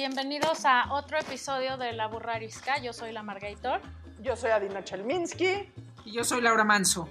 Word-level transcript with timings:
Bienvenidos 0.00 0.64
a 0.64 0.94
otro 0.94 1.18
episodio 1.18 1.76
de 1.76 1.92
La 1.92 2.06
Burra 2.06 2.36
Arisca. 2.36 2.78
Yo 2.80 2.94
soy 2.94 3.12
la 3.12 3.22
Margator. 3.22 3.82
Yo 4.22 4.34
soy 4.34 4.50
Adina 4.50 4.82
Chelminsky. 4.82 5.70
Y 6.06 6.12
yo 6.12 6.24
soy 6.24 6.40
Laura 6.40 6.64
Manso. 6.64 7.06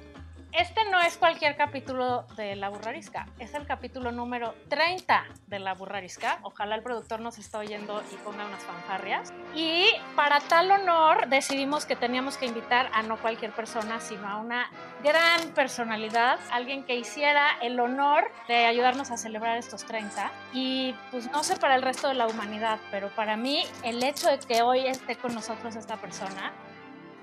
Este 0.51 0.83
no 0.89 0.99
es 0.99 1.15
cualquier 1.17 1.55
capítulo 1.55 2.23
de 2.35 2.55
La 2.55 2.69
Burrarisca, 2.69 3.27
es 3.37 3.53
el 3.53 3.67
capítulo 3.67 4.11
número 4.11 4.55
30 4.67 5.23
de 5.45 5.59
La 5.59 5.75
Burrarisca. 5.75 6.39
Ojalá 6.41 6.75
el 6.75 6.81
productor 6.81 7.19
nos 7.19 7.37
esté 7.37 7.57
oyendo 7.57 8.01
y 8.11 8.15
ponga 8.15 8.45
unas 8.45 8.63
fanfarrias. 8.63 9.31
Y 9.55 9.85
para 10.15 10.39
tal 10.39 10.71
honor 10.71 11.29
decidimos 11.29 11.85
que 11.85 11.95
teníamos 11.95 12.37
que 12.37 12.47
invitar 12.47 12.89
a 12.93 13.03
no 13.03 13.21
cualquier 13.21 13.51
persona, 13.51 13.99
sino 13.99 14.27
a 14.27 14.37
una 14.37 14.71
gran 15.03 15.53
personalidad, 15.53 16.39
alguien 16.51 16.83
que 16.83 16.95
hiciera 16.95 17.59
el 17.61 17.79
honor 17.79 18.31
de 18.47 18.65
ayudarnos 18.65 19.11
a 19.11 19.17
celebrar 19.17 19.57
estos 19.57 19.85
30. 19.85 20.31
Y 20.53 20.95
pues 21.11 21.31
no 21.31 21.43
sé 21.43 21.57
para 21.57 21.75
el 21.75 21.83
resto 21.83 22.07
de 22.07 22.15
la 22.15 22.25
humanidad, 22.25 22.79
pero 22.89 23.09
para 23.15 23.37
mí 23.37 23.65
el 23.83 24.01
hecho 24.01 24.27
de 24.27 24.39
que 24.39 24.63
hoy 24.63 24.87
esté 24.87 25.15
con 25.15 25.35
nosotros 25.35 25.75
esta 25.75 25.97
persona 25.97 26.51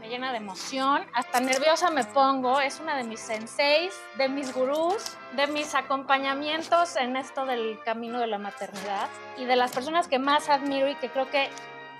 me 0.06 0.12
llena 0.12 0.30
de 0.30 0.38
emoción, 0.38 1.02
hasta 1.14 1.40
nerviosa 1.40 1.90
me 1.90 2.04
pongo, 2.04 2.60
es 2.60 2.78
una 2.78 2.96
de 2.96 3.02
mis 3.02 3.18
senseis, 3.18 3.92
de 4.16 4.28
mis 4.28 4.52
gurús, 4.54 5.16
de 5.34 5.48
mis 5.48 5.74
acompañamientos 5.74 6.96
en 6.96 7.16
esto 7.16 7.44
del 7.44 7.80
camino 7.84 8.20
de 8.20 8.28
la 8.28 8.38
maternidad 8.38 9.08
y 9.36 9.44
de 9.46 9.56
las 9.56 9.72
personas 9.72 10.06
que 10.06 10.18
más 10.18 10.48
admiro 10.48 10.88
y 10.88 10.94
que 10.96 11.10
creo 11.10 11.28
que 11.30 11.50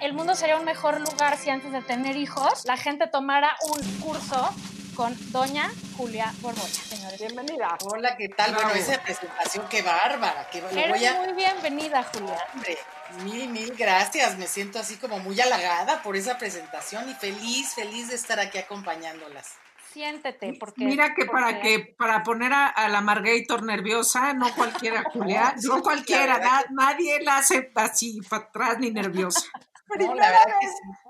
el 0.01 0.13
mundo 0.13 0.35
sería 0.35 0.57
un 0.57 0.65
mejor 0.65 1.01
lugar 1.01 1.37
si 1.37 1.51
antes 1.51 1.73
de 1.73 1.83
tener 1.83 2.17
hijos 2.17 2.65
la 2.65 2.77
gente 2.77 3.09
tomara 3.09 3.57
un 3.63 3.83
curso 4.01 4.51
con 4.97 5.15
doña 5.31 5.71
Julia 5.97 6.33
Borbolla, 6.41 6.67
señores. 6.67 7.21
Bienvenida. 7.21 7.77
Hola, 7.85 8.17
¿qué 8.17 8.29
tal? 8.31 8.55
Bueno, 8.55 8.71
esa 8.71 9.01
presentación, 9.03 9.67
qué 9.69 9.83
bárbara. 9.83 10.49
Qué, 10.51 10.59
Eres 10.59 10.89
voy 10.89 11.05
a... 11.05 11.15
muy 11.15 11.33
bienvenida, 11.35 12.03
Julia. 12.05 12.39
Hombre, 12.55 12.79
mil, 13.25 13.49
mil 13.51 13.75
gracias. 13.77 14.39
Me 14.39 14.47
siento 14.47 14.79
así 14.79 14.97
como 14.97 15.19
muy 15.19 15.39
halagada 15.41 16.03
por 16.03 16.17
esa 16.17 16.39
presentación 16.39 17.09
y 17.11 17.15
feliz, 17.15 17.75
feliz 17.75 18.09
de 18.09 18.15
estar 18.15 18.41
aquí 18.41 18.59
acompañándolas. 18.59 19.53
Siéntete, 19.93 20.55
porque... 20.59 20.85
Mira 20.85 21.15
que 21.15 21.25
para 21.27 21.61
que 21.61 21.95
para 21.99 22.23
poner 22.23 22.53
a, 22.53 22.67
a 22.67 22.89
la 22.89 23.01
Margator 23.01 23.63
nerviosa, 23.63 24.33
no 24.35 24.55
cualquiera, 24.55 25.05
Julia, 25.13 25.55
no 25.63 25.83
cualquiera, 25.83 26.39
na- 26.39 26.65
nadie 26.71 27.23
la 27.23 27.39
hace 27.39 27.71
así 27.75 28.21
para 28.29 28.45
atrás 28.45 28.79
ni 28.79 28.91
nerviosa. 28.91 29.41
No, 29.55 29.61
la 29.89 29.97
Primera 29.97 30.29
verdad 30.31 30.45
que 30.61 30.67
vez 30.67 30.75
sí. 30.77 31.06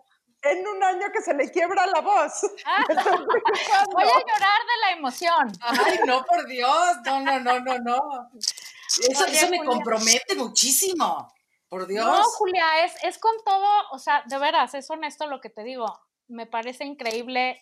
En 0.50 0.66
un 0.66 0.82
año 0.82 1.06
que 1.12 1.20
se 1.22 1.34
le 1.34 1.50
quiebra 1.50 1.86
la 1.86 2.00
voz. 2.00 2.32
Ah, 2.64 2.84
voy 3.92 4.04
a 4.04 4.06
llorar 4.06 4.60
de 4.60 4.80
la 4.82 4.90
emoción. 4.96 5.52
Ay, 5.60 5.98
no, 6.06 6.24
por 6.24 6.46
Dios. 6.46 6.96
No, 7.04 7.20
no, 7.20 7.40
no, 7.40 7.60
no, 7.60 7.78
no. 7.78 8.30
Eso, 8.34 9.24
Oye, 9.24 9.36
eso 9.36 9.50
me 9.50 9.58
Julia. 9.58 9.70
compromete 9.70 10.34
muchísimo. 10.36 11.32
Por 11.68 11.86
Dios. 11.86 12.06
No, 12.06 12.22
Julia, 12.22 12.84
es, 12.84 12.94
es 13.02 13.18
con 13.18 13.32
todo, 13.44 13.68
o 13.90 13.98
sea, 13.98 14.22
de 14.26 14.38
veras, 14.38 14.74
es 14.74 14.88
honesto 14.88 15.26
lo 15.26 15.40
que 15.40 15.50
te 15.50 15.64
digo. 15.64 15.86
Me 16.28 16.46
parece 16.46 16.84
increíble 16.84 17.58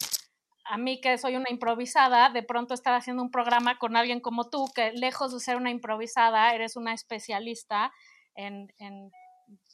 a 0.64 0.78
mí 0.78 1.00
que 1.00 1.18
soy 1.18 1.36
una 1.36 1.50
improvisada, 1.50 2.30
de 2.30 2.42
pronto 2.42 2.74
estar 2.74 2.94
haciendo 2.94 3.22
un 3.22 3.30
programa 3.30 3.78
con 3.78 3.96
alguien 3.96 4.20
como 4.20 4.48
tú, 4.48 4.70
que 4.74 4.92
lejos 4.92 5.32
de 5.32 5.40
ser 5.40 5.56
una 5.56 5.70
improvisada, 5.70 6.54
eres 6.54 6.76
una 6.76 6.94
especialista 6.94 7.92
en, 8.34 8.72
en, 8.78 9.10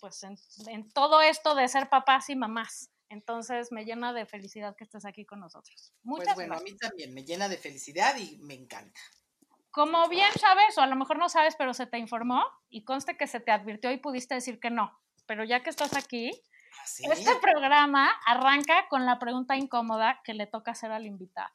pues 0.01 0.23
en, 0.25 0.37
en 0.67 0.91
todo 0.93 1.21
esto 1.23 1.55
de 1.55 1.69
ser 1.69 1.89
papás 1.89 2.31
y 2.31 2.37
mamás. 2.37 2.90
Entonces 3.11 3.71
me 3.73 3.85
llena 3.85 4.13
de 4.15 4.25
felicidad 4.25 4.75
que 4.77 4.85
estés 4.85 5.05
aquí 5.05 5.27
con 5.27 5.41
nosotros. 5.41 5.93
Muchas 6.03 6.27
Pues 6.27 6.37
bueno, 6.37 6.55
a 6.55 6.57
gracias. 6.59 6.73
mí 6.73 6.79
también 6.79 7.13
me 7.15 7.25
llena 7.25 7.49
de 7.49 7.59
felicidad 7.59 8.17
y 8.17 8.39
me 8.39 8.55
encanta. 8.55 8.99
Como 9.73 10.09
bien 10.09 10.33
sabes, 10.41 10.79
o 10.79 10.81
a 10.81 10.87
lo 10.87 10.97
mejor 10.97 11.19
no 11.19 11.29
sabes, 11.29 11.55
pero 11.57 11.75
se 11.75 11.87
te 11.87 11.99
informó 11.99 12.43
y 12.71 12.85
conste 12.85 13.17
que 13.17 13.27
se 13.27 13.41
te 13.41 13.51
advirtió 13.53 13.91
y 13.93 13.99
pudiste 13.99 14.35
decir 14.35 14.59
que 14.59 14.71
no. 14.71 14.99
Pero 15.27 15.45
ya 15.45 15.63
que 15.63 15.71
estás 15.71 15.95
aquí, 15.95 16.31
Así. 16.85 17.05
Este 17.05 17.35
programa 17.43 18.09
arranca 18.27 18.87
con 18.89 19.05
la 19.05 19.19
pregunta 19.19 19.57
incómoda 19.57 20.21
que 20.25 20.35
le 20.35 20.47
toca 20.47 20.71
hacer 20.71 20.93
al 20.93 21.05
invitado. 21.05 21.51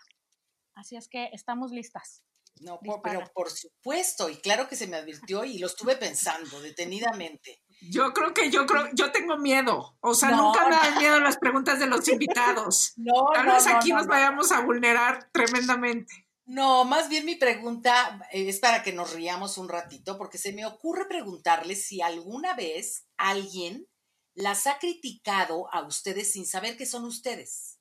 Así 0.76 0.98
es 0.98 1.08
que 1.08 1.30
estamos 1.32 1.72
listas. 1.72 2.22
No, 2.60 2.80
por- 2.80 3.02
pero 3.02 3.24
por 3.34 3.50
supuesto, 3.50 4.30
y 4.30 4.36
claro 4.38 4.68
que 4.68 4.76
se 4.76 4.88
me 4.88 4.98
advirtió 4.98 5.44
y 5.46 5.58
lo 5.58 5.68
estuve 5.68 5.96
pensando 5.96 6.62
detenidamente. 6.62 7.64
Yo 7.82 8.14
creo 8.14 8.34
que 8.34 8.50
yo 8.50 8.66
creo, 8.66 8.90
yo 8.94 9.12
tengo 9.12 9.38
miedo. 9.38 9.98
O 10.02 10.14
sea, 10.14 10.32
No, 10.32 10.48
nunca 10.48 10.68
me 10.68 10.76
dan 10.76 10.98
miedo 10.98 11.20
las 11.20 11.38
preguntas 11.38 11.80
de 11.80 11.88
los 11.88 12.08
invitados. 12.08 12.94
No, 12.98 13.30
Tal 13.34 13.46
vez 13.48 13.66
no, 13.66 13.78
aquí 13.78 13.90
no, 13.90 13.98
nos 13.98 14.08
no. 14.08 14.12
vayamos 14.14 14.52
a 14.52 14.62
vulnerar 14.62 15.30
tremendamente. 15.32 16.28
No, 16.46 16.86
más 16.86 17.10
bien 17.10 17.26
mi 17.26 17.36
pregunta 17.36 18.20
eh, 18.32 18.48
es 18.48 18.60
para 18.60 18.84
que 18.84 18.94
nos 18.94 19.14
riamos 19.14 19.58
un 19.58 19.68
ratito, 19.70 20.18
porque 20.18 20.38
se 20.38 20.54
me 20.54 20.66
ocurre 20.66 21.08
preguntarles 21.08 21.86
si 21.88 22.02
alguna 22.02 22.54
vez 22.54 23.08
alguien 23.18 23.88
las 24.36 24.68
ha 24.68 24.78
criticado 24.80 25.74
a 25.74 25.82
ustedes 25.86 26.32
sin 26.32 26.46
saber 26.46 26.78
que 26.78 26.86
son 26.86 27.06
ustedes. 27.06 27.80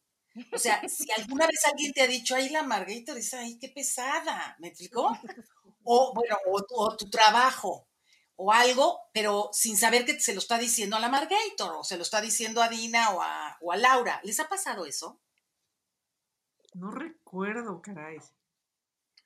O 0.53 0.59
sea, 0.59 0.81
si 0.89 1.11
alguna 1.13 1.47
vez 1.47 1.65
alguien 1.67 1.93
te 1.93 2.03
ha 2.03 2.07
dicho, 2.07 2.35
ay, 2.35 2.49
la 2.49 2.63
Margarita 2.63 3.15
dice, 3.15 3.37
ay, 3.37 3.59
qué 3.59 3.69
pesada, 3.69 4.57
¿me 4.59 4.69
explicó? 4.69 5.09
O, 5.87 6.15
bueno, 6.15 6.39
o 6.47 6.97
tu 6.97 7.11
trabajo, 7.11 7.87
o 8.37 8.53
algo, 8.53 9.01
pero 9.13 9.51
sin 9.53 9.77
saber 9.77 10.05
que 10.05 10.19
se 10.21 10.33
lo 10.35 10.39
está 10.41 10.59
diciendo 10.59 10.97
a 10.97 11.01
la 11.01 11.09
Margator, 11.09 11.77
o 11.77 11.85
se 11.85 11.97
lo 11.97 12.03
está 12.03 12.21
diciendo 12.21 12.63
a 12.63 12.69
Dina 12.69 13.11
o 13.11 13.23
a, 13.23 13.57
o 13.61 13.73
a 13.73 13.77
Laura. 13.77 14.21
¿Les 14.25 14.41
ha 14.41 14.49
pasado 14.49 14.87
eso? 14.87 15.21
No 16.75 16.91
recuerdo, 16.91 17.81
caray. 17.81 18.19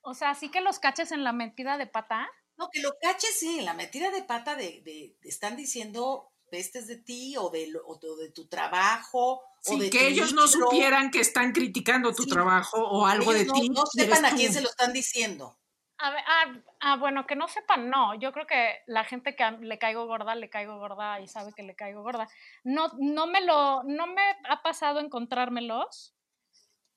O 0.01 0.13
sea, 0.13 0.35
sí 0.35 0.49
que 0.49 0.61
los 0.61 0.79
caches 0.79 1.11
en 1.11 1.23
la 1.23 1.33
mentira 1.33 1.77
de 1.77 1.87
pata. 1.87 2.29
No, 2.57 2.69
que 2.71 2.81
lo 2.81 2.91
caches, 3.01 3.37
sí, 3.39 3.59
en 3.59 3.65
la 3.65 3.73
metida 3.73 4.11
de 4.11 4.21
pata 4.23 4.55
de, 4.55 4.81
de- 4.83 5.15
de- 5.21 5.29
están 5.29 5.55
diciendo 5.55 6.31
pestes 6.51 6.87
de 6.87 6.97
ti 6.97 7.35
o 7.37 7.49
de, 7.49 7.67
lo- 7.67 7.85
o 7.87 7.97
de, 7.97 8.09
o 8.09 8.15
de 8.17 8.29
tu 8.31 8.47
trabajo. 8.47 9.35
o 9.37 9.43
Sí, 9.61 9.79
de 9.79 9.89
que 9.89 10.07
ellos 10.07 10.33
no 10.33 10.47
supieran 10.47 11.09
que 11.11 11.19
están 11.19 11.51
criticando 11.51 12.13
tu 12.13 12.23
Sí. 12.23 12.29
trabajo 12.29 12.77
o 12.77 13.05
algo 13.05 13.31
Ellos 13.33 13.39
de 13.39 13.45
no, 13.45 13.53
ti. 13.53 13.69
no 13.69 13.85
sepan 13.85 14.25
a 14.25 14.29
tú. 14.31 14.35
quién 14.37 14.53
se 14.53 14.61
lo 14.61 14.69
están 14.69 14.93
diciendo. 14.93 15.57
A 16.01 16.11
ver, 16.11 16.23
ah, 16.27 16.53
ah, 16.79 16.95
bueno, 16.95 17.27
que 17.27 17.35
no 17.35 17.49
sepan, 17.49 17.89
no. 17.89 18.15
Yo 18.15 18.31
creo 18.31 18.47
que 18.47 18.77
la 18.87 19.03
gente 19.03 19.35
que 19.35 19.51
le 19.59 19.77
caigo 19.77 20.07
gorda, 20.07 20.33
le 20.33 20.49
caigo 20.49 20.79
gorda 20.79 21.19
y 21.19 21.27
sabe 21.27 21.51
que 21.53 21.61
le 21.63 21.75
caigo 21.75 22.03
gorda. 22.03 22.27
No, 22.63 22.87
no 22.97 23.27
me 23.27 23.41
lo, 23.41 23.83
no 23.83 24.07
me 24.07 24.21
ha 24.47 24.61
pasado 24.61 25.01
encontrármelos, 25.01 26.15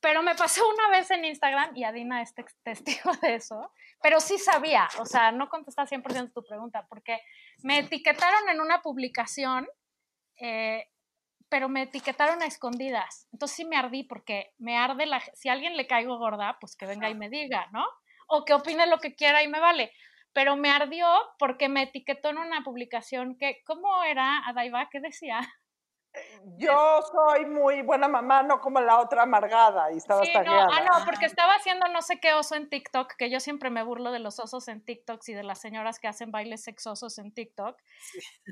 pero 0.00 0.22
me 0.22 0.34
pasó 0.36 0.62
una 0.74 0.90
vez 0.90 1.10
en 1.10 1.24
Instagram 1.24 1.76
y 1.76 1.84
Adina 1.84 2.22
es 2.22 2.34
testigo 2.62 3.10
de 3.22 3.36
eso, 3.36 3.72
pero 4.02 4.20
sí 4.20 4.38
sabía, 4.38 4.88
o 4.98 5.06
sea, 5.06 5.32
no 5.32 5.48
contesta 5.48 5.84
100% 5.84 6.32
tu 6.32 6.44
pregunta, 6.44 6.86
porque 6.88 7.20
me 7.62 7.78
etiquetaron 7.78 8.48
en 8.50 8.60
una 8.60 8.82
publicación, 8.82 9.66
eh, 10.36 10.88
pero 11.48 11.69
me 11.69 11.82
etiquetaron 11.82 12.40
a 12.42 12.46
escondidas. 12.46 13.28
Entonces 13.32 13.56
sí 13.56 13.64
me 13.64 13.76
ardí 13.76 14.04
porque 14.04 14.54
me 14.58 14.78
arde 14.78 15.06
la... 15.06 15.20
Si 15.34 15.48
a 15.48 15.52
alguien 15.52 15.76
le 15.76 15.86
caigo 15.86 16.19
gorda, 16.19 16.56
pues 16.60 16.76
que 16.76 16.86
venga 16.86 17.10
y 17.10 17.14
me 17.14 17.28
diga, 17.28 17.69
¿no? 17.72 17.84
O 18.34 18.44
que 18.44 18.54
opine 18.54 18.87
lo 18.87 18.98
que 18.98 19.15
quiera 19.15 19.43
y 19.43 19.48
me 19.48 19.60
vale. 19.60 19.93
Pero 20.32 20.56
me 20.56 20.70
ardió 20.70 21.06
porque 21.38 21.69
me 21.69 21.82
etiquetó 21.82 22.31
en 22.31 22.38
una 22.38 22.62
publicación 22.65 23.37
que, 23.38 23.60
¿cómo 23.66 24.03
era, 24.04 24.38
Adaiva? 24.47 24.88
¿Qué 24.91 25.00
decía? 25.00 25.41
Yo 26.59 27.00
soy 27.11 27.47
muy 27.47 27.82
buena 27.82 28.06
mamá, 28.06 28.43
no 28.43 28.61
como 28.61 28.81
la 28.81 28.99
otra 28.99 29.23
amargada. 29.23 29.93
Y 29.93 29.97
estaba 29.97 30.25
Sí, 30.25 30.32
no, 30.44 30.61
ah, 30.61 30.81
no, 30.82 31.05
porque 31.05 31.25
estaba 31.25 31.55
haciendo 31.55 31.88
no 31.88 32.03
sé 32.03 32.20
qué 32.20 32.35
oso 32.35 32.55
en 32.55 32.69
TikTok, 32.69 33.14
que 33.17 33.31
yo 33.31 33.41
siempre 33.41 33.70
me 33.70 33.82
burlo 33.82 34.12
de 34.12 34.19
los 34.19 34.38
osos 34.38 34.69
en 34.69 34.85
TikTok 34.85 35.23
y 35.26 35.35
de 35.35 35.43
las 35.43 35.61
señoras 35.61 35.99
que 35.99 36.09
hacen 36.09 36.31
bailes 36.31 36.62
sexosos 36.64 37.19
en 37.19 37.32
TikTok 37.32 37.79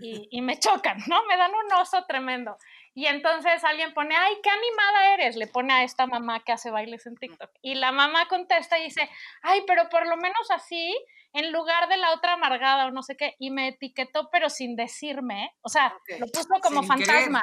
y, 0.01 0.29
y 0.31 0.41
me 0.41 0.59
chocan, 0.59 0.99
¿no? 1.07 1.25
Me 1.27 1.37
dan 1.37 1.53
un 1.55 1.73
oso 1.81 2.05
tremendo. 2.07 2.57
Y 2.95 3.07
entonces 3.07 3.63
alguien 3.65 3.93
pone, 3.93 4.17
ay, 4.17 4.35
qué 4.43 4.51
animada 4.51 5.15
eres, 5.15 5.37
le 5.37 5.47
pone 5.47 5.73
a 5.73 5.85
esta 5.85 6.07
mamá 6.07 6.41
que 6.41 6.53
hace 6.53 6.71
bailes 6.71 7.07
en 7.07 7.17
TikTok. 7.17 7.51
Y 7.61 7.75
la 7.75 7.93
mamá 7.93 8.27
contesta 8.29 8.79
y 8.79 8.85
dice, 8.85 9.09
ay, 9.43 9.63
pero 9.67 9.89
por 9.89 10.07
lo 10.07 10.17
menos 10.17 10.51
así, 10.51 10.97
en 11.33 11.53
lugar 11.53 11.89
de 11.89 11.97
la 11.97 12.13
otra 12.15 12.35
amargada 12.35 12.87
o 12.87 12.91
no 12.91 13.03
sé 13.03 13.17
qué, 13.17 13.35
y 13.39 13.51
me 13.51 13.69
etiquetó, 13.69 14.29
pero 14.31 14.49
sin 14.51 14.77
decirme, 14.77 15.51
o 15.63 15.69
sea, 15.69 15.95
lo 16.19 16.27
puso 16.27 16.49
como 16.63 16.83
Sin 16.83 16.91
querer. 16.97 17.07
fantasma. 17.07 17.41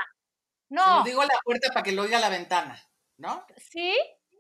Se 0.70 0.76
No, 0.76 0.98
lo 0.98 1.04
digo 1.04 1.22
a 1.22 1.26
la 1.26 1.40
puerta 1.44 1.70
para 1.74 1.84
que 1.84 1.92
lo 1.94 2.02
oiga 2.04 2.20
la 2.20 2.30
ventana, 2.30 2.78
¿no? 3.18 3.46
sí, 3.58 3.96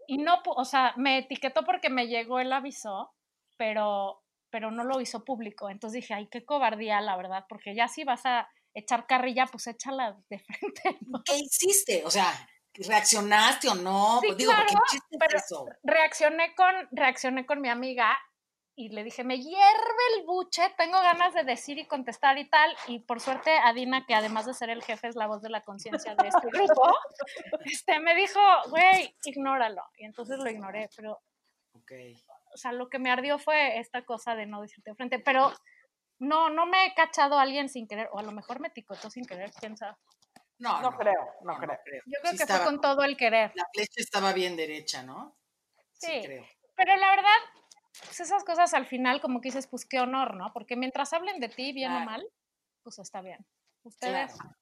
y 0.07 0.17
no, 0.17 0.41
o 0.45 0.65
sea, 0.65 0.93
me 0.97 1.17
etiquetó 1.19 1.63
porque 1.65 1.89
me 1.89 2.07
llegó 2.07 2.39
el 2.39 2.51
aviso, 2.53 3.13
pero, 3.57 4.23
pero 4.49 4.71
no 4.71 4.83
lo 4.83 5.01
hizo 5.01 5.25
público. 5.25 5.69
Entonces 5.69 6.01
dije, 6.01 6.13
ay, 6.13 6.27
qué 6.29 6.45
cobardía, 6.45 7.01
la 7.01 7.17
verdad, 7.17 7.45
porque 7.49 7.75
ya 7.75 7.87
si 7.89 8.03
vas 8.05 8.25
a 8.25 8.47
echar 8.73 9.05
carrilla, 9.07 9.47
pues 9.47 9.67
échala 9.67 10.17
de 10.29 10.39
frente. 10.45 10.97
¿no? 11.07 11.21
¿Qué 11.25 11.37
hiciste? 11.37 12.03
O 12.05 12.09
sea, 12.11 12.31
¿reaccionaste 12.73 13.67
o 13.69 13.75
no? 13.75 14.19
Sí, 14.21 14.27
Pues 14.27 14.37
digo, 14.37 14.51
claro, 14.51 14.67
es 14.93 15.01
pero- 15.19 15.37
eso. 15.37 15.65
Reaccioné 15.83 16.53
con, 16.55 16.73
reaccioné 16.91 17.45
con 17.45 17.59
mi 17.61 17.69
amiga 17.69 18.17
y 18.79 18.89
le 18.89 19.03
dije, 19.03 19.23
me 19.23 19.39
hierve 19.39 20.03
el 20.17 20.23
buche, 20.25 20.61
tengo 20.77 21.01
ganas 21.01 21.33
de 21.33 21.43
decir 21.43 21.79
y 21.79 21.87
contestar 21.87 22.37
y 22.37 22.47
tal. 22.47 22.77
Y 22.85 22.99
por 22.99 23.19
suerte, 23.19 23.57
Adina, 23.57 24.05
que 24.05 24.13
además 24.13 24.45
de 24.45 24.53
ser 24.53 24.69
el 24.69 24.83
jefe, 24.83 25.07
es 25.07 25.15
la 25.15 25.25
voz 25.25 25.41
de 25.41 25.49
la 25.49 25.61
conciencia 25.63 26.13
de 26.15 26.27
este 26.27 26.47
grupo, 26.47 26.95
este, 27.65 27.99
me 27.99 28.13
dijo, 28.13 28.39
güey, 28.69 29.15
ignóralo. 29.23 29.81
Y 29.97 30.05
entonces 30.05 30.37
lo 30.37 30.47
ignoré, 30.47 30.89
pero 30.95 31.19
Ok. 31.73 31.91
o 32.53 32.57
sea, 32.57 32.71
lo 32.71 32.87
que 32.87 32.99
me 32.99 33.09
ardió 33.09 33.39
fue 33.39 33.79
esta 33.79 34.05
cosa 34.05 34.35
de 34.35 34.45
no 34.45 34.61
decirte 34.61 34.91
de 34.91 34.95
frente, 34.95 35.17
pero 35.17 35.51
no, 36.19 36.49
no 36.51 36.67
me 36.67 36.85
he 36.85 36.93
cachado 36.93 37.39
a 37.39 37.41
alguien 37.41 37.69
sin 37.69 37.87
querer, 37.87 38.09
o 38.11 38.19
a 38.19 38.23
lo 38.23 38.31
mejor 38.31 38.59
me 38.59 38.69
ticotó 38.69 39.09
sin 39.09 39.25
querer, 39.25 39.51
quién 39.59 39.75
sabe. 39.75 39.95
No, 40.59 40.81
No 40.83 40.95
creo, 40.95 41.33
no 41.41 41.57
creo. 41.57 41.77
Yo 42.05 42.19
creo 42.21 42.31
Sí 42.31 42.37
que 42.37 42.43
estaba- 42.43 42.59
fue 42.59 42.65
con 42.67 42.79
todo 42.81 43.01
el 43.03 43.17
querer. 43.17 43.51
La 43.55 43.65
flecha 43.73 44.01
estaba 44.01 44.33
bien 44.33 44.55
derecha, 44.55 45.01
¿no? 45.01 45.35
Sí. 45.93 46.21
creo. 46.23 46.45
Pero 46.75 46.95
la 46.95 47.09
verdad, 47.09 47.39
pues 48.05 48.19
esas 48.19 48.43
cosas 48.43 48.73
al 48.73 48.85
final, 48.85 49.21
como 49.21 49.41
que 49.41 49.49
dices, 49.49 49.67
pues 49.67 49.85
qué 49.85 49.99
honor, 49.99 50.35
¿no? 50.35 50.51
Porque 50.53 50.75
mientras 50.75 51.13
hablen 51.13 51.39
de 51.39 51.49
ti, 51.49 51.73
bien 51.73 51.91
o 51.91 51.99
mal, 52.01 52.27
pues 52.83 52.99
está 52.99 53.21
bien. 53.21 53.45
Ustedes, 53.83 54.33
Claro. 54.33 54.55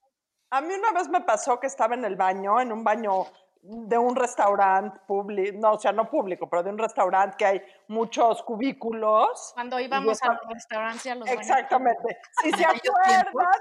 A 0.51 0.61
mí 0.61 0.73
una 0.73 0.91
vez 0.91 1.09
me 1.09 1.21
pasó 1.21 1.59
que 1.59 1.67
estaba 1.67 1.95
en 1.95 2.05
el 2.05 2.15
baño, 2.15 2.61
en 2.61 2.71
un 2.71 2.83
baño 2.83 3.25
de 3.61 3.97
un 3.97 4.15
restaurante 4.15 4.99
público, 5.07 5.57
no, 5.59 5.73
o 5.73 5.79
sea, 5.79 5.91
no 5.91 6.09
público, 6.09 6.47
pero 6.47 6.61
de 6.61 6.69
un 6.69 6.77
restaurante 6.77 7.35
que 7.37 7.45
hay 7.45 7.61
muchos 7.87 8.43
cubículos. 8.43 9.51
cuando 9.55 9.79
íbamos 9.79 10.21
a 10.21 10.33
los 10.33 10.47
restaurantes 10.47 11.05
y 11.07 11.09
a 11.09 11.15
los 11.15 11.27
baños. 11.27 11.41
Exactamente. 11.41 12.19
Si 12.41 12.51
se 12.51 12.65
acuerdan, 12.65 13.59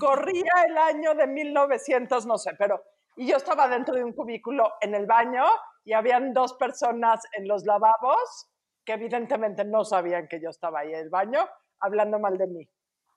corría 0.00 0.52
el 0.66 0.78
año 0.78 1.14
de 1.14 1.26
1900, 1.26 2.26
no 2.26 2.38
sé, 2.38 2.54
pero... 2.58 2.82
Y 3.14 3.26
yo 3.26 3.36
estaba 3.36 3.68
dentro 3.68 3.94
de 3.94 4.02
un 4.02 4.14
cubículo 4.14 4.72
en 4.80 4.94
el 4.94 5.04
baño 5.04 5.44
y 5.84 5.92
habían 5.92 6.32
dos 6.32 6.54
personas 6.54 7.20
en 7.32 7.46
los 7.46 7.64
lavabos 7.66 8.48
que 8.84 8.92
evidentemente 8.92 9.64
no 9.64 9.84
sabían 9.84 10.28
que 10.28 10.40
yo 10.40 10.50
estaba 10.50 10.80
ahí 10.80 10.92
en 10.92 11.00
el 11.00 11.10
baño 11.10 11.48
hablando 11.80 12.18
mal 12.18 12.38
de 12.38 12.46
mí. 12.46 12.68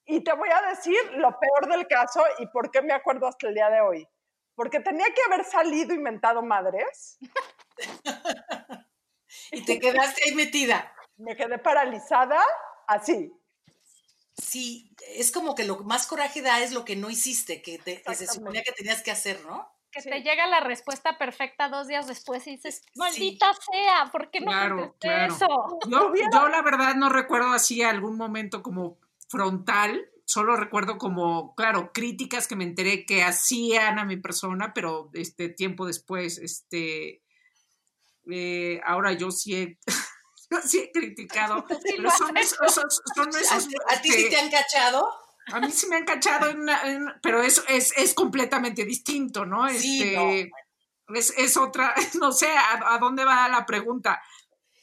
Y 0.06 0.24
te 0.24 0.34
voy 0.34 0.50
a 0.50 0.70
decir 0.70 0.98
lo 1.14 1.38
peor 1.40 1.72
del 1.72 1.88
caso 1.88 2.22
y 2.40 2.48
por 2.48 2.70
qué 2.70 2.82
me 2.82 2.94
acuerdo 2.94 3.28
hasta 3.28 3.48
el 3.48 3.56
día 3.56 3.70
de 3.70 3.82
hoy. 3.82 4.08
Porque 4.54 4.80
tenía 4.80 5.08
que 5.08 5.22
haber 5.24 5.46
salido 5.46 5.94
y 5.94 6.00
mentado 6.00 6.42
madres. 6.42 7.18
Y 9.52 9.66
te 9.66 9.80
quedaste 9.80 10.22
ahí 10.26 10.34
metida. 10.34 10.94
Me 11.18 11.36
quedé 11.36 11.58
paralizada 11.58 12.42
así. 12.88 13.34
Sí, 14.38 14.94
es 15.14 15.32
como 15.32 15.56
que 15.56 15.64
lo 15.64 15.78
que 15.78 15.84
más 15.84 16.08
coraje 16.08 16.42
da 16.42 16.62
es 16.62 16.72
lo 16.72 16.84
que 16.84 16.96
no 16.96 17.10
hiciste, 17.10 17.62
que, 17.62 17.78
te, 17.80 18.02
que 18.02 18.16
se 18.16 18.28
suponía 18.28 18.64
que 18.64 18.74
tenías 18.74 19.02
que 19.02 19.12
hacer, 19.12 19.44
¿no? 19.46 19.75
Que 19.96 20.02
Sí. 20.02 20.10
te 20.10 20.22
llega 20.24 20.46
la 20.48 20.60
respuesta 20.60 21.18
perfecta 21.18 21.70
dos 21.70 21.88
días 21.88 22.06
después 22.06 22.46
y 22.48 22.58
dices, 22.58 22.84
maldita 22.96 23.54
sea, 23.54 24.12
¿por 24.12 24.30
qué 24.30 24.42
no 24.42 24.48
Claro, 24.48 24.76
contesté 24.76 25.08
claro. 25.08 25.34
eso? 25.34 25.80
Yo, 25.88 26.12
la 26.50 26.62
verdad 26.62 26.96
no 26.96 27.08
recuerdo 27.08 27.54
así 27.54 27.82
algún 27.82 28.18
momento 28.18 28.62
como 28.62 29.00
frontal, 29.30 30.06
solo 30.26 30.58
recuerdo 30.58 30.98
como, 30.98 31.56
claro, 31.56 31.92
críticas 31.94 32.46
que 32.50 32.58
me 32.58 32.66
enteré 32.66 33.06
que 33.06 33.24
hacían 33.24 33.98
a 33.98 34.04
mi 34.04 34.18
persona, 34.18 34.74
pero 34.74 35.12
este 35.14 35.48
tiempo 35.48 35.86
después, 35.88 36.40
este, 36.40 37.24
eh, 38.30 38.82
ahora 38.86 39.14
yo 39.14 39.32
sí 39.32 39.56
he, 39.56 39.80
yo 40.52 40.62
sí 40.62 40.80
he 40.80 40.92
criticado, 40.92 41.66
Sí 41.82 41.94
pero 41.96 42.10
son 42.12 42.36
esos, 42.36 42.60
esos- 42.68 43.02
son 43.16 43.30
¿A, 43.34 43.40
esos 43.40 43.68
a 43.90 44.02
ti 44.02 44.12
sí 44.12 44.30
te 44.30 44.36
han 44.36 44.50
cachado? 44.52 45.08
A 45.54 45.60
mí 45.60 45.72
sí 45.72 45.88
me 45.88 45.98
han 45.98 46.06
cachado, 46.06 46.50
en 46.50 46.60
una- 46.62 46.82
en- 46.84 47.08
pero 47.22 47.42
eso 47.42 47.64
es, 47.68 47.94
es 47.98 48.14
completamente 48.14 48.86
distinto, 48.86 49.46
¿no? 49.46 49.68
Sí, 49.70 50.02
Este, 50.04 50.52
es, 51.14 51.34
es 51.38 51.58
otra, 51.58 51.94
no 52.22 52.32
sé 52.32 52.48
a, 52.50 52.94
a 52.96 52.98
dónde 53.00 53.24
va 53.26 53.48
la 53.50 53.66
pregunta, 53.66 54.22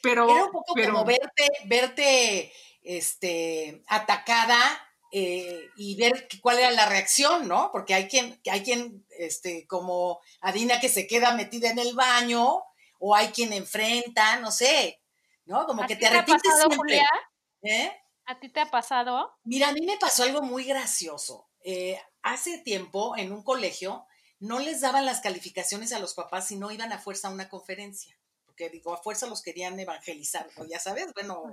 pero... 0.03 0.29
Era 0.31 0.45
un 0.45 0.53
poco 0.53 0.75
pero, 0.75 0.93
como 0.93 1.05
verte, 1.05 1.49
verte 1.67 2.53
este, 2.83 3.83
atacada 3.89 4.59
eh, 5.13 5.69
y 5.77 5.97
ver 5.97 6.27
cuál 6.41 6.59
era 6.59 6.71
la 6.71 6.89
reacción, 6.89 7.47
¿no? 7.47 7.71
Porque 7.73 7.95
hay 7.95 8.09
quien, 8.09 8.41
hay 8.51 8.63
quien, 8.63 9.05
este, 9.19 9.67
como 9.67 10.21
Adina 10.41 10.81
que 10.81 10.89
se 10.89 11.07
queda 11.07 11.35
metida 11.35 11.71
en 11.71 11.79
el 11.79 11.95
baño, 11.95 12.63
o 12.99 13.15
hay 13.17 13.29
quien 13.29 13.53
enfrenta, 13.53 14.37
no 14.39 14.51
sé, 14.53 15.01
¿no? 15.45 15.67
Como 15.67 15.83
¿A 15.83 15.87
que 15.87 15.97
te 15.97 16.07
arrepientes 16.07 16.53
siempre. 16.57 17.03
¿eh? 17.63 18.02
¿A 18.27 18.39
ti 18.39 18.49
te 18.49 18.61
ha 18.61 18.71
pasado? 18.71 19.33
Mira, 19.45 19.69
a 19.69 19.73
mí 19.73 19.81
me 19.85 19.99
pasó 19.99 20.23
algo 20.23 20.43
muy 20.43 20.65
gracioso. 20.65 21.49
Eh, 21.65 22.01
hace 22.23 22.59
tiempo, 22.59 23.17
en 23.17 23.33
un 23.33 23.43
colegio, 23.43 24.07
no 24.39 24.59
les 24.59 24.81
daban 24.81 25.07
las 25.07 25.21
calificaciones 25.21 25.93
a 25.93 25.99
los 25.99 26.15
papás 26.15 26.49
si 26.49 26.57
no 26.57 26.71
iban 26.71 26.93
a 26.93 26.99
fuerza 26.99 27.29
a 27.29 27.33
una 27.33 27.49
conferencia. 27.49 28.19
Porque 28.45 28.69
digo, 28.71 28.93
a 28.93 29.03
fuerza 29.03 29.27
los 29.27 29.43
querían 29.43 29.79
evangelizar, 29.79 30.49
¿no? 30.57 30.67
ya 30.67 30.79
sabes, 30.79 31.13
bueno. 31.15 31.53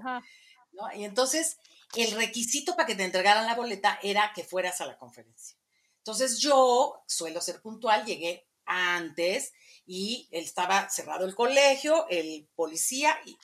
¿no? 0.71 0.93
Y 0.95 1.03
entonces, 1.03 1.57
el 1.95 2.11
requisito 2.11 2.75
para 2.75 2.85
que 2.85 2.95
te 2.95 3.03
entregaran 3.03 3.45
la 3.45 3.55
boleta 3.55 3.99
era 4.03 4.31
que 4.35 4.43
fueras 4.43 4.81
a 4.81 4.85
la 4.85 4.97
conferencia. 4.97 5.57
Entonces, 5.97 6.39
yo 6.39 7.03
suelo 7.07 7.41
ser 7.41 7.61
puntual, 7.61 8.05
llegué 8.05 8.47
antes 8.65 9.53
y 9.85 10.27
estaba 10.31 10.89
cerrado 10.89 11.25
el 11.25 11.35
colegio, 11.35 12.07
el 12.09 12.47
policía 12.55 13.19
y 13.25 13.37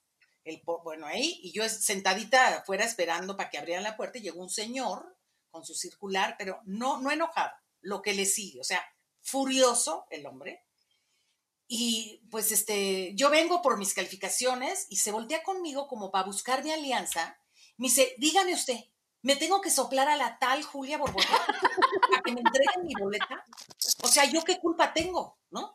el, 0.45 0.61
bueno, 0.83 1.07
ahí, 1.07 1.39
y 1.43 1.51
yo 1.51 1.67
sentadita 1.67 2.59
afuera 2.59 2.85
esperando 2.85 3.35
para 3.35 3.49
que 3.49 3.57
abrieran 3.57 3.83
la 3.83 3.97
puerta 3.97 4.19
y 4.19 4.21
llegó 4.21 4.41
un 4.41 4.49
señor 4.49 5.17
con 5.49 5.65
su 5.65 5.73
circular, 5.73 6.35
pero 6.37 6.61
no, 6.65 7.01
no 7.01 7.11
enojado, 7.11 7.51
lo 7.81 8.01
que 8.01 8.13
le 8.13 8.25
sigue, 8.25 8.61
o 8.61 8.63
sea, 8.63 8.85
furioso 9.21 10.05
el 10.11 10.25
hombre. 10.27 10.63
Y 11.67 12.21
pues 12.29 12.51
este, 12.51 13.13
yo 13.15 13.31
vengo 13.31 13.63
por 13.63 13.79
mis 13.79 13.95
calificaciones 13.95 14.85
y 14.89 14.97
se 14.97 15.11
voltea 15.11 15.41
conmigo 15.41 15.87
como 15.87 16.11
para 16.11 16.25
buscar 16.25 16.63
mi 16.63 16.71
alianza. 16.71 17.39
Me 17.77 17.87
dice, 17.87 18.13
dígame 18.19 18.53
usted, 18.53 18.77
¿me 19.23 19.35
tengo 19.35 19.61
que 19.61 19.71
soplar 19.71 20.07
a 20.07 20.15
la 20.15 20.37
tal 20.37 20.61
Julia 20.61 20.99
Borbón 20.99 21.23
para 21.25 22.21
que 22.23 22.33
me 22.33 22.41
entreguen 22.41 22.85
mi 22.85 22.93
boleta? 22.99 23.43
O 24.15 24.21
sea, 24.21 24.31
¿yo 24.31 24.43
qué 24.43 24.59
culpa 24.59 24.93
tengo? 24.93 25.37
¿No? 25.51 25.73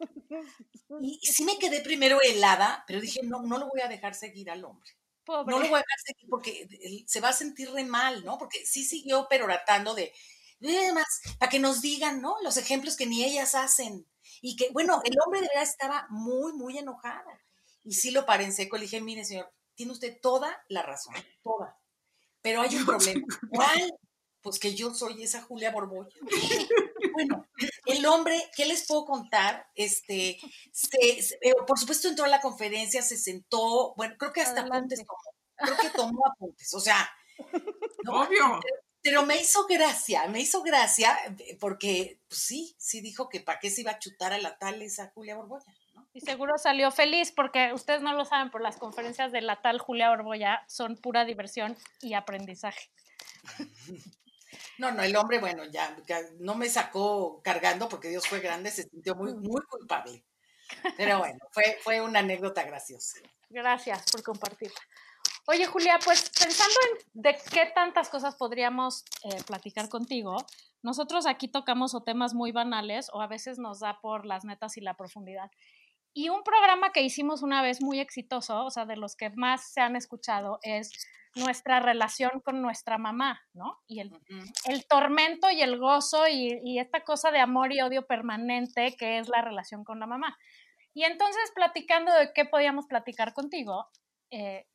Y, 1.02 1.18
sí 1.22 1.44
me 1.44 1.58
quedé 1.58 1.82
primero 1.82 2.22
helada, 2.22 2.84
pero 2.86 2.98
dije, 2.98 3.20
no, 3.22 3.42
no 3.42 3.58
lo 3.58 3.68
voy 3.68 3.82
a 3.82 3.88
dejar 3.88 4.14
seguir 4.14 4.50
al 4.50 4.64
hombre. 4.64 4.90
Pobre. 5.26 5.54
No 5.54 5.60
lo 5.60 5.68
voy 5.68 5.78
a 5.78 5.82
dejar 5.82 5.98
seguir 6.06 6.26
porque 6.30 7.04
se 7.06 7.20
va 7.20 7.28
a 7.28 7.34
sentir 7.34 7.70
re 7.70 7.84
mal, 7.84 8.24
¿no? 8.24 8.38
Porque 8.38 8.64
sí 8.64 8.82
siguió 8.82 9.28
perorando 9.28 9.94
de, 9.94 10.14
"Eh, 10.60 10.92
más, 10.94 11.20
para 11.38 11.50
que 11.50 11.58
nos 11.58 11.82
digan, 11.82 12.22
¿no? 12.22 12.36
Los 12.42 12.56
ejemplos 12.56 12.96
que 12.96 13.04
ni 13.06 13.24
ellas 13.24 13.54
hacen. 13.54 14.06
Y 14.40 14.56
que, 14.56 14.70
bueno, 14.70 15.02
el 15.04 15.14
hombre 15.22 15.42
de 15.42 15.48
verdad 15.48 15.64
estaba 15.64 16.06
muy, 16.08 16.54
muy 16.54 16.78
enojado. 16.78 17.30
Y 17.84 17.92
sí 17.92 18.10
lo 18.10 18.24
paré 18.24 18.44
en 18.44 18.54
seco. 18.54 18.76
Le 18.78 18.84
dije, 18.84 19.02
mire, 19.02 19.26
señor, 19.26 19.52
tiene 19.74 19.92
usted 19.92 20.18
toda 20.22 20.64
la 20.68 20.82
razón, 20.82 21.14
toda. 21.42 21.78
Pero 22.40 22.62
hay 22.62 22.74
un 22.74 22.86
problema. 22.86 23.26
¿Cuál? 23.50 23.92
Pues 24.40 24.58
que 24.58 24.74
yo 24.74 24.94
soy 24.94 25.22
esa 25.22 25.42
Julia 25.42 25.70
Borbolla. 25.70 26.16
Bueno, 27.12 27.44
el 27.92 28.04
hombre, 28.06 28.50
¿qué 28.56 28.66
les 28.66 28.86
puedo 28.86 29.04
contar? 29.04 29.68
Este, 29.74 30.38
se- 30.72 31.22
se- 31.22 31.38
eh, 31.42 31.54
por 31.66 31.78
supuesto 31.78 32.08
entró 32.08 32.24
a 32.24 32.28
la 32.28 32.40
conferencia, 32.40 33.02
se 33.02 33.16
sentó, 33.16 33.94
bueno, 33.96 34.14
creo 34.18 34.32
que 34.32 34.40
hasta 34.42 34.60
Adelante. 34.62 34.94
apuntes 34.96 35.06
tomó, 35.06 35.18
creo 35.56 35.76
que 35.78 35.90
tomó 35.96 36.26
apuntes, 36.26 36.74
o 36.74 36.80
sea, 36.80 37.10
¿no? 38.04 38.22
Obvio. 38.22 38.60
pero 39.02 39.24
me 39.24 39.40
hizo 39.40 39.66
gracia, 39.66 40.26
me 40.28 40.40
hizo 40.40 40.62
gracia 40.62 41.16
eh, 41.38 41.56
porque, 41.58 42.20
pues 42.28 42.40
sí, 42.42 42.74
sí 42.78 43.00
dijo 43.00 43.28
que 43.28 43.40
para 43.40 43.58
qué 43.58 43.70
se 43.70 43.80
iba 43.82 43.92
a 43.92 43.98
chutar 43.98 44.32
a 44.32 44.38
la 44.38 44.58
tal 44.58 44.82
esa 44.82 45.10
Julia 45.14 45.36
Borbolla, 45.36 45.64
¿no? 45.94 46.06
Y 46.12 46.20
seguro 46.20 46.58
salió 46.58 46.90
feliz 46.90 47.32
porque 47.34 47.72
ustedes 47.72 48.02
no 48.02 48.12
lo 48.14 48.24
saben, 48.24 48.50
pero 48.50 48.62
las 48.64 48.76
conferencias 48.76 49.30
de 49.32 49.40
la 49.42 49.62
tal 49.62 49.78
Julia 49.78 50.10
Orboya 50.10 50.62
son 50.66 50.96
pura 50.96 51.24
diversión 51.24 51.76
y 52.02 52.14
aprendizaje. 52.14 52.90
No, 54.80 54.90
no, 54.90 55.02
el 55.02 55.14
hombre, 55.14 55.38
bueno, 55.38 55.62
ya, 55.66 55.94
no 56.38 56.54
me 56.54 56.70
sacó 56.70 57.42
cargando 57.42 57.86
porque 57.86 58.08
Dios 58.08 58.26
fue 58.26 58.40
grande, 58.40 58.70
se 58.70 58.84
sintió 58.84 59.14
muy, 59.14 59.34
muy 59.34 59.60
culpable. 59.68 60.24
Pero 60.96 61.18
bueno, 61.18 61.38
fue, 61.50 61.78
fue 61.82 62.00
una 62.00 62.20
anécdota 62.20 62.62
graciosa. 62.62 63.18
Gracias 63.50 64.10
por 64.10 64.22
compartirla. 64.22 64.80
Oye, 65.46 65.66
Julia, 65.66 65.98
pues 66.02 66.30
pensando 66.30 66.74
en 66.86 67.22
de 67.22 67.36
qué 67.52 67.70
tantas 67.74 68.08
cosas 68.08 68.36
podríamos 68.36 69.04
eh, 69.24 69.42
platicar 69.46 69.90
contigo, 69.90 70.38
nosotros 70.80 71.26
aquí 71.26 71.48
tocamos 71.48 71.94
o 71.94 72.02
temas 72.02 72.32
muy 72.32 72.50
banales 72.50 73.10
o 73.12 73.20
a 73.20 73.26
veces 73.26 73.58
nos 73.58 73.80
da 73.80 74.00
por 74.00 74.24
las 74.24 74.46
netas 74.46 74.78
y 74.78 74.80
la 74.80 74.94
profundidad. 74.94 75.50
Y 76.14 76.30
un 76.30 76.42
programa 76.42 76.90
que 76.92 77.02
hicimos 77.02 77.42
una 77.42 77.60
vez 77.60 77.82
muy 77.82 78.00
exitoso, 78.00 78.64
o 78.64 78.70
sea, 78.70 78.86
de 78.86 78.96
los 78.96 79.14
que 79.14 79.28
más 79.28 79.72
se 79.74 79.82
han 79.82 79.94
escuchado, 79.94 80.58
es 80.62 80.90
nuestra 81.34 81.80
relación 81.80 82.40
con 82.44 82.60
nuestra 82.60 82.98
mamá, 82.98 83.40
¿no? 83.52 83.78
Y 83.86 84.00
el, 84.00 84.12
el 84.66 84.86
tormento 84.86 85.50
y 85.50 85.62
el 85.62 85.78
gozo 85.78 86.26
y, 86.28 86.60
y 86.64 86.78
esta 86.78 87.04
cosa 87.04 87.30
de 87.30 87.40
amor 87.40 87.72
y 87.72 87.80
odio 87.80 88.06
permanente 88.06 88.96
que 88.98 89.18
es 89.18 89.28
la 89.28 89.42
relación 89.42 89.84
con 89.84 90.00
la 90.00 90.06
mamá. 90.06 90.36
Y 90.92 91.04
entonces, 91.04 91.52
platicando 91.54 92.12
de 92.12 92.32
qué 92.34 92.44
podíamos 92.44 92.86
platicar 92.86 93.32
contigo, 93.32 93.88
eh, 94.30 94.66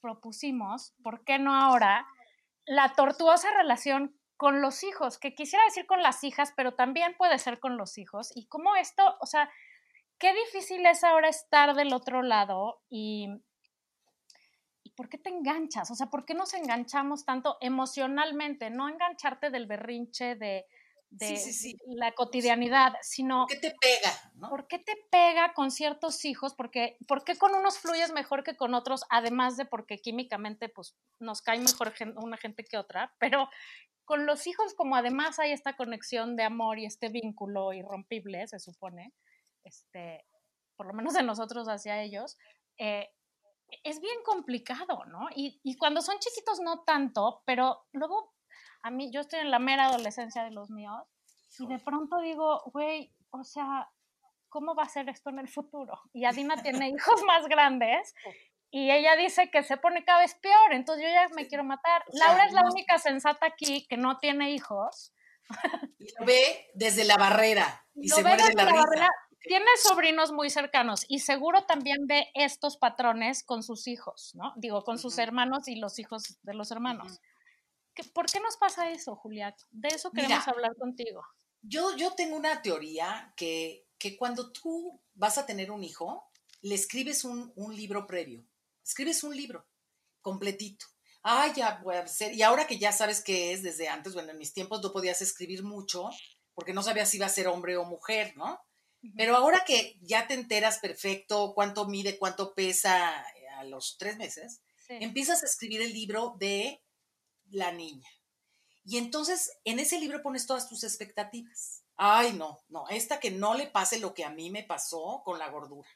propusimos, 0.00 0.94
¿por 1.02 1.24
qué 1.24 1.38
no 1.38 1.54
ahora, 1.54 2.06
la 2.66 2.92
tortuosa 2.92 3.48
relación 3.56 4.18
con 4.36 4.62
los 4.62 4.84
hijos, 4.84 5.18
que 5.18 5.34
quisiera 5.34 5.64
decir 5.64 5.84
con 5.86 6.00
las 6.00 6.22
hijas, 6.22 6.52
pero 6.56 6.74
también 6.74 7.14
puede 7.18 7.38
ser 7.38 7.58
con 7.58 7.76
los 7.76 7.98
hijos. 7.98 8.30
Y 8.36 8.46
cómo 8.46 8.76
esto, 8.76 9.16
o 9.20 9.26
sea, 9.26 9.50
qué 10.18 10.32
difícil 10.32 10.86
es 10.86 11.02
ahora 11.02 11.28
estar 11.28 11.74
del 11.74 11.92
otro 11.92 12.22
lado 12.22 12.80
y 12.88 13.28
por 14.98 15.08
qué 15.08 15.16
te 15.16 15.30
enganchas, 15.30 15.92
o 15.92 15.94
sea, 15.94 16.08
por 16.08 16.24
qué 16.24 16.34
nos 16.34 16.54
enganchamos 16.54 17.24
tanto 17.24 17.56
emocionalmente, 17.60 18.68
no 18.68 18.88
engancharte 18.88 19.48
del 19.48 19.68
berrinche, 19.68 20.34
de, 20.34 20.66
de 21.08 21.36
Sí, 21.36 21.36
sí, 21.36 21.52
sí. 21.52 21.76
la 21.86 22.10
cotidianidad, 22.14 22.94
sino 23.00 23.46
¿Qué 23.46 23.60
te 23.60 23.76
pega? 23.80 24.10
¿no? 24.34 24.48
¿Por 24.48 24.66
qué 24.66 24.80
te 24.80 24.96
pega 25.08 25.54
con 25.54 25.70
ciertos 25.70 26.24
hijos? 26.24 26.52
Porque, 26.56 26.96
¿Por 27.06 27.22
qué 27.22 27.38
con 27.38 27.54
unos 27.54 27.78
fluyes 27.78 28.10
mejor 28.10 28.42
que 28.42 28.56
con 28.56 28.74
otros? 28.74 29.04
Además 29.08 29.56
de 29.56 29.66
porque 29.66 29.98
químicamente 29.98 30.68
pues, 30.68 30.96
nos 31.20 31.42
cae 31.42 31.60
mejor 31.60 31.94
una 32.16 32.36
gente 32.36 32.64
que 32.64 32.76
otra, 32.76 33.14
pero 33.20 33.48
con 34.04 34.26
los 34.26 34.48
hijos 34.48 34.74
como 34.74 34.96
además 34.96 35.38
hay 35.38 35.52
esta 35.52 35.76
conexión 35.76 36.34
de 36.34 36.42
amor 36.42 36.80
y 36.80 36.86
este 36.86 37.08
vínculo 37.08 37.72
irrompible, 37.72 38.48
se 38.48 38.58
supone, 38.58 39.14
este, 39.62 40.26
por 40.74 40.88
lo 40.88 40.92
menos 40.92 41.14
de 41.14 41.22
nosotros 41.22 41.68
hacia 41.68 42.02
ellos, 42.02 42.36
eh, 42.78 43.10
es 43.84 44.00
bien 44.00 44.16
complicado, 44.24 45.04
¿no? 45.06 45.28
Y, 45.34 45.60
y 45.62 45.76
cuando 45.76 46.00
son 46.00 46.18
chiquitos 46.18 46.60
no 46.60 46.82
tanto, 46.84 47.42
pero 47.44 47.86
luego 47.92 48.34
a 48.82 48.90
mí, 48.90 49.10
yo 49.12 49.20
estoy 49.20 49.40
en 49.40 49.50
la 49.50 49.58
mera 49.58 49.86
adolescencia 49.86 50.44
de 50.44 50.50
los 50.52 50.70
míos 50.70 51.02
y 51.58 51.66
de 51.66 51.78
pronto 51.78 52.20
digo, 52.20 52.62
güey, 52.72 53.12
o 53.30 53.42
sea, 53.44 53.88
¿cómo 54.48 54.74
va 54.74 54.84
a 54.84 54.88
ser 54.88 55.08
esto 55.08 55.30
en 55.30 55.38
el 55.40 55.48
futuro? 55.48 56.00
Y 56.12 56.24
Adina 56.24 56.56
tiene 56.62 56.88
hijos 56.90 57.22
más 57.26 57.46
grandes 57.48 58.14
y 58.70 58.90
ella 58.90 59.16
dice 59.16 59.50
que 59.50 59.62
se 59.62 59.76
pone 59.78 60.04
cada 60.04 60.20
vez 60.20 60.34
peor, 60.36 60.72
entonces 60.72 61.04
yo 61.04 61.10
ya 61.10 61.26
me 61.34 61.46
quiero 61.48 61.64
matar. 61.64 62.04
O 62.08 62.12
sea, 62.16 62.28
Laura 62.28 62.46
es 62.46 62.52
la 62.52 62.62
no- 62.62 62.70
única 62.70 62.98
sensata 62.98 63.46
aquí 63.46 63.86
que 63.88 63.96
no 63.96 64.18
tiene 64.18 64.50
hijos. 64.52 65.12
Y 65.98 66.06
lo 66.18 66.26
ve 66.26 66.68
desde 66.74 67.04
la 67.04 67.16
barrera 67.16 67.86
y 67.94 68.08
Lo 68.08 68.16
se 68.16 68.22
ve 68.22 68.28
muerde 68.28 68.44
desde 68.44 68.54
la 68.56 68.64
la 68.64 68.70
risa. 68.70 68.84
barrera. 68.84 69.08
Tiene 69.42 69.66
sobrinos 69.82 70.32
muy 70.32 70.50
cercanos 70.50 71.04
y 71.08 71.20
seguro 71.20 71.64
también 71.64 72.06
ve 72.06 72.28
estos 72.34 72.76
patrones 72.76 73.44
con 73.44 73.62
sus 73.62 73.86
hijos, 73.86 74.32
¿no? 74.34 74.52
Digo, 74.56 74.82
con 74.84 74.98
sus 74.98 75.16
hermanos 75.18 75.68
y 75.68 75.76
los 75.76 75.98
hijos 75.98 76.38
de 76.42 76.54
los 76.54 76.70
hermanos. 76.70 77.20
¿Qué- 77.94 78.04
¿Por 78.04 78.26
qué 78.26 78.40
nos 78.40 78.56
pasa 78.56 78.90
eso, 78.90 79.16
Julia? 79.16 79.54
De 79.70 79.88
eso 79.88 80.10
Mira. 80.12 80.26
queremos 80.26 80.48
hablar 80.48 80.74
contigo. 80.76 81.22
Yo, 81.62 81.96
yo 81.96 82.12
tengo 82.14 82.36
una 82.36 82.62
teoría 82.62 83.32
que, 83.36 83.86
que 83.98 84.16
cuando 84.16 84.52
tú 84.52 85.00
vas 85.14 85.38
a 85.38 85.46
tener 85.46 85.70
un 85.70 85.82
hijo, 85.84 86.30
le 86.60 86.74
escribes 86.74 87.24
un, 87.24 87.52
un 87.56 87.74
libro 87.76 88.06
previo. 88.06 88.44
Escribes 88.84 89.22
un 89.24 89.36
libro 89.36 89.66
completito. 90.20 90.86
Ah, 91.22 91.52
ya 91.54 91.80
voy 91.82 91.96
a 91.96 92.06
ser. 92.06 92.34
Y 92.34 92.42
ahora 92.42 92.66
que 92.66 92.78
ya 92.78 92.92
sabes 92.92 93.22
qué 93.22 93.52
es 93.52 93.62
desde 93.62 93.88
antes, 93.88 94.14
bueno, 94.14 94.30
en 94.30 94.38
mis 94.38 94.52
tiempos 94.52 94.80
no 94.82 94.92
podías 94.92 95.20
escribir 95.22 95.62
mucho 95.62 96.08
porque 96.54 96.72
no 96.72 96.82
sabías 96.82 97.08
si 97.10 97.16
iba 97.18 97.26
a 97.26 97.30
ser 97.30 97.48
hombre 97.48 97.76
o 97.76 97.84
mujer, 97.84 98.36
¿no? 98.36 98.60
Pero 99.16 99.36
ahora 99.36 99.64
que 99.66 99.96
ya 100.02 100.26
te 100.26 100.34
enteras 100.34 100.78
perfecto 100.78 101.52
cuánto 101.54 101.86
mide, 101.86 102.18
cuánto 102.18 102.54
pesa 102.54 103.20
eh, 103.36 103.48
a 103.48 103.64
los 103.64 103.96
tres 103.98 104.16
meses, 104.16 104.60
Sí. 104.86 104.94
empiezas 105.00 105.42
a 105.42 105.46
escribir 105.46 105.82
el 105.82 105.92
libro 105.92 106.34
de 106.38 106.82
la 107.50 107.72
niña. 107.72 108.08
Y 108.84 108.96
entonces 108.96 109.52
en 109.64 109.78
ese 109.78 110.00
libro 110.00 110.22
pones 110.22 110.46
todas 110.46 110.68
tus 110.68 110.82
expectativas. 110.82 111.82
Ay, 111.96 112.32
no, 112.32 112.60
no, 112.68 112.88
esta 112.88 113.20
que 113.20 113.30
no 113.30 113.54
le 113.54 113.66
pase 113.66 113.98
lo 113.98 114.14
que 114.14 114.24
a 114.24 114.30
mí 114.30 114.50
me 114.50 114.62
pasó 114.64 115.22
con 115.24 115.38
la 115.38 115.48
gordura. 115.50 115.88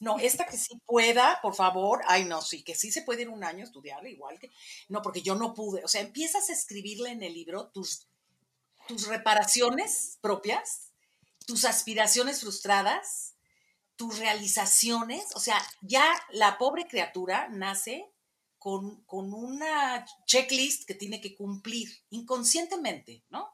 No, 0.00 0.18
esta 0.18 0.46
que 0.46 0.56
sí 0.56 0.80
pueda, 0.86 1.38
por 1.42 1.54
favor. 1.54 2.00
Ay, 2.06 2.24
no, 2.24 2.40
sí, 2.42 2.62
que 2.62 2.74
sí 2.74 2.90
se 2.90 3.02
puede 3.02 3.22
ir 3.22 3.28
un 3.28 3.44
año 3.44 3.60
a 3.60 3.66
estudiar, 3.66 4.04
igual 4.06 4.38
que. 4.38 4.50
No, 4.88 5.02
porque 5.02 5.22
yo 5.22 5.34
no 5.34 5.54
pude. 5.54 5.84
O 5.84 5.88
sea, 5.88 6.00
empiezas 6.00 6.48
a 6.50 6.52
escribirle 6.52 7.10
en 7.10 7.22
el 7.22 7.34
libro 7.34 7.68
tus, 7.68 8.06
tus 8.88 9.06
reparaciones 9.06 10.18
propias, 10.20 10.89
tus 11.46 11.64
aspiraciones 11.64 12.40
frustradas, 12.40 13.36
tus 13.96 14.18
realizaciones. 14.18 15.24
O 15.34 15.40
sea, 15.40 15.60
ya 15.82 16.04
la 16.30 16.58
pobre 16.58 16.86
criatura 16.86 17.48
nace 17.48 18.10
con, 18.58 19.02
con 19.04 19.32
una 19.32 20.04
checklist 20.26 20.86
que 20.86 20.94
tiene 20.94 21.20
que 21.20 21.34
cumplir 21.34 21.88
inconscientemente, 22.10 23.24
¿no? 23.30 23.48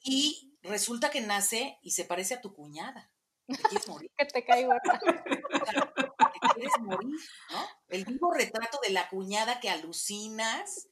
Y 0.00 0.56
resulta 0.62 1.10
que 1.10 1.20
nace 1.20 1.78
y 1.82 1.92
se 1.92 2.04
parece 2.04 2.34
a 2.34 2.40
tu 2.40 2.54
cuñada. 2.54 3.10
Te 3.46 3.56
quieres 3.56 3.88
morir. 3.88 4.10
Que 4.18 4.26
te 4.26 4.44
caigo. 4.44 4.72
o 4.72 5.66
sea, 5.66 5.92
te 5.94 6.54
quieres 6.54 6.72
morir, 6.80 7.16
¿no? 7.50 7.66
El 7.88 8.04
vivo 8.04 8.32
retrato 8.32 8.78
de 8.82 8.90
la 8.90 9.08
cuñada 9.08 9.60
que 9.60 9.70
alucinas, 9.70 10.88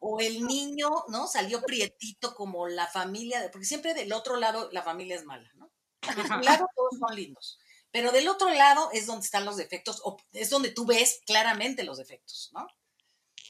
o 0.00 0.20
el 0.20 0.44
niño, 0.44 0.88
¿no? 1.08 1.26
Salió 1.26 1.62
prietito 1.62 2.34
como 2.34 2.68
la 2.68 2.86
familia, 2.86 3.48
porque 3.50 3.66
siempre 3.66 3.94
del 3.94 4.12
otro 4.12 4.36
lado 4.36 4.70
la 4.72 4.82
familia 4.82 5.16
es 5.16 5.24
mala, 5.24 5.50
¿no? 5.54 5.70
De 6.14 6.22
un 6.22 6.44
lado 6.44 6.66
todos 6.74 6.98
son 6.98 7.16
lindos, 7.16 7.58
pero 7.90 8.12
del 8.12 8.28
otro 8.28 8.50
lado 8.50 8.90
es 8.92 9.06
donde 9.06 9.24
están 9.24 9.44
los 9.44 9.56
defectos, 9.56 10.00
o 10.04 10.18
es 10.32 10.50
donde 10.50 10.70
tú 10.70 10.84
ves 10.84 11.20
claramente 11.26 11.84
los 11.84 11.98
defectos, 11.98 12.50
¿no? 12.52 12.66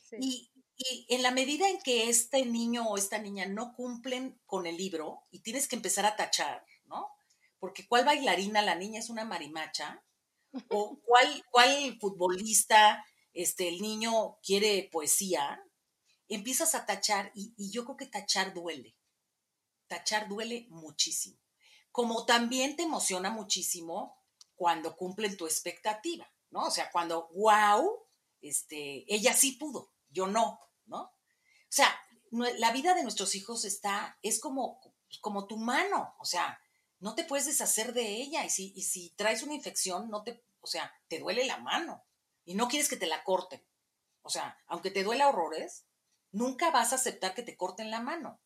Sí. 0.09 0.17
Y, 0.21 0.53
y 0.77 1.07
en 1.09 1.23
la 1.23 1.31
medida 1.31 1.69
en 1.69 1.81
que 1.81 2.09
este 2.09 2.45
niño 2.45 2.87
o 2.89 2.99
esta 2.99 3.19
niña 3.19 3.47
no 3.47 3.75
cumplen 3.75 4.41
con 4.47 4.67
el 4.67 4.77
libro 4.77 5.25
y 5.31 5.41
tienes 5.41 5.69
que 5.69 5.77
empezar 5.77 6.07
a 6.07 6.17
tachar, 6.17 6.65
¿no? 6.87 7.11
Porque 7.59 7.87
cuál 7.87 8.05
bailarina 8.05 8.61
la 8.63 8.75
niña 8.75 9.01
es 9.01 9.09
una 9.09 9.25
marimacha 9.25 10.03
o 10.69 10.99
cuál, 11.05 11.45
cuál 11.51 11.99
futbolista 12.01 13.05
este, 13.33 13.69
el 13.69 13.81
niño 13.81 14.39
quiere 14.43 14.89
poesía, 14.93 15.64
empiezas 16.35 16.75
a 16.75 16.87
tachar 16.87 17.33
y, 17.35 17.55
yo 17.71 17.85
creo 17.85 17.97
que 17.97 18.07
tachar 18.07 18.55
duele. 18.55 18.97
Tachar 19.87 20.29
duele 20.29 20.67
muchísimo. 20.71 21.39
Como 21.91 22.25
también 22.27 22.77
te 22.77 22.83
emociona 22.83 23.31
muchísimo 23.31 24.19
cuando 24.55 24.97
cumplen 24.97 25.37
tu 25.37 25.47
expectativa, 25.47 26.31
¿no? 26.51 26.67
O 26.67 26.71
sea, 26.71 26.91
cuando, 26.91 27.29
wow, 27.35 28.07
este, 28.41 29.05
ella 29.13 29.35
sí 29.35 29.53
pudo, 29.53 29.93
yo 30.09 30.27
no, 30.27 30.61
¿no? 30.87 31.03
O 31.03 31.13
sea, 31.69 31.95
la 32.31 32.73
vida 32.73 32.95
de 32.95 33.03
nuestros 33.03 33.35
hijos 33.35 33.65
está, 33.65 34.19
es 34.23 34.41
como, 34.41 34.81
como 35.21 35.47
tu 35.47 35.57
mano, 35.57 36.15
o 36.19 36.25
sea, 36.25 36.59
no 36.99 37.15
te 37.15 37.25
puedes 37.25 37.47
deshacer 37.47 37.93
de 37.93 38.17
ella 38.17 38.45
y 38.45 38.51
si, 38.51 38.81
si 38.81 39.11
traes 39.11 39.43
una 39.43 39.55
infección, 39.55 40.09
no 40.09 40.23
te, 40.23 40.45
o 40.61 40.67
sea, 40.67 40.93
te 41.09 41.19
duele 41.19 41.45
la 41.45 41.59
mano 41.59 42.05
y 42.45 42.55
no 42.55 42.69
quieres 42.69 42.89
que 42.89 42.97
te 42.97 43.07
la 43.07 43.23
corten. 43.25 43.65
O 44.23 44.31
sea, 44.31 44.59
aunque 44.67 44.91
te 44.91 45.05
duela 45.05 45.29
horrores, 45.29 45.85
nunca 46.35 46.71
vas 46.71 46.93
a 46.93 46.97
aceptar 46.97 47.35
que 47.35 47.43
te 47.43 47.57
corten 47.57 47.91
la 47.91 48.01
mano. 48.01 48.41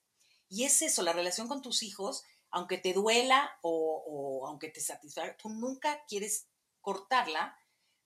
Y 0.49 0.65
es 0.65 0.83
eso, 0.83 1.03
la 1.03 1.13
relación 1.13 1.49
con 1.49 1.63
tus 1.63 1.83
hijos, 1.83 2.25
aunque 2.51 2.79
te 2.79 2.93
duela 2.95 3.59
o, 3.63 4.05
o 4.07 4.47
aunque 4.49 4.69
te 4.71 4.81
satisfaga, 4.81 5.37
tú 5.37 5.51
nunca 5.51 6.05
quieres 6.09 6.49
cortarla, 6.81 7.57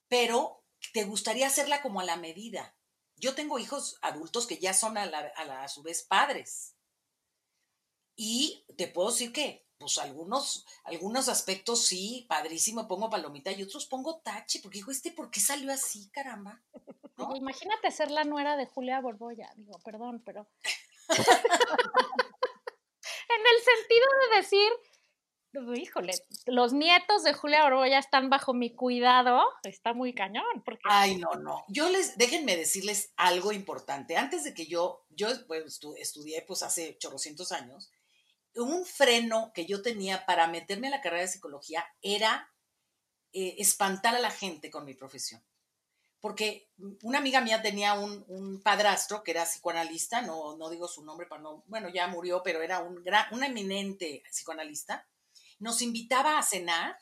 pero 0.08 0.64
te 0.92 1.04
gustaría 1.04 1.46
hacerla 1.48 1.82
como 1.82 2.00
a 2.00 2.04
la 2.04 2.16
medida. 2.16 2.76
Yo 3.16 3.34
tengo 3.34 3.58
hijos 3.58 3.98
adultos 4.02 4.46
que 4.46 4.58
ya 4.58 4.74
son 4.74 4.98
a, 4.98 5.06
la- 5.06 5.32
a 5.36 5.44
la- 5.44 5.68
su 5.68 5.82
vez 5.82 6.02
padres. 6.04 6.74
Y 8.16 8.64
te 8.76 8.88
puedo 8.88 9.10
decir 9.10 9.32
que, 9.32 9.66
pues 9.78 9.98
algunos, 9.98 10.64
algunos 10.84 11.28
aspectos 11.28 11.84
sí, 11.86 12.24
padrísimo, 12.28 12.86
pongo 12.88 13.10
palomita 13.10 13.52
y 13.52 13.62
otros 13.62 13.86
pongo 13.86 14.20
tache, 14.20 14.60
porque 14.62 14.78
digo, 14.78 14.90
este, 14.92 15.10
¿por 15.12 15.30
qué 15.30 15.40
salió 15.40 15.72
así, 15.72 16.08
caramba? 16.10 16.62
Imagínate 17.34 17.90
ser 17.90 18.10
la 18.10 18.24
nuera 18.24 18.56
de 18.56 18.66
Julia 18.66 19.00
Borbolla. 19.00 19.50
Digo, 19.56 19.78
perdón, 19.84 20.22
pero. 20.24 20.48
en 23.28 23.40
el 23.40 23.62
sentido 23.64 24.06
de 24.30 24.36
decir, 24.36 24.72
híjole, 25.76 26.12
los 26.46 26.72
nietos 26.72 27.22
de 27.22 27.34
Julia 27.34 27.64
Borbolla 27.64 27.98
están 27.98 28.30
bajo 28.30 28.54
mi 28.54 28.74
cuidado. 28.74 29.42
Está 29.64 29.92
muy 29.94 30.14
cañón, 30.14 30.62
porque. 30.64 30.82
Ay, 30.84 31.16
no, 31.16 31.32
no. 31.34 31.64
Yo 31.68 31.88
les, 31.88 32.16
déjenme 32.16 32.56
decirles 32.56 33.12
algo 33.16 33.52
importante. 33.52 34.16
Antes 34.16 34.44
de 34.44 34.54
que 34.54 34.66
yo, 34.66 35.04
yo 35.10 35.28
pues, 35.46 35.64
estu- 35.80 35.96
estudié 35.98 36.42
pues 36.42 36.62
hace 36.62 36.96
chorrocientos 36.98 37.52
años, 37.52 37.90
un 38.54 38.84
freno 38.84 39.52
que 39.54 39.66
yo 39.66 39.82
tenía 39.82 40.26
para 40.26 40.46
meterme 40.46 40.88
a 40.88 40.90
la 40.90 41.00
carrera 41.00 41.22
de 41.22 41.28
psicología 41.28 41.86
era 42.02 42.50
eh, 43.32 43.56
espantar 43.58 44.14
a 44.14 44.20
la 44.20 44.30
gente 44.30 44.70
con 44.70 44.84
mi 44.84 44.94
profesión. 44.94 45.42
Porque 46.22 46.70
una 47.02 47.18
amiga 47.18 47.40
mía 47.40 47.60
tenía 47.62 47.94
un, 47.94 48.24
un 48.28 48.62
padrastro 48.62 49.24
que 49.24 49.32
era 49.32 49.44
psicoanalista, 49.44 50.22
no, 50.22 50.56
no 50.56 50.70
digo 50.70 50.86
su 50.86 51.04
nombre 51.04 51.26
para 51.26 51.42
no, 51.42 51.64
bueno, 51.66 51.88
ya 51.88 52.06
murió, 52.06 52.42
pero 52.44 52.62
era 52.62 52.78
un 52.78 53.02
gran, 53.02 53.26
un 53.34 53.42
eminente 53.42 54.22
psicoanalista. 54.30 55.04
Nos 55.58 55.82
invitaba 55.82 56.38
a 56.38 56.42
cenar 56.44 56.96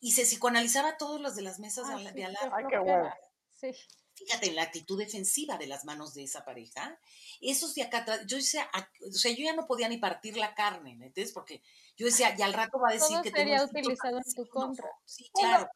y 0.00 0.12
se 0.12 0.22
psicoanalizaba 0.24 0.88
a 0.88 0.96
todos 0.96 1.20
los 1.20 1.36
de 1.36 1.42
las 1.42 1.58
mesas 1.58 1.84
Ay, 1.90 2.06
al- 2.06 2.12
sí, 2.14 2.18
de 2.18 2.24
al 2.24 2.32
lado. 2.32 2.52
Ay, 2.56 2.64
qué 2.70 2.78
hueva. 2.78 3.14
Sí. 3.52 3.70
Fíjate 4.14 4.46
en 4.48 4.54
la 4.56 4.62
actitud 4.62 4.98
defensiva 4.98 5.58
de 5.58 5.66
las 5.66 5.84
manos 5.84 6.14
de 6.14 6.22
esa 6.24 6.42
pareja. 6.46 6.98
Esos 7.42 7.74
de 7.74 7.82
acá 7.82 7.98
atrás, 7.98 8.20
yo 8.26 8.38
decía, 8.38 8.66
a- 8.72 8.88
o 9.06 9.12
sea, 9.12 9.30
yo 9.32 9.44
ya 9.44 9.54
no 9.54 9.66
podía 9.66 9.88
ni 9.90 9.98
partir 9.98 10.38
la 10.38 10.54
carne, 10.54 10.94
¿me 10.94 11.06
entiendes? 11.06 11.34
Porque 11.34 11.62
yo 11.98 12.06
decía, 12.06 12.34
y 12.38 12.40
al 12.40 12.54
rato 12.54 12.78
va 12.78 12.88
a 12.88 12.92
decir 12.92 13.08
Todo 13.08 13.22
que 13.24 13.30
sería 13.30 13.62
utilizado 13.62 14.16
en 14.16 14.22
tu 14.22 14.28
asesino". 14.30 14.48
contra. 14.50 14.90
Sí, 15.04 15.30
claro. 15.34 15.68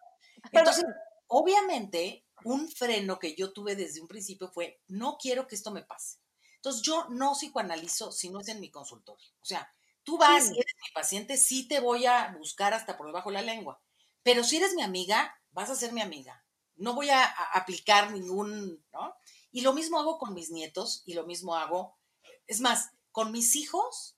Pero- 0.50 0.58
Entonces, 0.60 0.84
obviamente, 1.26 2.24
un 2.44 2.70
freno 2.70 3.18
que 3.18 3.34
yo 3.34 3.52
tuve 3.52 3.76
desde 3.76 4.00
un 4.00 4.08
principio 4.08 4.48
fue, 4.48 4.80
no 4.88 5.18
quiero 5.20 5.46
que 5.46 5.54
esto 5.56 5.70
me 5.70 5.82
pase. 5.82 6.18
Entonces 6.56 6.82
yo 6.82 7.06
no 7.10 7.34
psicoanalizo 7.34 8.12
si 8.12 8.30
no 8.30 8.40
es 8.40 8.48
en 8.48 8.60
mi 8.60 8.70
consultorio. 8.70 9.26
O 9.40 9.44
sea, 9.44 9.72
tú 10.04 10.18
vas 10.18 10.46
Sí. 10.46 10.54
y 10.54 10.60
eres 10.60 10.74
mi 10.82 10.92
paciente, 10.94 11.36
sí 11.36 11.68
te 11.68 11.80
voy 11.80 12.06
a 12.06 12.34
buscar 12.38 12.74
hasta 12.74 12.96
por 12.96 13.06
debajo 13.06 13.30
de 13.30 13.34
la 13.34 13.42
lengua. 13.42 13.80
Pero 14.22 14.44
si 14.44 14.56
eres 14.56 14.74
mi 14.74 14.82
amiga, 14.82 15.40
vas 15.52 15.70
a 15.70 15.76
ser 15.76 15.92
mi 15.92 16.00
amiga. 16.00 16.44
No 16.76 16.94
voy 16.94 17.10
a, 17.10 17.24
a 17.24 17.44
aplicar 17.58 18.12
ningún, 18.12 18.84
¿no? 18.92 19.14
Y 19.50 19.62
lo 19.62 19.72
mismo 19.72 19.98
hago 19.98 20.18
con 20.18 20.34
mis 20.34 20.50
nietos 20.50 21.02
y 21.06 21.14
lo 21.14 21.24
mismo 21.26 21.56
hago, 21.56 21.98
es 22.46 22.60
más, 22.60 22.90
con 23.12 23.32
mis 23.32 23.56
hijos, 23.56 24.16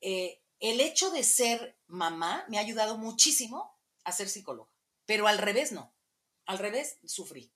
eh, 0.00 0.42
el 0.60 0.80
hecho 0.80 1.10
de 1.10 1.22
ser 1.24 1.78
mamá 1.86 2.44
me 2.48 2.58
ha 2.58 2.60
ayudado 2.60 2.98
muchísimo 2.98 3.76
a 4.04 4.12
ser 4.12 4.28
psicóloga. 4.28 4.70
Pero 5.06 5.26
al 5.26 5.38
revés 5.38 5.72
no. 5.72 5.92
Al 6.52 6.58
revés 6.58 6.98
sufrí. 7.04 7.52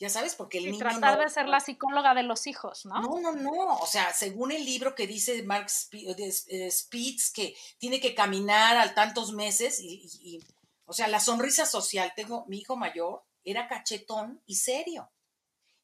Ya 0.00 0.10
sabes, 0.10 0.34
porque 0.34 0.58
el 0.58 0.64
Y 0.66 0.70
niño 0.72 0.80
tratar 0.80 1.16
no- 1.18 1.22
de 1.24 1.30
ser 1.30 1.46
la 1.48 1.60
psicóloga 1.60 2.14
de 2.14 2.24
los 2.24 2.46
hijos, 2.48 2.84
¿no? 2.84 3.00
no, 3.00 3.20
no, 3.20 3.32
no. 3.32 3.76
O 3.78 3.86
sea, 3.86 4.12
según 4.12 4.50
el 4.50 4.64
libro 4.64 4.94
que 4.94 5.06
dice 5.06 5.42
Mark 5.44 5.68
de- 5.92 6.34
eh, 6.48 6.70
Spitz, 6.70 7.30
que 7.32 7.56
tiene 7.78 8.00
que 8.00 8.14
caminar 8.14 8.76
a 8.76 8.92
tantos 8.94 9.32
meses 9.32 9.78
y, 9.80 10.02
y- 10.22 10.36
y- 10.36 10.40
o 10.84 10.92
sea, 10.92 11.06
la 11.08 11.20
sonrisa 11.20 11.64
social. 11.64 12.12
Tengo, 12.16 12.44
mi 12.46 12.58
hijo 12.58 12.76
mayor 12.76 13.24
era 13.44 13.68
cachetón 13.68 14.42
y 14.46 14.56
serio. 14.56 15.10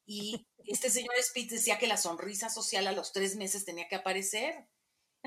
Y 0.05 0.45
este 0.65 0.89
señor 0.89 1.15
Spitz 1.23 1.51
decía 1.51 1.79
que 1.79 1.87
la 1.87 1.95
sonrisa 1.97 2.49
social 2.49 2.85
a 2.87 2.91
los 2.91 3.13
tres 3.13 3.37
meses 3.37 3.63
tenía 3.63 3.87
que 3.87 3.95
aparecer. 3.95 4.67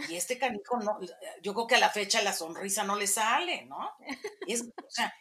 Y 0.08 0.16
este 0.16 0.38
canijo 0.38 0.76
no, 0.80 0.98
yo 1.40 1.54
creo 1.54 1.66
que 1.68 1.76
a 1.76 1.80
la 1.80 1.88
fecha 1.88 2.20
la 2.22 2.32
sonrisa 2.34 2.84
no 2.84 2.96
le 2.96 3.06
sale, 3.06 3.64
¿no? 3.64 3.78
Es, 4.46 4.60
o 4.62 4.90
sea, 4.90 5.14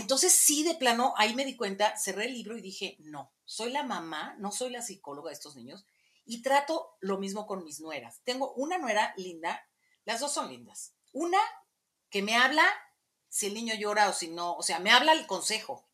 entonces 0.00 0.32
sí, 0.32 0.62
de 0.64 0.74
plano, 0.74 1.14
ahí 1.16 1.34
me 1.34 1.44
di 1.44 1.56
cuenta, 1.56 1.96
cerré 1.96 2.26
el 2.26 2.34
libro 2.34 2.56
y 2.56 2.62
dije, 2.62 2.96
no, 3.00 3.32
soy 3.44 3.70
la 3.70 3.82
mamá, 3.82 4.34
no 4.38 4.50
soy 4.50 4.70
la 4.70 4.82
psicóloga 4.82 5.28
de 5.28 5.34
estos 5.34 5.56
niños 5.56 5.84
y 6.24 6.42
trato 6.42 6.96
lo 7.00 7.18
mismo 7.18 7.46
con 7.46 7.64
mis 7.64 7.80
nueras. 7.80 8.20
Tengo 8.24 8.52
una 8.54 8.78
nuera 8.78 9.14
linda, 9.16 9.68
las 10.04 10.20
dos 10.20 10.32
son 10.32 10.48
lindas. 10.48 10.94
Una 11.12 11.38
que 12.10 12.22
me 12.22 12.36
habla 12.36 12.64
si 13.28 13.46
el 13.46 13.54
niño 13.54 13.74
llora 13.74 14.08
o 14.08 14.12
si 14.12 14.28
no, 14.28 14.56
o 14.56 14.62
sea, 14.62 14.78
me 14.78 14.90
habla 14.90 15.12
el 15.12 15.26
consejo, 15.26 15.88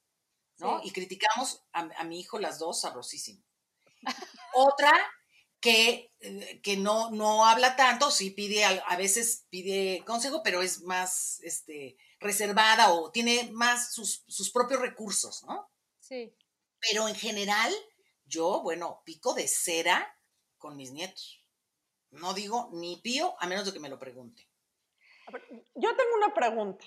¿no? 0.59 0.81
Sí. 0.81 0.89
Y 0.89 0.93
criticamos 0.93 1.63
a, 1.73 1.89
a 1.97 2.05
mi 2.05 2.21
hijo 2.21 2.39
las 2.39 2.59
dos 2.59 2.81
sabrosísimo. 2.81 3.43
Otra 4.55 4.93
que, 5.61 6.13
eh, 6.21 6.61
que 6.63 6.77
no, 6.77 7.11
no 7.11 7.47
habla 7.47 7.77
tanto, 7.77 8.11
sí 8.11 8.31
pide, 8.31 8.65
a 8.65 8.97
veces 8.97 9.47
pide 9.51 10.03
consejo, 10.07 10.43
pero 10.43 10.63
es 10.63 10.83
más 10.83 11.41
este, 11.43 11.97
reservada 12.21 12.93
o 12.93 13.11
tiene 13.11 13.49
más 13.53 13.93
sus, 13.93 14.25
sus 14.29 14.51
propios 14.53 14.81
recursos, 14.81 15.43
¿no? 15.45 15.71
Sí. 15.99 16.35
Pero 16.81 17.09
en 17.09 17.15
general, 17.15 17.73
yo, 18.27 18.61
bueno, 18.63 19.03
pico 19.05 19.35
de 19.35 19.49
cera 19.49 20.17
con 20.59 20.77
mis 20.77 20.93
nietos. 20.93 21.45
No 22.11 22.35
digo 22.35 22.69
ni 22.73 22.97
pío, 22.97 23.35
a 23.41 23.47
menos 23.47 23.65
de 23.65 23.73
que 23.73 23.81
me 23.81 23.89
lo 23.89 23.99
pregunte. 23.99 24.47
Yo 25.77 25.97
tengo 25.97 26.17
una 26.17 26.35
pregunta. 26.35 26.85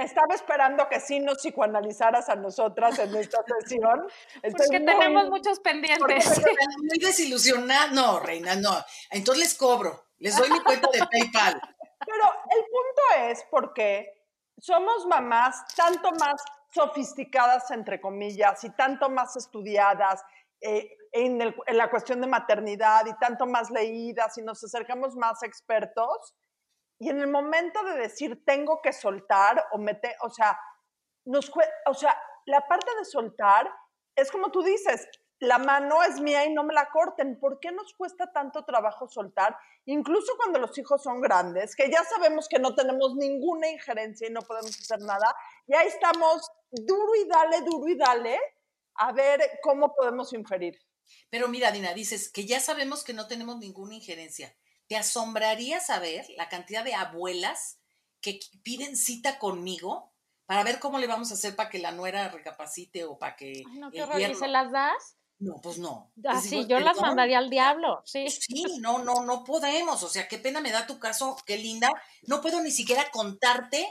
Estaba 0.00 0.34
esperando 0.34 0.88
que 0.88 1.00
sí 1.00 1.20
nos 1.20 1.36
psicoanalizaras 1.38 2.30
a 2.30 2.34
nosotras 2.36 2.98
en 2.98 3.14
esta 3.14 3.38
sesión. 3.60 4.08
Estoy 4.42 4.52
Porque 4.52 4.80
muy- 4.80 4.86
tenemos 4.86 5.28
muchos 5.28 5.60
pendientes. 5.60 6.40
muy 6.78 6.98
desilusionada. 6.98 7.88
No, 7.88 8.20
reina, 8.20 8.56
no. 8.56 8.74
Entonces 9.10 9.44
les 9.44 9.54
cobro. 9.54 10.06
Les 10.16 10.34
doy 10.36 10.50
mi 10.50 10.60
cuenta 10.60 10.88
de 10.90 10.98
PayPal. 11.12 11.60
Pero 12.06 12.24
el 12.56 12.64
punto 12.64 13.30
es 13.30 13.44
porque 13.50 14.17
somos 14.60 15.06
mamás 15.06 15.64
tanto 15.74 16.10
más 16.12 16.42
sofisticadas, 16.70 17.70
entre 17.70 18.00
comillas, 18.00 18.62
y 18.64 18.70
tanto 18.70 19.08
más 19.08 19.36
estudiadas 19.36 20.22
eh, 20.60 20.96
en, 21.12 21.38
la 21.38 21.90
cuestión 21.90 22.20
de 22.20 22.26
maternidad 22.26 23.06
y 23.06 23.16
tanto 23.18 23.46
más 23.46 23.70
leídas 23.70 24.36
y 24.38 24.42
nos 24.42 24.62
acercamos 24.62 25.16
más 25.16 25.42
expertos. 25.42 26.34
Y 27.00 27.10
en 27.10 27.20
el 27.20 27.28
momento 27.28 27.82
de 27.84 27.96
decir 27.96 28.44
tengo 28.44 28.82
que 28.82 28.92
soltar 28.92 29.64
o 29.72 29.78
meter, 29.78 30.14
o 30.22 30.30
sea, 30.30 30.58
nos, 31.24 31.50
o 31.86 31.94
sea, 31.94 32.16
la 32.46 32.66
parte 32.66 32.90
de 32.98 33.04
soltar 33.04 33.72
es 34.16 34.30
como 34.30 34.50
tú 34.50 34.62
dices, 34.62 35.08
la 35.40 35.58
mano 35.58 36.02
es 36.02 36.20
mía 36.20 36.44
y 36.44 36.52
no 36.52 36.64
me 36.64 36.74
la 36.74 36.88
corten. 36.90 37.38
¿Por 37.38 37.60
qué 37.60 37.70
nos 37.72 37.94
cuesta 37.94 38.32
tanto 38.32 38.64
trabajo 38.64 39.08
soltar? 39.08 39.56
Incluso 39.86 40.32
cuando 40.36 40.58
los 40.58 40.76
hijos 40.78 41.02
son 41.02 41.20
grandes, 41.20 41.76
que 41.76 41.90
ya 41.90 42.02
sabemos 42.04 42.48
que 42.48 42.58
no 42.58 42.74
tenemos 42.74 43.14
ninguna 43.14 43.68
injerencia 43.68 44.28
y 44.28 44.32
no 44.32 44.42
podemos 44.42 44.78
hacer 44.78 45.00
nada, 45.00 45.34
y 45.66 45.74
ahí 45.74 45.86
estamos 45.88 46.50
duro 46.70 47.14
y 47.14 47.28
dale, 47.28 47.60
duro 47.62 47.88
y 47.88 47.96
dale, 47.96 48.38
a 48.94 49.12
ver 49.12 49.40
cómo 49.62 49.94
podemos 49.94 50.32
inferir. 50.32 50.78
Pero 51.30 51.48
mira, 51.48 51.70
Dina, 51.70 51.94
dices 51.94 52.30
que 52.30 52.44
ya 52.46 52.60
sabemos 52.60 53.04
que 53.04 53.12
no 53.14 53.26
tenemos 53.28 53.58
ninguna 53.58 53.94
injerencia. 53.94 54.54
¿Te 54.88 54.96
asombraría 54.96 55.80
saber 55.80 56.26
la 56.36 56.48
cantidad 56.48 56.82
de 56.82 56.94
abuelas 56.94 57.78
que 58.20 58.40
qu- 58.40 58.62
piden 58.62 58.96
cita 58.96 59.38
conmigo 59.38 60.12
para 60.46 60.64
ver 60.64 60.80
cómo 60.80 60.98
le 60.98 61.06
vamos 61.06 61.30
a 61.30 61.34
hacer 61.34 61.54
para 61.54 61.68
que 61.68 61.78
la 61.78 61.92
nuera 61.92 62.28
recapacite 62.30 63.04
o 63.04 63.18
para 63.18 63.36
que 63.36 63.62
Ay, 63.68 63.78
no, 63.78 63.90
qué 63.90 64.02
horror. 64.02 64.18
¿Y 64.20 64.34
se 64.34 64.48
las 64.48 64.72
das? 64.72 65.17
No, 65.40 65.60
pues 65.60 65.78
no. 65.78 66.10
Ah, 66.24 66.40
sí, 66.40 66.50
digo, 66.50 66.68
yo 66.68 66.80
las 66.80 66.94
"Perdón". 66.94 67.10
mandaría 67.10 67.38
al 67.38 67.48
diablo, 67.48 68.02
sí. 68.04 68.26
Sí, 68.28 68.64
no, 68.80 68.98
no, 68.98 69.24
no 69.24 69.44
podemos. 69.44 70.02
O 70.02 70.08
sea, 70.08 70.26
qué 70.26 70.38
pena 70.38 70.60
me 70.60 70.72
da 70.72 70.86
tu 70.86 70.98
caso, 70.98 71.36
qué 71.46 71.56
linda. 71.56 71.88
No 72.26 72.40
puedo 72.40 72.60
ni 72.60 72.72
siquiera 72.72 73.10
contarte 73.12 73.86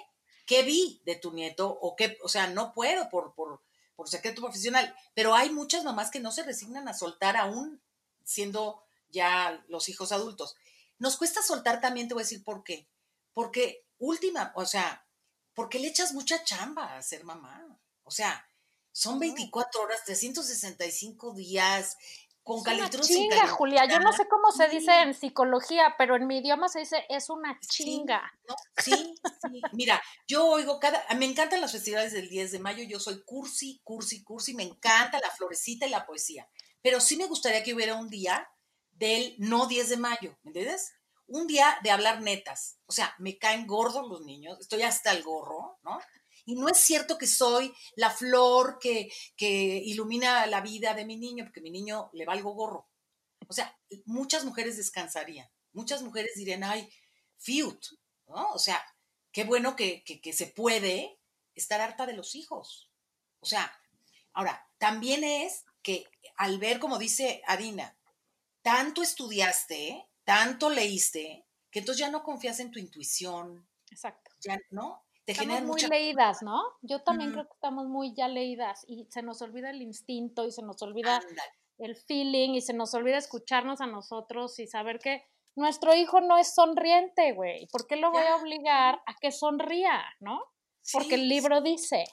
qué 0.45 0.63
vi 0.63 1.01
de 1.05 1.15
tu 1.15 1.31
nieto 1.31 1.69
o 1.69 1.95
qué, 1.95 2.17
o 2.21 2.27
sea, 2.29 2.47
no 2.47 2.73
puedo 2.73 3.09
por, 3.09 3.33
por, 3.33 3.61
por 3.95 4.09
secreto 4.09 4.41
profesional. 4.41 4.93
Pero 5.13 5.35
hay 5.35 5.49
muchas 5.49 5.85
mamás 5.85 6.11
que 6.11 6.19
no 6.19 6.31
se 6.31 6.43
resignan 6.43 6.87
a 6.89 6.93
soltar 6.93 7.37
aún 7.37 7.81
siendo 8.25 8.83
ya 9.09 9.63
los 9.69 9.87
hijos 9.87 10.11
adultos. 10.11 10.55
Nos 10.99 11.15
cuesta 11.15 11.41
soltar 11.41 11.79
también, 11.79 12.09
te 12.09 12.13
voy 12.13 12.21
a 12.21 12.25
decir 12.25 12.43
por 12.43 12.63
qué. 12.65 12.89
Porque 13.33 13.85
última, 13.99 14.51
o 14.55 14.65
sea, 14.65 15.05
porque 15.53 15.79
le 15.79 15.87
echas 15.87 16.13
mucha 16.13 16.43
chamba 16.43 16.97
a 16.97 17.01
ser 17.01 17.23
mamá. 17.23 17.79
O 18.03 18.11
sea, 18.11 18.49
son 18.97 19.19
24 19.19 19.83
horas, 19.83 20.03
365 20.05 21.35
días, 21.35 21.97
con 22.41 22.63
sin 22.63 23.29
chinga. 23.29 23.47
Julia. 23.47 23.85
Yo 23.85 23.99
no 23.99 24.11
sé 24.11 24.27
cómo 24.27 24.51
se 24.51 24.69
Sí. 24.69 24.77
dice 24.79 25.01
en 25.01 25.13
psicología, 25.13 25.93
pero 25.99 26.15
en 26.15 26.25
mi 26.25 26.39
idioma 26.39 26.67
se 26.67 26.79
dice 26.79 27.05
es 27.09 27.29
una 27.29 27.59
Sí, 27.61 27.83
chinga. 27.83 28.33
¿no? 28.47 28.55
Sí, 28.81 29.13
sí. 29.41 29.61
Mira, 29.73 30.01
yo 30.27 30.47
oigo 30.47 30.79
cada, 30.79 31.05
me 31.15 31.25
encantan 31.25 31.61
los 31.61 31.73
festivales 31.73 32.11
del 32.11 32.27
10 32.27 32.51
de 32.51 32.59
mayo, 32.59 32.83
yo 32.85 32.99
soy 32.99 33.21
cursi, 33.23 33.81
cursi, 33.83 34.23
cursi, 34.23 34.55
me 34.55 34.63
encanta 34.63 35.19
la 35.19 35.29
florecita 35.29 35.85
y 35.85 35.91
la 35.91 36.07
poesía, 36.07 36.49
pero 36.81 36.99
sí 36.99 37.17
me 37.17 37.27
gustaría 37.27 37.61
que 37.63 37.75
hubiera 37.75 37.93
un 37.95 38.09
día 38.09 38.49
del 38.93 39.35
no 39.37 39.67
10 39.67 39.89
de 39.89 39.97
mayo, 39.97 40.39
¿me 40.41 40.49
entiendes? 40.49 40.93
Un 41.27 41.45
día 41.45 41.77
de 41.83 41.91
hablar 41.91 42.21
netas, 42.21 42.79
o 42.87 42.93
sea, 42.93 43.13
me 43.19 43.37
caen 43.37 43.67
gordos 43.67 44.07
los 44.07 44.21
niños, 44.21 44.57
estoy 44.59 44.81
hasta 44.81 45.11
el 45.11 45.21
gorro, 45.21 45.77
¿no? 45.83 45.99
Y 46.47 46.55
no 46.55 46.69
es 46.69 46.77
cierto 46.77 47.17
que 47.17 47.27
soy 47.27 47.73
la 47.97 48.09
flor 48.09 48.79
que, 48.79 49.11
que 49.35 49.45
ilumina 49.85 50.47
la 50.47 50.61
vida 50.61 50.93
de 50.93 51.03
mi 51.03 51.17
niño, 51.17 51.43
porque 51.43 51.59
a 51.59 51.63
mi 51.63 51.71
niño 51.71 52.09
le 52.13 52.23
valgo 52.23 52.53
gorro. 52.53 52.87
O 53.49 53.53
sea, 53.53 53.77
muchas 54.05 54.45
mujeres 54.45 54.77
descansarían, 54.77 55.49
muchas 55.73 56.01
mujeres 56.01 56.31
dirían, 56.35 56.63
ay, 56.63 56.89
fiut, 57.37 57.85
¿no? 58.27 58.53
O 58.53 58.59
sea, 58.59 58.81
qué 59.33 59.43
bueno 59.43 59.75
que, 59.75 60.05
que, 60.05 60.21
que 60.21 60.31
se 60.31 60.47
puede 60.47 61.19
estar 61.53 61.81
harta 61.81 62.05
de 62.05 62.13
los 62.13 62.33
hijos. 62.33 62.89
O 63.41 63.45
sea, 63.45 63.69
ahora, 64.31 64.69
también 64.77 65.25
es 65.25 65.65
que 65.81 66.05
al 66.37 66.59
ver, 66.59 66.79
como 66.79 66.97
dice 66.97 67.41
Adina, 67.45 67.97
tanto 68.61 69.03
estudiaste, 69.03 70.07
tanto 70.23 70.69
leíste, 70.69 71.45
que 71.69 71.79
entonces 71.79 71.99
ya 71.99 72.09
no 72.09 72.23
confías 72.23 72.61
en 72.61 72.71
tu 72.71 72.79
intuición, 72.79 73.67
Exacto. 73.91 74.31
ya, 74.39 74.57
¿no? 74.69 75.06
Te 75.27 75.33
Estamos 75.33 75.59
muy 75.59 75.67
mucha... 75.67 75.87
leídas, 75.89 76.41
¿no? 76.41 76.63
Yo 76.81 77.03
también 77.03 77.33
creo 77.33 77.43
que 77.45 77.53
estamos 77.53 77.85
muy 77.87 78.13
ya 78.15 78.29
leídas 78.29 78.85
y 78.87 79.05
se 79.09 79.21
nos 79.21 79.41
olvida 79.41 79.69
el 79.71 79.81
instinto 79.81 80.45
y 80.45 80.53
se 80.53 80.61
nos 80.61 80.81
olvida 80.81 81.21
el 81.79 81.97
feeling 81.97 82.51
y 82.51 82.61
se 82.61 82.73
nos 82.73 82.93
olvida 82.93 83.17
escucharnos 83.17 83.81
a 83.81 83.87
nosotros 83.87 84.57
y 84.59 84.67
saber 84.67 84.99
que 84.99 85.25
nuestro 85.55 85.93
hijo 85.93 86.21
no 86.21 86.37
es 86.37 86.55
sonriente, 86.55 87.33
güey. 87.33 87.67
¿Por 87.67 87.87
qué 87.87 87.97
lo 87.97 88.09
voy 88.09 88.23
Ya. 88.23 88.35
a 88.35 88.37
obligar 88.37 89.01
a 89.05 89.15
que 89.19 89.33
sonría, 89.33 90.01
no? 90.21 90.39
Porque 90.93 91.15
el 91.15 91.27
libro 91.27 91.59
dice. 91.59 92.05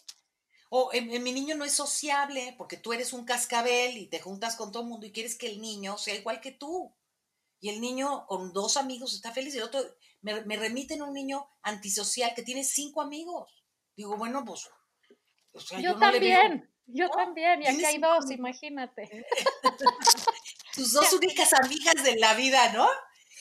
O 0.70 0.90
en, 0.92 1.09
en 1.12 1.22
mi 1.22 1.31
niño 1.31 1.55
no 1.55 1.64
es 1.64 1.72
sociable 1.72 2.57
porque 2.59 2.77
tú 2.79 2.92
eres 2.92 3.12
un 3.12 3.24
cascabel 3.24 3.96
y 3.96 4.09
te 4.09 4.18
juntas 4.18 4.57
con 4.57 4.72
todo 4.72 4.83
el 4.83 4.88
mundo 4.88 5.07
y 5.07 5.12
quieres 5.12 5.38
que 5.38 5.46
el 5.46 5.61
niño 5.61 5.98
sea 5.98 6.16
igual 6.16 6.40
que 6.40 6.50
tú. 6.50 6.92
Y 7.61 7.68
el 7.68 7.81
niño 7.81 8.27
con 8.27 8.53
dos 8.53 8.77
amigos 8.77 9.14
está 9.14 9.31
feliz 9.31 9.55
y 9.55 9.59
el 9.59 9.64
otro 9.64 9.81
me, 10.25 10.41
me 10.47 10.57
remiten 10.57 11.03
a 11.03 11.05
un 11.05 11.13
niño 11.13 11.47
antisocial 11.63 12.35
que 12.35 12.43
tiene 12.43 12.65
cinco 12.65 13.03
amigos. 13.03 13.63
Digo, 13.95 14.17
bueno, 14.17 14.43
pues. 14.45 14.69
o 15.53 15.61
sea, 15.61 15.79
yo, 15.81 15.91
veo- 15.91 16.01
también, 16.01 16.73
yo 16.87 17.05
¿no? 17.07 17.11
también. 17.11 17.63
Y 17.63 17.67
aquí 17.67 17.85
hay 17.85 17.99
dos, 17.99 18.31
imagínate. 18.31 19.27
tus 20.75 20.93
dos 20.93 21.13
únicas 21.13 21.53
amigas 21.53 22.03
de 22.03 22.17
la 22.17 22.35
vida, 22.35 22.73
¿no? 22.73 22.89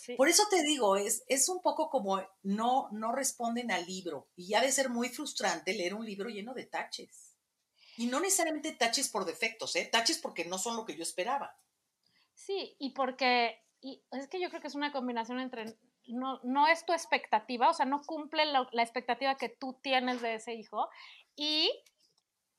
Sí. 0.05 0.15
Por 0.15 0.27
eso 0.27 0.43
te 0.49 0.61
digo, 0.63 0.97
es, 0.97 1.23
es 1.27 1.47
un 1.47 1.61
poco 1.61 1.89
como 1.89 2.21
no, 2.41 2.89
no 2.91 3.13
responden 3.13 3.71
al 3.71 3.85
libro. 3.85 4.27
Y 4.35 4.49
ya 4.49 4.59
de 4.61 4.71
ser 4.71 4.89
muy 4.89 5.07
frustrante 5.07 5.73
leer 5.73 5.93
un 5.93 6.05
libro 6.05 6.29
lleno 6.29 6.53
de 6.53 6.65
taches. 6.65 7.37
Y 7.95 8.07
no 8.07 8.19
necesariamente 8.19 8.73
taches 8.73 9.07
por 9.07 9.23
defectos, 9.23 9.75
¿eh? 9.77 9.87
Taches 9.89 10.17
porque 10.19 10.43
no 10.43 10.57
son 10.57 10.75
lo 10.75 10.83
que 10.83 10.97
yo 10.97 11.03
esperaba. 11.03 11.55
Sí, 12.33 12.75
y 12.77 12.89
porque 12.91 13.61
y 13.79 14.03
es 14.11 14.27
que 14.27 14.41
yo 14.41 14.49
creo 14.49 14.59
que 14.61 14.67
es 14.67 14.75
una 14.75 14.91
combinación 14.91 15.39
entre 15.39 15.77
no, 16.07 16.39
no 16.43 16.67
es 16.67 16.85
tu 16.85 16.93
expectativa, 16.93 17.69
o 17.69 17.73
sea, 17.73 17.85
no 17.85 18.01
cumple 18.01 18.45
la, 18.45 18.67
la 18.71 18.83
expectativa 18.83 19.35
que 19.35 19.49
tú 19.49 19.79
tienes 19.81 20.21
de 20.21 20.35
ese 20.35 20.53
hijo 20.53 20.89
y 21.35 21.71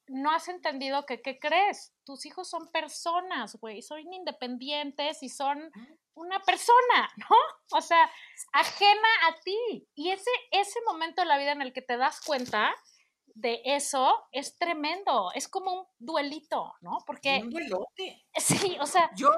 no 0.08 0.30
has 0.30 0.48
entendido 0.48 1.06
que, 1.06 1.22
¿qué 1.22 1.38
crees? 1.38 1.94
Tus 2.04 2.26
hijos 2.26 2.48
son 2.48 2.70
personas, 2.70 3.56
güey, 3.56 3.82
son 3.82 4.00
independientes 4.12 5.22
y 5.22 5.28
son 5.28 5.70
una 6.14 6.40
persona, 6.40 7.08
¿no? 7.16 7.36
O 7.72 7.80
sea, 7.80 8.10
ajena 8.52 9.08
a 9.28 9.40
ti. 9.40 9.88
Y 9.94 10.10
ese, 10.10 10.30
ese 10.50 10.80
momento 10.86 11.22
de 11.22 11.28
la 11.28 11.38
vida 11.38 11.52
en 11.52 11.62
el 11.62 11.72
que 11.72 11.82
te 11.82 11.96
das 11.96 12.20
cuenta 12.20 12.74
de 13.26 13.60
eso 13.64 14.14
es 14.30 14.56
tremendo, 14.56 15.30
es 15.34 15.48
como 15.48 15.72
un 15.72 15.86
duelito, 15.98 16.74
¿no? 16.80 16.98
Porque... 17.06 17.40
Un 17.42 17.50
duelote. 17.50 18.24
Sí, 18.36 18.76
o 18.80 18.86
sea... 18.86 19.10
Yo, 19.16 19.28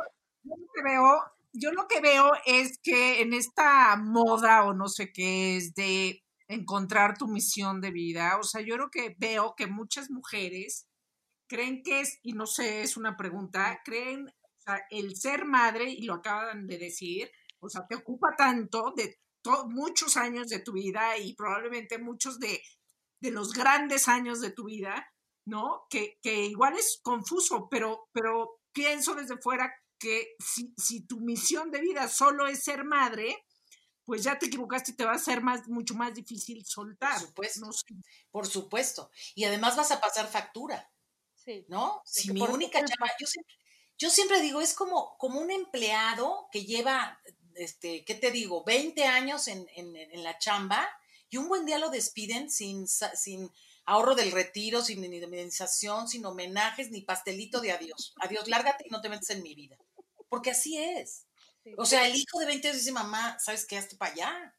yo 0.43 0.55
que 0.75 0.83
veo, 0.83 1.23
yo 1.59 1.73
lo 1.73 1.87
que 1.89 2.01
veo 2.01 2.33
es 2.47 2.79
que 2.83 3.21
en 3.21 3.33
esta 3.33 3.97
moda 3.97 4.65
o 4.65 4.75
no 4.75 4.89
sé 4.89 5.13
qué 5.13 5.57
es 5.57 5.75
de 5.75 6.23
encontrar 6.49 7.17
tu 7.19 7.29
misión 7.29 7.81
de 7.81 7.91
vida. 7.91 8.39
O 8.39 8.43
sea, 8.43 8.61
yo 8.61 8.75
creo 8.75 8.91
que 8.91 9.15
veo 9.19 9.55
que 9.57 9.67
muchas 9.67 10.11
mujeres 10.11 10.87
creen 11.49 11.83
que 11.83 12.01
es, 12.01 12.19
y 12.23 12.33
no 12.33 12.47
sé, 12.47 12.83
es 12.83 12.97
una 12.97 13.17
pregunta, 13.17 13.81
creen, 13.85 14.29
o 14.29 14.61
sea, 14.61 14.81
el 14.91 15.17
ser 15.17 15.45
madre, 15.45 15.91
y 15.91 16.03
lo 16.03 16.15
acaban 16.15 16.67
de 16.67 16.79
decir, 16.79 17.31
o 17.61 17.69
sea, 17.69 17.87
te 17.87 17.97
ocupa 17.97 18.35
tanto 18.37 18.93
de 18.97 19.19
muchos 19.69 20.17
años 20.17 20.49
de 20.49 20.59
tu 20.59 20.73
vida 20.73 21.17
y 21.19 21.35
probablemente 21.35 21.99
muchos 21.99 22.41
de, 22.41 22.61
de 23.21 23.31
los 23.31 23.53
grandes 23.53 24.09
años 24.09 24.41
de 24.41 24.51
tu 24.51 24.65
vida, 24.65 25.07
¿no? 25.47 25.87
Que, 25.89 26.19
que 26.21 26.47
igual 26.47 26.77
es 26.77 27.01
confuso, 27.03 27.69
pero, 27.71 28.09
pero 28.13 28.59
pienso 28.73 29.15
desde 29.15 29.39
fuera 29.39 29.73
que 29.99 30.37
si, 30.39 30.75
si 30.77 31.07
tu 31.07 31.21
misión 31.21 31.71
de 31.71 31.81
vida 31.81 32.09
solo 32.09 32.47
es 32.47 32.63
ser 32.65 32.85
madre, 32.85 33.45
pues 34.05 34.23
ya 34.23 34.39
te 34.39 34.47
equivocaste 34.47 34.93
y 34.93 34.95
te 34.95 35.05
va 35.05 35.13
a 35.13 35.19
ser 35.19 35.43
más, 35.43 35.67
mucho 35.69 35.95
más 35.95 36.15
difícil 36.15 36.65
soltar. 36.65 37.19
Por 37.35 37.49
supuesto. 37.49 37.71
Por 38.31 38.47
supuesto. 38.47 39.11
Y 39.35 39.45
además 39.45 39.77
vas 39.77 39.91
a 39.91 40.01
pasar 40.01 40.29
factura. 40.29 40.91
Sí. 41.35 41.65
¿No? 41.69 42.03
Si 42.05 42.33
mi 42.33 42.43
única 42.43 42.79
chamba, 42.79 43.11
yo 43.21 43.27
siempre, 43.27 43.55
yo 43.99 44.11
siempre 44.11 44.41
digo, 44.41 44.61
es 44.61 44.75
como, 44.75 45.17
como 45.19 45.41
un 45.41 45.51
empleado 45.51 46.49
que 46.51 46.65
lleva, 46.65 47.21
este, 47.55 48.05
¿qué 48.05 48.15
te 48.15 48.31
digo? 48.31 48.65
20 48.65 49.05
años 49.05 49.49
en, 49.49 49.67
en, 49.75 49.97
en 49.97 50.23
la 50.25 50.39
chamba 50.39 50.89
y 51.29 51.39
un 51.39 51.49
buen 51.49 51.67
día 51.67 51.79
lo 51.79 51.91
despiden 51.91 52.51
sin, 52.51 52.87
sin 52.89 53.51
ahorro 53.85 54.15
del 54.15 54.33
retiro, 54.33 54.83
sin 54.83 55.03
indemnización, 55.03 56.09
sin 56.09 56.25
homenajes, 56.25 56.91
ni 56.91 57.03
pastelito 57.03 57.61
de 57.61 57.73
adiós. 57.73 58.15
Adiós, 58.21 58.49
lárgate 58.49 58.85
y 58.87 58.91
no 58.91 59.01
te 59.01 59.09
metes 59.09 59.31
en 59.31 59.43
mi 59.43 59.55
vida. 59.55 59.77
Porque 60.37 60.51
así 60.51 60.77
es. 60.77 61.25
O 61.79 61.87
sea, 61.87 62.07
el 62.07 62.15
hijo 62.15 62.39
de 62.39 62.45
20 62.45 62.69
años 62.69 62.79
dice, 62.79 62.93
mamá, 62.93 63.39
¿sabes 63.39 63.65
qué? 63.65 63.79
Hazte 63.79 63.97
para 63.97 64.13
allá. 64.13 64.55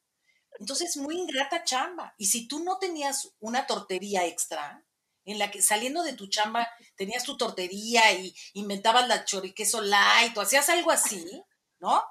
Entonces, 0.59 0.89
es 0.89 0.97
muy 0.97 1.19
ingrata 1.19 1.63
chamba. 1.63 2.15
Y 2.17 2.25
si 2.25 2.47
tú 2.47 2.63
no 2.63 2.79
tenías 2.79 3.29
una 3.39 3.67
tortería 3.67 4.25
extra, 4.25 4.83
en 5.23 5.37
la 5.37 5.51
que 5.51 5.61
saliendo 5.61 6.01
de 6.01 6.13
tu 6.13 6.25
chamba 6.29 6.67
tenías 6.95 7.25
tu 7.25 7.37
tortería 7.37 8.11
y 8.13 8.35
inventabas 8.53 9.07
la 9.07 9.23
choriqueso 9.23 9.81
light 9.81 10.35
o 10.35 10.41
hacías 10.41 10.67
algo 10.69 10.89
así, 10.89 11.43
¿no? 11.79 12.03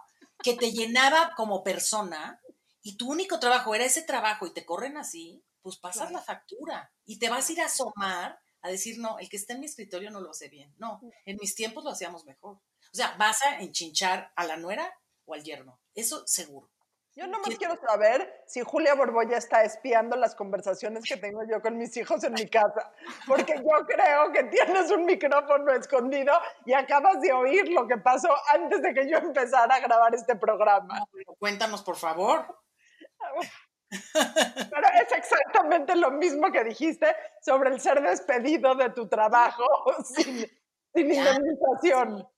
Que 0.44 0.54
te 0.54 0.70
llenaba 0.70 1.32
como 1.36 1.64
persona 1.64 2.40
y 2.82 2.96
tu 2.96 3.10
único 3.10 3.40
trabajo 3.40 3.74
era 3.74 3.84
ese 3.84 4.02
trabajo 4.02 4.46
y 4.46 4.54
te 4.54 4.64
corren 4.64 4.96
así, 4.96 5.42
pues 5.60 5.76
pasas 5.76 6.12
la 6.12 6.22
factura 6.22 6.92
y 7.04 7.18
te 7.18 7.28
vas 7.30 7.48
a 7.48 7.52
ir 7.52 7.60
a 7.62 7.66
asomar 7.66 8.38
a 8.62 8.70
decir, 8.70 8.98
no, 8.98 9.18
el 9.18 9.28
que 9.28 9.36
está 9.36 9.54
en 9.54 9.60
mi 9.60 9.66
escritorio 9.66 10.10
no 10.10 10.20
lo 10.20 10.30
hace 10.30 10.48
bien. 10.48 10.74
No, 10.78 11.00
en 11.24 11.36
mis 11.40 11.54
tiempos 11.54 11.84
lo 11.84 11.90
hacíamos 11.90 12.24
mejor. 12.24 12.56
O 12.56 12.96
sea, 12.96 13.16
vas 13.18 13.42
a 13.42 13.60
enchinchar 13.60 14.32
a 14.36 14.44
la 14.44 14.56
nuera 14.56 14.92
o 15.24 15.34
al 15.34 15.42
yerno. 15.42 15.80
Eso 15.94 16.26
seguro. 16.26 16.70
Yo 17.16 17.26
nomás 17.26 17.56
quiero 17.56 17.80
saber 17.80 18.44
si 18.46 18.60
Julia 18.60 18.94
Borboya 18.94 19.38
está 19.38 19.62
espiando 19.62 20.16
las 20.16 20.34
conversaciones 20.34 21.02
que 21.02 21.16
tengo 21.16 21.40
yo 21.50 21.62
con 21.62 21.78
mis 21.78 21.96
hijos 21.96 22.22
en 22.24 22.34
mi 22.34 22.46
casa, 22.46 22.92
porque 23.26 23.54
yo 23.54 23.86
creo 23.86 24.32
que 24.32 24.44
tienes 24.44 24.90
un 24.90 25.06
micrófono 25.06 25.72
escondido 25.72 26.34
y 26.66 26.74
acabas 26.74 27.18
de 27.22 27.32
oír 27.32 27.70
lo 27.70 27.86
que 27.86 27.96
pasó 27.96 28.28
antes 28.52 28.82
de 28.82 28.92
que 28.92 29.08
yo 29.08 29.16
empezara 29.16 29.76
a 29.76 29.80
grabar 29.80 30.14
este 30.14 30.36
programa. 30.36 31.06
cuéntanos, 31.38 31.82
por 31.82 31.96
favor. 31.96 32.46
Pero 34.12 34.86
es 35.02 35.12
exactamente 35.12 35.94
lo 35.96 36.10
mismo 36.10 36.50
que 36.52 36.64
dijiste 36.64 37.14
sobre 37.42 37.70
el 37.70 37.80
ser 37.80 38.02
despedido 38.02 38.74
de 38.74 38.90
tu 38.90 39.08
trabajo 39.08 39.66
sin, 40.14 40.46
sin 40.94 41.12
indemnización. 41.12 42.28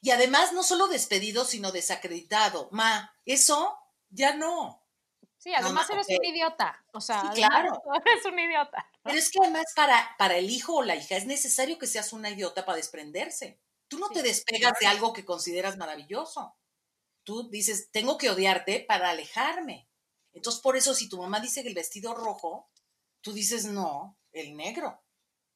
Y 0.00 0.10
además, 0.10 0.52
no 0.52 0.62
solo 0.62 0.86
despedido, 0.88 1.44
sino 1.44 1.72
desacreditado. 1.72 2.68
Ma, 2.72 3.14
eso 3.24 3.78
ya 4.10 4.34
no. 4.34 4.84
Sí, 5.38 5.52
además 5.54 5.88
eres 5.90 6.06
un 6.08 6.24
idiota. 6.24 6.82
O 6.92 7.00
sea, 7.00 7.30
claro. 7.34 7.82
eres 8.06 8.24
un 8.24 8.38
idiota. 8.38 8.90
Pero 9.02 9.18
es 9.18 9.30
que 9.30 9.38
además 9.42 9.64
para, 9.76 10.14
para 10.18 10.36
el 10.36 10.48
hijo 10.48 10.76
o 10.76 10.82
la 10.82 10.96
hija 10.96 11.16
es 11.16 11.26
necesario 11.26 11.78
que 11.78 11.86
seas 11.86 12.14
una 12.14 12.30
idiota 12.30 12.64
para 12.64 12.76
desprenderse. 12.76 13.60
Tú 13.88 13.98
no 13.98 14.08
te 14.08 14.22
despegas 14.22 14.72
de 14.80 14.86
algo 14.86 15.12
que 15.12 15.24
consideras 15.24 15.76
maravilloso. 15.76 16.56
Tú 17.24 17.50
dices, 17.50 17.90
tengo 17.90 18.16
que 18.16 18.30
odiarte 18.30 18.80
para 18.80 19.10
alejarme. 19.10 19.86
Entonces, 20.34 20.60
por 20.60 20.76
eso, 20.76 20.94
si 20.94 21.08
tu 21.08 21.16
mamá 21.16 21.40
dice 21.40 21.62
que 21.62 21.68
el 21.68 21.74
vestido 21.74 22.14
rojo, 22.14 22.68
tú 23.20 23.32
dices, 23.32 23.64
no, 23.64 24.18
el 24.32 24.56
negro, 24.56 25.02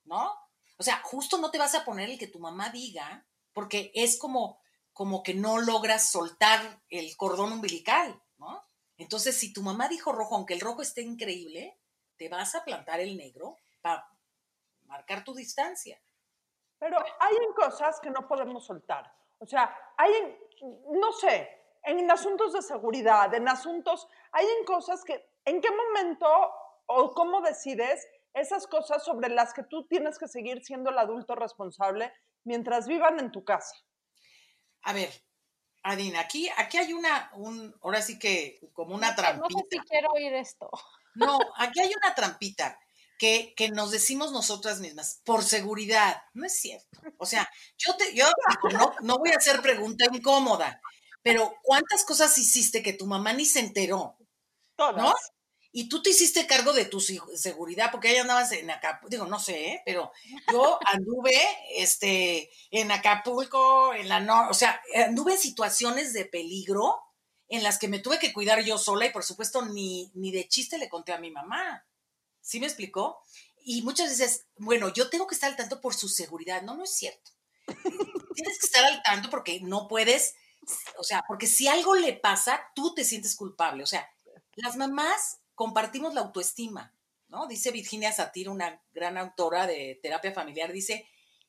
¿no? 0.05 0.33
O 0.79 0.83
sea, 0.83 1.03
justo 1.03 1.39
no 1.39 1.51
te 1.51 1.59
vas 1.59 1.75
a 1.75 1.85
poner 1.85 2.09
el 2.09 2.19
que 2.19 2.29
tu 2.29 2.39
mamá 2.39 2.71
diga 2.71 3.27
porque 3.53 3.91
es 3.95 4.19
como, 4.19 4.61
como 4.93 5.23
que 5.23 5.35
no 5.35 5.59
logras 5.59 6.11
soltar 6.11 6.81
el 6.89 7.17
cordón 7.17 7.53
umbilical, 7.53 8.23
¿no? 8.39 8.65
Entonces, 8.97 9.37
si 9.37 9.53
tu 9.53 9.63
mamá 9.63 9.89
dijo 9.89 10.13
rojo, 10.13 10.37
aunque 10.37 10.55
el 10.55 10.61
rojo 10.61 10.83
esté 10.83 11.03
increíble, 11.03 11.79
te 12.17 12.29
vas 12.29 12.55
a 12.55 12.65
plantar 12.65 13.01
el 13.01 13.17
negro 13.17 13.57
para 13.81 14.09
marcar 14.87 15.25
tu 15.25 15.35
distancia. 15.35 16.01
Pero 16.79 16.99
hay 17.21 17.37
cosas 17.57 17.99
que 18.01 18.11
no 18.11 18.27
podemos 18.29 18.65
soltar. 18.65 19.13
O 19.39 19.47
sea, 19.47 19.75
hay, 19.97 20.13
no 20.63 21.13
sé, 21.13 21.58
en 21.85 22.11
asuntos 22.11 22.53
de 22.53 22.63
seguridad, 22.63 23.33
en 23.35 23.49
asuntos, 23.49 24.09
hay 24.33 24.47
en 24.59 24.65
cosas 24.65 25.05
que, 25.05 25.29
¿en 25.45 25.61
qué 25.61 25.69
momento 25.71 26.27
o 26.87 27.13
cómo 27.13 27.41
decides 27.41 28.07
esas 28.35 28.67
cosas 28.67 29.05
sobre 29.05 29.29
las 29.29 29.53
que 29.53 29.63
tú 29.63 29.87
tienes 29.87 30.19
que 30.19 30.29
seguir 30.29 30.65
siendo 30.65 30.91
el 30.91 30.99
adulto 30.99 31.35
responsable 31.35 32.13
mientras 32.45 32.87
vivan 32.87 33.19
en 33.21 33.31
tu 33.33 33.45
casa. 33.45 33.77
A 34.83 34.93
ver, 34.93 35.11
Adina, 35.83 36.21
aquí, 36.21 36.49
aquí 36.57 36.79
hay 36.79 36.93
una, 36.93 37.31
un, 37.35 37.75
ahora 37.83 38.03
sí 38.03 38.19
que 38.19 38.61
como 38.73 38.95
una 38.95 39.15
trampita. 39.15 39.49
No 39.49 39.59
sé 39.59 39.67
si 39.71 39.79
quiero 39.81 40.09
oír 40.13 40.33
esto. 40.35 40.71
No, 41.15 41.39
aquí 41.57 41.81
hay 41.81 41.93
una 41.95 42.15
trampita 42.15 42.79
que, 43.19 43.55
que 43.57 43.71
nos 43.71 43.91
decimos 43.91 44.33
nosotras 44.33 44.81
mismas, 44.81 45.21
por 45.25 45.43
seguridad. 45.43 46.23
No 46.35 46.47
es 46.47 46.59
cierto. 46.59 47.01
O 47.19 47.27
sea, 47.27 47.51
yo 47.77 47.97
te, 47.97 48.15
yo 48.15 48.27
no, 48.73 48.95
no 49.03 49.19
voy 49.19 49.31
a 49.31 49.37
hacer 49.37 49.61
pregunta 49.61 50.05
incómoda, 50.13 50.81
pero 51.33 51.55
¿cuántas 51.63 52.05
cosas 52.05 52.37
hiciste 52.39 52.83
que 52.83 52.93
tu 52.93 53.07
mamá 53.07 53.33
ni 53.33 53.45
se 53.45 53.61
enteró? 53.61 54.17
Todas. 54.77 54.97
¿No? 54.97 55.15
y 55.71 55.89
tú 55.89 56.03
te 56.03 56.11
hiciste 56.11 56.47
cargo 56.47 56.73
de 56.73 56.87
tu 56.87 56.99
seguridad, 57.01 57.91
porque 57.93 58.09
ahí 58.09 58.17
andabas 58.17 58.53
en 58.53 58.71
Acapulco, 58.71 59.11
digo, 59.11 59.27
no 59.27 59.39
sé, 59.39 59.67
¿eh? 59.67 59.83
pero 59.85 60.11
yo 60.51 60.79
anduve 60.87 61.37
este, 61.77 62.51
en 62.71 62.91
Acapulco, 62.91 63.93
en 63.95 64.09
la 64.09 64.21
no, 64.21 64.49
o 64.49 64.55
sea, 64.55 64.81
anduve 65.07 65.35
en 65.35 65.39
situaciones 65.39 66.13
de 66.13 66.25
peligro 66.25 66.99
en 67.49 67.63
las 67.63 67.79
que 67.79 67.89
me 67.89 67.99
tuve 67.99 68.19
que 68.19 68.33
cuidar 68.33 68.65
yo 68.65 68.79
sola 68.79 69.07
y 69.07 69.11
por 69.11 69.25
supuesto 69.25 69.63
ni, 69.67 70.11
ni 70.15 70.33
de 70.33 70.49
chiste 70.49 70.79
le 70.79 70.89
conté 70.89 71.13
a 71.13 71.21
mi 71.21 71.31
mamá. 71.31 71.87
¿Sí 72.41 72.61
me 72.61 72.67
explicó? 72.67 73.23
Y 73.63 73.83
muchas 73.83 74.09
veces, 74.09 74.47
bueno, 74.57 74.93
yo 74.93 75.11
tengo 75.11 75.27
que 75.27 75.35
estar 75.35 75.51
al 75.51 75.57
tanto 75.57 75.81
por 75.81 75.95
su 75.95 76.09
seguridad. 76.09 76.63
No, 76.63 76.77
no 76.77 76.85
es 76.85 76.95
cierto. 76.95 77.31
Tienes 78.35 78.59
que 78.59 78.67
estar 78.67 78.85
al 78.85 79.03
tanto 79.03 79.29
porque 79.29 79.61
no 79.61 79.87
puedes, 79.89 80.35
o 80.99 81.05
sea, 81.05 81.25
porque 81.27 81.47
si 81.47 81.69
algo 81.69 81.95
le 81.95 82.13
pasa, 82.15 82.61
tú 82.75 82.95
te 82.95 83.05
sientes 83.05 83.37
culpable. 83.37 83.83
O 83.83 83.87
sea, 83.87 84.09
las 84.57 84.77
mamás 84.77 85.41
compartimos 85.55 86.15
la 86.15 86.23
autoestima, 86.23 86.95
¿no? 87.29 87.47
Dice 87.47 87.71
Virginia 87.71 88.13
Satir, 88.13 88.49
una 88.49 88.83
gran 88.93 89.19
autora 89.19 89.67
de 89.67 89.99
terapia 90.03 90.33
familiar, 90.33 90.73
dice 90.73 91.09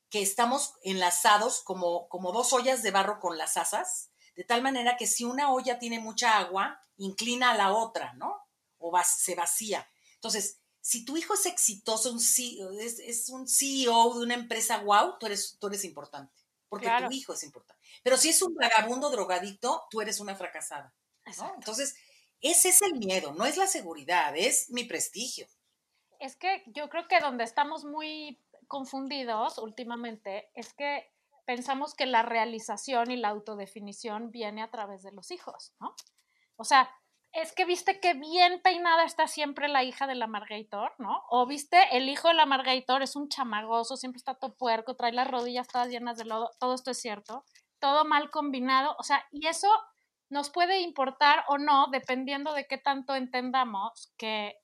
que 0.10 0.22
estamos 0.22 0.74
enlazados 0.84 1.62
como, 1.62 2.08
como 2.10 2.32
dos 2.32 2.54
ollas 2.54 2.82
de 2.82 2.92
barro 2.92 3.20
con 3.20 3.38
las 3.38 3.58
asas, 3.58 4.10
de 4.36 4.44
tal 4.44 4.62
manera 4.62 4.98
que 4.98 5.08
si 5.08 5.24
una 5.24 5.52
olla 5.52 5.80
tiene 5.80 6.00
mucha 6.00 6.38
agua, 6.38 6.82
inclina 6.98 7.52
a 7.52 7.58
la 7.58 7.74
otra, 7.74 8.14
¿no? 8.14 8.36
O 8.78 8.92
se 9.04 9.36
vacía. 9.36 9.88
Entonces, 10.16 10.60
si 10.82 11.06
tu 11.06 11.18
hijo 11.18 11.34
es 11.34 11.46
exitoso, 11.46 12.12
un 12.12 12.20
CEO, 12.20 12.72
es, 12.72 13.30
un 13.30 13.48
CEO 13.48 14.16
de 14.16 14.24
una 14.24 14.34
empresa, 14.34 14.80
wow, 14.80 15.18
tú 15.20 15.26
eres, 15.28 15.58
tú 15.60 15.68
eres 15.68 15.84
importante, 15.84 16.34
porque 16.68 16.90
tu 17.06 17.12
hijo 17.12 17.34
es 17.34 17.44
importante. 17.44 17.79
Pero 18.04 18.18
si 18.18 18.30
es 18.30 18.42
un 18.42 18.56
vagabundo 18.56 19.10
drogadicto, 19.10 19.84
tú 19.90 20.02
eres 20.02 20.20
una 20.20 20.36
fracasada. 20.36 20.94
¿no? 21.38 21.54
Entonces, 21.56 21.96
ese 22.42 22.70
es 22.70 22.82
el 22.82 22.94
miedo, 22.94 23.34
no 23.34 23.46
es 23.46 23.58
la 23.58 23.68
seguridad, 23.68 24.36
es 24.36 24.70
mi 24.70 24.86
prestigio. 24.86 25.48
Es 26.20 26.36
que 26.36 26.64
yo 26.68 26.90
creo 26.90 27.08
que 27.08 27.20
donde 27.20 27.44
estamos 27.44 27.86
muy 27.86 28.40
confundidos 28.68 29.58
últimamente 29.58 30.50
es 30.54 30.74
que 30.74 31.12
pensamos 31.46 31.96
que 31.96 32.06
la 32.06 32.22
realización 32.22 33.12
y 33.12 33.18
la 33.18 33.30
autodefinición 33.30 34.32
viene 34.32 34.62
a 34.62 34.70
través 34.70 35.02
de 35.04 35.12
los 35.12 35.32
hijos, 35.32 35.74
¿no? 35.80 35.96
O 36.56 36.64
sea, 36.64 36.90
es 37.32 37.54
que 37.54 37.66
viste 37.66 38.00
que 38.00 38.14
bien 38.14 38.62
peinada 38.62 39.04
está 39.04 39.28
siempre 39.28 39.68
la 39.68 39.84
hija 39.84 40.08
de 40.08 40.16
la 40.16 40.28
Margator, 40.28 40.94
¿no? 40.98 41.24
O 41.30 41.46
viste, 41.46 41.78
el 41.98 42.10
hijo 42.10 42.28
de 42.28 42.34
la 42.34 42.46
Margator 42.46 43.02
es 43.02 43.16
un 43.16 43.30
chamagoso, 43.30 43.98
siempre 43.98 44.18
está 44.18 44.36
todo 44.36 44.56
puerco, 44.56 44.96
trae 44.96 45.12
las 45.12 45.30
rodillas 45.30 45.68
todas 45.68 45.90
llenas 45.90 46.18
de 46.18 46.26
lodo, 46.26 46.52
todo 46.60 46.74
esto 46.74 46.92
es 46.92 47.00
cierto, 47.00 47.44
todo 47.80 48.06
mal 48.06 48.30
combinado, 48.32 48.96
o 49.00 49.04
sea, 49.04 49.26
y 49.32 49.48
eso 49.48 49.70
nos 50.30 50.50
puede 50.52 50.82
importar 50.82 51.44
o 51.48 51.58
no, 51.58 51.88
dependiendo 51.92 52.54
de 52.54 52.68
qué 52.68 52.78
tanto 52.78 53.16
entendamos 53.16 54.14
que 54.18 54.56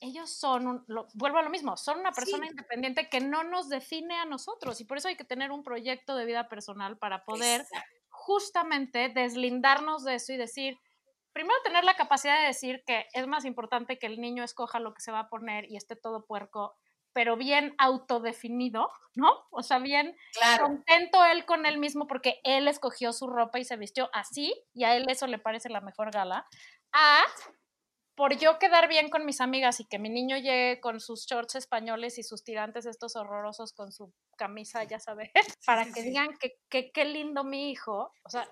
ellos 0.00 0.30
son, 0.30 0.66
un- 0.66 0.84
lo- 0.88 1.06
vuelvo 1.14 1.38
a 1.38 1.42
lo 1.42 1.50
mismo, 1.50 1.76
son 1.76 2.00
una 2.00 2.14
persona 2.14 2.46
independiente 2.46 3.08
que 3.08 3.20
no 3.20 3.42
nos 3.44 3.68
define 3.68 4.16
a 4.16 4.24
nosotros 4.24 4.80
y 4.80 4.84
por 4.84 4.98
eso 4.98 5.08
hay 5.08 5.16
que 5.16 5.24
tener 5.24 5.50
un 5.50 5.62
proyecto 5.62 6.16
de 6.16 6.26
vida 6.26 6.48
personal 6.48 6.98
para 6.98 7.24
poder 7.24 7.60
Exacto. 7.60 7.94
justamente 8.08 9.08
deslindarnos 9.08 10.04
de 10.04 10.16
eso 10.16 10.32
y 10.32 10.36
decir, 10.36 10.78
primero 11.32 11.56
tener 11.64 11.84
la 11.84 11.94
capacidad 11.96 12.38
de 12.40 12.46
decir 12.48 12.82
que 12.86 13.06
es 13.12 13.26
más 13.26 13.44
importante 13.44 13.98
que 13.98 14.06
el 14.06 14.20
niño 14.20 14.44
escoja 14.44 14.78
lo 14.80 14.92
que 14.94 15.00
se 15.00 15.12
va 15.12 15.20
a 15.20 15.28
poner 15.28 15.70
y 15.70 15.76
esté 15.76 15.96
todo 15.96 16.26
puerco, 16.26 16.76
pero 17.14 17.36
bien 17.38 17.74
autodefinido, 17.78 18.90
¿no? 19.14 19.30
O 19.50 19.62
sea, 19.62 19.78
bien 19.78 20.14
Claro. 20.32 20.64
contento 20.66 21.24
él 21.24 21.46
con 21.46 21.64
él 21.64 21.78
mismo 21.78 22.06
porque 22.06 22.40
él 22.44 22.68
escogió 22.68 23.12
su 23.14 23.26
ropa 23.28 23.58
y 23.58 23.64
se 23.64 23.76
vistió 23.76 24.10
así 24.12 24.52
y 24.74 24.84
a 24.84 24.96
él 24.96 25.06
eso 25.08 25.26
le 25.26 25.38
parece 25.38 25.70
la 25.70 25.80
mejor 25.80 26.10
gala, 26.10 26.46
a 26.92 27.22
por 28.16 28.36
yo 28.36 28.58
quedar 28.60 28.88
bien 28.88 29.08
con 29.10 29.26
mis 29.26 29.40
amigas 29.40 29.80
y 29.80 29.86
que 29.86 29.98
mi 29.98 30.08
niño 30.08 30.36
llegue 30.36 30.80
con 30.80 31.00
sus 31.00 31.26
shorts 31.26 31.56
españoles 31.56 32.16
y 32.18 32.22
sus 32.22 32.44
tirantes 32.44 32.86
estos 32.86 33.16
horrorosos 33.16 33.72
con 33.72 33.90
su 33.90 34.12
camisa, 34.36 34.84
ya 34.84 35.00
sabes, 35.00 35.30
para 35.66 35.84
que 35.84 36.02
digan 36.02 36.28
que 36.38 36.92
qué 36.92 37.04
lindo 37.04 37.42
mi 37.42 37.70
hijo. 37.72 38.12
O 38.22 38.30
sea, 38.30 38.48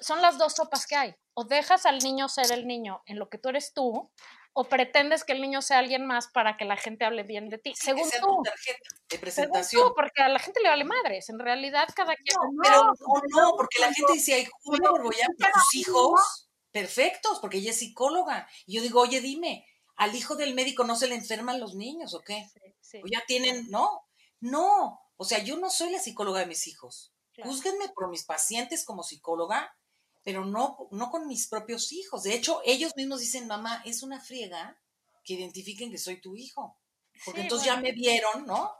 son 0.00 0.22
las 0.22 0.38
dos 0.38 0.54
sopas 0.54 0.86
que 0.86 0.96
hay. 0.96 1.14
O 1.34 1.44
dejas 1.44 1.86
al 1.86 1.98
niño 1.98 2.28
ser 2.28 2.52
el 2.52 2.66
niño 2.66 3.02
en 3.06 3.18
lo 3.18 3.28
que 3.28 3.38
tú 3.38 3.48
eres 3.48 3.72
tú, 3.72 4.10
o 4.54 4.64
pretendes 4.64 5.24
que 5.24 5.32
el 5.32 5.40
niño 5.40 5.62
sea 5.62 5.78
alguien 5.78 6.06
más 6.06 6.28
para 6.28 6.56
que 6.58 6.66
la 6.66 6.76
gente 6.76 7.06
hable 7.06 7.22
bien 7.22 7.48
de 7.48 7.56
ti, 7.58 7.70
Que 7.70 7.80
según 7.80 8.08
sea 8.08 8.20
tú. 8.20 8.26
tu 8.36 8.42
tarjeta 8.42 8.78
de 8.78 8.98
Según 9.08 9.20
presentación. 9.22 9.82
tú, 9.88 9.94
porque 9.94 10.22
a 10.22 10.28
la 10.28 10.38
gente 10.38 10.60
le 10.60 10.68
vale 10.68 10.84
madres. 10.84 11.30
En 11.30 11.38
realidad, 11.38 11.88
cada 11.96 12.14
quien. 12.16 12.36
Pero 12.62 12.92
o 13.06 13.20
no, 13.30 13.54
porque 13.56 13.80
la 13.80 13.92
gente 13.92 14.12
dice, 14.12 14.34
ay, 14.34 14.48
Julia 14.62 14.90
Borbollán, 14.90 15.30
sus 15.54 15.74
hijos 15.74 16.50
perfectos, 16.70 17.38
porque 17.40 17.58
ella 17.58 17.70
es 17.70 17.78
psicóloga. 17.78 18.46
Y 18.66 18.76
yo 18.76 18.82
digo, 18.82 19.00
oye, 19.00 19.20
dime, 19.22 19.66
¿al 19.96 20.14
hijo 20.14 20.36
del 20.36 20.54
médico 20.54 20.84
no 20.84 20.96
se 20.96 21.06
le 21.06 21.14
enferman 21.14 21.58
los 21.60 21.74
niños 21.74 22.12
o 22.14 22.20
qué? 22.20 22.46
Sí, 22.52 22.60
sí, 22.80 23.00
O 23.02 23.06
ya 23.06 23.22
tienen, 23.26 23.70
no, 23.70 24.06
no. 24.40 25.00
O 25.16 25.24
sea, 25.24 25.38
yo 25.38 25.56
no 25.56 25.70
soy 25.70 25.90
la 25.90 25.98
psicóloga 25.98 26.40
de 26.40 26.46
mis 26.46 26.66
hijos. 26.66 27.12
Claro. 27.32 27.50
Júzguenme 27.50 27.88
por 27.90 28.08
mis 28.08 28.24
pacientes 28.24 28.84
como 28.84 29.02
psicóloga, 29.02 29.76
pero 30.24 30.44
no, 30.44 30.88
no 30.90 31.10
con 31.10 31.26
mis 31.26 31.48
propios 31.48 31.92
hijos. 31.92 32.22
De 32.22 32.34
hecho, 32.34 32.60
ellos 32.64 32.92
mismos 32.96 33.20
dicen, 33.20 33.46
mamá, 33.46 33.82
es 33.84 34.02
una 34.02 34.20
friega 34.20 34.80
que 35.24 35.34
identifiquen 35.34 35.90
que 35.90 35.98
soy 35.98 36.20
tu 36.20 36.36
hijo. 36.36 36.78
Porque 37.24 37.40
Sí, 37.40 37.44
entonces 37.44 37.66
bueno. 37.68 37.82
ya 37.82 37.82
me 37.82 37.92
vieron, 37.92 38.46
¿no? 38.46 38.72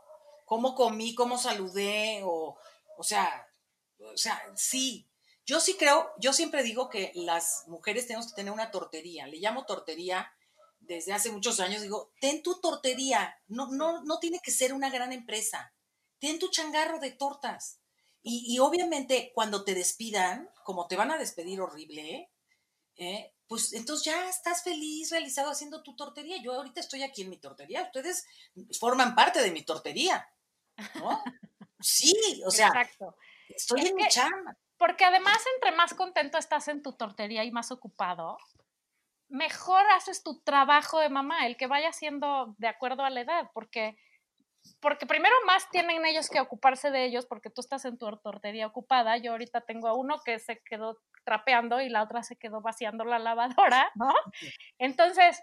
Cómo 0.47 0.75
comí, 0.75 1.15
cómo 1.15 1.39
saludé, 1.39 2.23
o, 2.25 2.57
o 2.99 3.03
sea, 3.03 3.49
o 3.99 4.17
sea, 4.17 4.41
sí. 4.57 5.09
Yo 5.45 5.61
sí 5.61 5.75
creo, 5.75 6.11
yo 6.19 6.33
siempre 6.33 6.63
digo 6.63 6.89
que 6.89 7.11
las 7.15 7.65
mujeres 7.67 8.07
tenemos 8.07 8.29
que 8.29 8.35
tener 8.37 8.53
una 8.53 8.71
tortería. 8.71 9.27
Le 9.27 9.39
llamo 9.39 9.67
tortería 9.67 10.31
desde 10.81 11.13
hace 11.13 11.31
muchos 11.31 11.59
años. 11.61 11.83
Digo, 11.83 12.13
ten 12.21 12.43
tu 12.43 12.61
tortería. 12.61 13.37
No, 13.49 13.69
no, 13.71 14.03
no 14.05 14.19
tiene 14.21 14.39
que 14.43 14.53
ser 14.53 14.73
una 14.73 14.91
gran 14.91 15.13
empresa. 15.13 15.73
Ten 16.21 16.39
tu 16.39 16.49
changarro 16.49 17.01
de 17.01 17.11
tortas. 17.11 17.81
Y, 18.23 18.55
y 18.55 18.59
obviamente 18.61 19.33
cuando 19.35 19.65
te 19.65 19.75
despidan, 19.75 20.49
como 20.65 20.87
te 20.87 20.97
van 20.97 21.11
a 21.11 21.19
despedir 21.19 21.61
horrible, 21.61 22.31
¿eh? 22.97 23.35
pues 23.49 23.73
entonces 23.73 24.07
ya 24.07 24.29
estás 24.29 24.63
feliz, 24.63 25.11
realizado 25.11 25.51
haciendo 25.51 25.83
tu 25.83 25.95
tortería. 25.97 26.37
Yo 26.43 26.55
ahorita 26.55 26.81
estoy 26.81 27.03
aquí 27.03 27.23
en 27.23 27.31
mi 27.31 27.39
tortería. 27.39 27.83
Ustedes 27.83 28.27
forman 28.81 29.15
parte 29.15 29.43
de 29.43 29.51
mi 29.51 29.63
tortería. 29.63 30.27
¿no? 30.95 31.23
Sí, 31.85 32.15
o 32.47 32.51
sea, 32.53 32.69
Exacto. 32.69 33.17
estoy 33.49 33.81
Es 33.81 33.87
en 33.91 33.97
mi 33.97 34.05
que- 34.05 34.09
chamba. 34.11 34.57
Porque 34.79 35.05
además, 35.05 35.37
entre 35.57 35.73
más 35.77 35.95
contento 35.95 36.39
estás 36.39 36.69
en 36.69 36.81
tu 36.81 36.93
tortería 36.93 37.43
y 37.45 37.51
más 37.51 37.73
ocupado, 37.73 38.37
mejor 39.29 39.85
haces 39.97 40.23
tu 40.23 40.41
trabajo 40.43 41.01
de 41.01 41.09
mamá, 41.09 41.47
el 41.47 41.57
que 41.57 41.67
vaya 41.67 41.93
siendo 41.93 42.55
de 42.59 42.69
acuerdo 42.69 43.05
a 43.05 43.11
la 43.11 43.23
edad, 43.23 43.51
porque, 43.53 43.97
porque 44.81 45.07
primero 45.07 45.35
más 45.47 45.69
tienen 45.71 46.05
ellos 46.07 46.29
que 46.29 46.41
ocuparse 46.41 46.91
de 46.91 47.05
ellos, 47.05 47.27
porque 47.27 47.51
tú 47.51 47.61
estás 47.61 47.85
en 47.85 47.99
tu 47.99 48.11
tortería 48.19 48.67
ocupada. 48.67 49.17
Yo 49.17 49.33
ahorita 49.33 49.63
tengo 49.63 49.89
a 49.89 49.95
uno 49.95 50.21
que 50.25 50.39
se 50.39 50.61
quedó 50.65 50.99
trapeando 51.25 51.81
y 51.81 51.89
la 51.89 52.03
otra 52.03 52.23
se 52.23 52.37
quedó 52.37 52.61
vaciando 52.61 53.05
la 53.05 53.19
lavadora, 53.19 53.91
¿no? 53.95 54.13
Entonces, 54.79 55.41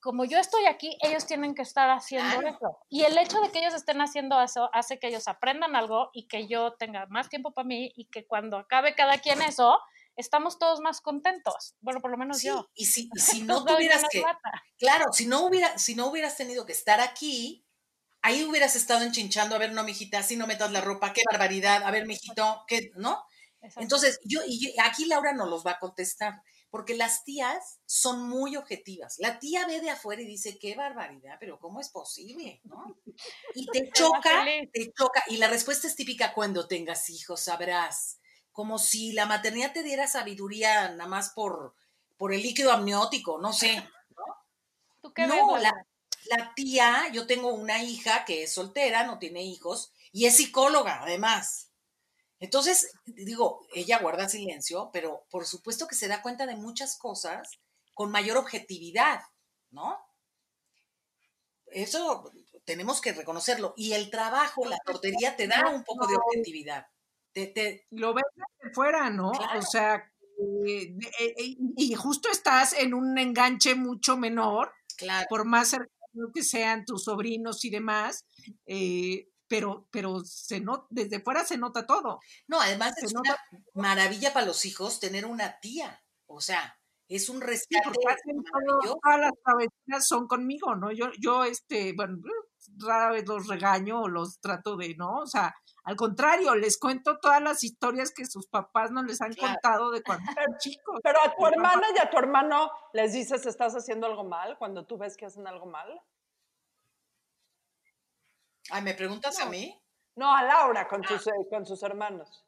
como 0.00 0.24
yo 0.24 0.38
estoy 0.38 0.66
aquí, 0.66 0.96
ellos 1.02 1.26
tienen 1.26 1.54
que 1.54 1.62
estar 1.62 1.90
haciendo 1.90 2.40
Claro. 2.40 2.56
eso. 2.56 2.78
Y 2.88 3.02
el 3.04 3.16
hecho 3.18 3.40
de 3.40 3.50
que 3.50 3.58
ellos 3.60 3.74
estén 3.74 4.00
haciendo 4.00 4.40
eso 4.40 4.68
hace 4.72 4.98
que 4.98 5.08
ellos 5.08 5.26
aprendan 5.28 5.74
algo 5.74 6.10
y 6.12 6.28
que 6.28 6.46
yo 6.46 6.74
tenga 6.74 7.06
más 7.08 7.28
tiempo 7.28 7.52
para 7.52 7.66
mí 7.66 7.92
y 7.96 8.06
que 8.06 8.26
cuando 8.26 8.58
acabe 8.58 8.94
cada 8.94 9.18
quien 9.18 9.42
eso, 9.42 9.80
estamos 10.16 10.58
todos 10.58 10.80
más 10.80 11.00
contentos. 11.00 11.74
Bueno, 11.80 12.00
por 12.00 12.10
lo 12.10 12.16
menos 12.18 12.38
Sí, 12.38 12.46
yo. 12.48 12.66
y 12.74 12.86
si, 12.86 13.10
y 13.14 13.18
si 13.20 13.42
no 13.42 13.64
tuvieras 13.64 14.04
que, 14.10 14.22
claro, 14.78 15.06
si 15.12 15.26
no 15.26 15.44
hubiera, 15.44 15.76
si 15.78 15.94
no 15.94 16.06
hubieras 16.06 16.36
tenido 16.36 16.66
que 16.66 16.72
estar 16.72 17.00
aquí, 17.00 17.65
ahí 18.26 18.44
hubieras 18.44 18.76
estado 18.76 19.04
enchinchando, 19.04 19.54
a 19.54 19.58
ver, 19.58 19.72
no, 19.72 19.84
mijita, 19.84 20.18
así 20.18 20.36
no 20.36 20.46
metas 20.46 20.70
la 20.72 20.80
ropa, 20.80 21.12
qué 21.12 21.22
barbaridad, 21.30 21.82
a 21.84 21.90
ver, 21.90 22.06
mijito, 22.06 22.64
qué, 22.66 22.90
¿no? 22.96 23.24
Exacto. 23.60 23.80
Entonces, 23.82 24.20
yo, 24.24 24.40
y 24.46 24.60
yo- 24.60 24.82
aquí 24.84 25.06
Laura 25.06 25.32
nos 25.32 25.48
los 25.48 25.66
va 25.66 25.72
a 25.72 25.78
contestar, 25.78 26.42
porque 26.70 26.94
las 26.94 27.24
tías 27.24 27.80
son 27.86 28.28
muy 28.28 28.56
objetivas. 28.56 29.16
La 29.18 29.38
tía 29.38 29.66
ve 29.66 29.80
de 29.80 29.90
afuera 29.90 30.20
y 30.22 30.26
dice, 30.26 30.58
qué 30.58 30.74
barbaridad, 30.74 31.36
pero 31.40 31.58
¿cómo 31.58 31.80
es 31.80 31.88
posible? 31.88 32.60
¿no? 32.64 32.96
Y 33.54 33.66
te 33.66 33.90
choca, 33.92 34.44
te 34.72 34.92
choca. 34.92 35.22
Y 35.28 35.38
la 35.38 35.48
respuesta 35.48 35.86
es 35.86 35.96
típica, 35.96 36.32
cuando 36.34 36.66
tengas 36.68 37.08
hijos, 37.10 37.40
sabrás. 37.40 38.18
Como 38.52 38.78
si 38.78 39.12
la 39.12 39.26
maternidad 39.26 39.72
te 39.72 39.82
diera 39.82 40.06
sabiduría 40.06 40.88
nada 40.90 41.08
más 41.08 41.30
por, 41.30 41.74
por 42.16 42.32
el 42.32 42.42
líquido 42.42 42.72
amniótico, 42.72 43.38
no 43.40 43.52
sé. 43.52 43.88
¿Tú 45.00 45.12
qué 45.12 45.26
No, 45.26 45.56
la, 45.58 45.72
la 46.30 46.52
tía, 46.54 47.08
yo 47.12 47.26
tengo 47.26 47.52
una 47.54 47.82
hija 47.82 48.24
que 48.24 48.42
es 48.44 48.54
soltera, 48.54 49.04
no 49.06 49.18
tiene 49.18 49.42
hijos, 49.44 49.92
y 50.12 50.26
es 50.26 50.36
psicóloga, 50.36 51.02
además. 51.02 51.70
Entonces, 52.40 52.92
digo, 53.06 53.66
ella 53.74 53.98
guarda 54.00 54.28
silencio, 54.28 54.90
pero 54.92 55.26
por 55.30 55.46
supuesto 55.46 55.86
que 55.88 55.96
se 55.96 56.08
da 56.08 56.22
cuenta 56.22 56.46
de 56.46 56.56
muchas 56.56 56.98
cosas 56.98 57.50
con 57.94 58.10
mayor 58.10 58.36
objetividad, 58.38 59.20
¿no? 59.70 59.98
Eso 61.66 62.30
tenemos 62.64 63.00
que 63.00 63.12
reconocerlo. 63.12 63.74
Y 63.76 63.92
el 63.92 64.10
trabajo, 64.10 64.64
la 64.66 64.78
tortería, 64.84 65.36
te 65.36 65.46
da 65.48 65.68
un 65.70 65.84
poco 65.84 66.06
de 66.06 66.16
objetividad. 66.16 66.86
Te, 67.32 67.46
te- 67.48 67.86
lo 67.90 68.14
ves 68.14 68.24
de 68.62 68.70
fuera, 68.72 69.10
¿no? 69.10 69.32
Claro. 69.32 69.58
O 69.58 69.62
sea, 69.62 69.96
eh, 70.66 70.96
eh, 71.20 71.34
eh, 71.38 71.56
y 71.76 71.94
justo 71.94 72.30
estás 72.30 72.72
en 72.74 72.94
un 72.94 73.18
enganche 73.18 73.74
mucho 73.74 74.16
menor, 74.16 74.72
claro, 74.96 75.26
por 75.28 75.44
más 75.44 75.68
cercano 75.70 75.90
que 76.32 76.42
sean 76.42 76.84
tus 76.84 77.04
sobrinos 77.04 77.64
y 77.64 77.70
demás, 77.70 78.24
eh, 78.66 79.28
pero, 79.48 79.88
pero 79.92 80.24
se 80.24 80.60
not, 80.60 80.86
desde 80.90 81.20
fuera 81.20 81.44
se 81.44 81.56
nota 81.58 81.86
todo. 81.86 82.20
no, 82.48 82.60
además 82.60 82.94
se 82.98 83.06
es 83.06 83.14
nota- 83.14 83.38
una 83.74 83.82
maravilla 83.88 84.32
para 84.32 84.46
los 84.46 84.64
hijos 84.64 84.98
tener 85.00 85.24
una 85.26 85.58
tía. 85.60 86.02
O 86.26 86.40
sea, 86.40 86.76
es 87.08 87.28
un 87.28 87.38
Sí, 87.40 87.46
rescate 87.46 87.88
hacen 88.08 88.42
todo- 88.42 88.98
todas 89.00 89.20
las 89.20 89.32
travesuras 89.44 90.06
son 90.08 90.26
conmigo, 90.26 90.74
¿no? 90.74 90.90
Yo, 90.90 91.06
yo, 91.20 91.44
este, 91.44 91.92
bueno, 91.92 92.18
rara 92.78 93.12
vez 93.12 93.26
los 93.28 93.46
regaño 93.46 94.00
o 94.02 94.08
los 94.08 94.40
trato 94.40 94.76
de, 94.76 94.96
¿no? 94.96 95.18
O 95.20 95.26
sea, 95.26 95.54
al 95.86 95.94
contrario, 95.94 96.56
les 96.56 96.78
cuento 96.78 97.20
todas 97.20 97.40
las 97.40 97.62
historias 97.62 98.10
que 98.10 98.26
sus 98.26 98.48
papás 98.48 98.90
no 98.90 99.04
les 99.04 99.20
han 99.22 99.32
Claro. 99.32 99.54
contado 99.54 99.90
de 99.92 100.02
cuando 100.02 100.32
eran 100.32 100.56
chicos. 100.58 100.98
Pero 101.00 101.20
a 101.24 101.32
tu 101.32 101.46
hermana 101.46 101.86
y 101.94 102.04
a 102.04 102.10
tu 102.10 102.18
hermano 102.18 102.72
les 102.92 103.12
dices, 103.12 103.46
¿estás 103.46 103.72
haciendo 103.76 104.08
algo 104.08 104.24
mal? 104.24 104.58
Cuando 104.58 104.84
tú 104.84 104.98
ves 104.98 105.16
que 105.16 105.26
hacen 105.26 105.46
algo 105.46 105.66
mal. 105.66 106.02
Ay, 108.70 108.82
¿me 108.82 108.94
preguntas 108.94 109.38
a 109.38 109.46
mí? 109.46 109.80
No, 110.16 110.34
a 110.34 110.42
Laura 110.42 110.88
con, 110.88 111.04
sus, 111.04 111.24
eh, 111.28 111.30
con 111.48 111.64
sus 111.64 111.80
hermanos. 111.84 112.44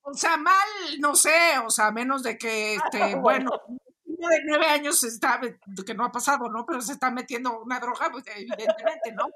O 0.00 0.14
sea, 0.14 0.38
mal, 0.38 0.54
no 0.98 1.14
sé, 1.14 1.58
o 1.58 1.68
sea, 1.68 1.88
a 1.88 1.92
menos 1.92 2.22
de 2.22 2.38
que, 2.38 2.76
este, 2.76 3.16
bueno, 3.20 3.50
un 3.66 3.78
niño 4.06 4.28
de 4.28 4.44
nueve 4.46 4.64
años 4.64 5.00
se 5.00 5.08
está, 5.08 5.38
que 5.86 5.94
no 5.94 6.06
ha 6.06 6.10
pasado, 6.10 6.48
¿no? 6.48 6.64
Pero 6.64 6.80
se 6.80 6.92
está 6.92 7.10
metiendo 7.10 7.60
una 7.60 7.80
droga, 7.80 8.08
pues 8.10 8.24
evidentemente, 8.34 9.12
¿no? 9.12 9.26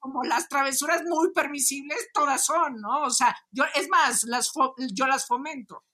Como 0.00 0.24
las 0.24 0.48
travesuras 0.48 1.02
muy 1.04 1.32
permisibles, 1.32 2.08
todas 2.12 2.44
son, 2.44 2.80
¿no? 2.80 3.02
O 3.02 3.10
sea, 3.10 3.36
yo, 3.52 3.64
es 3.74 3.88
más, 3.88 4.24
las 4.24 4.52
fo- 4.52 4.74
yo 4.92 5.06
las 5.06 5.26
fomento. 5.26 5.84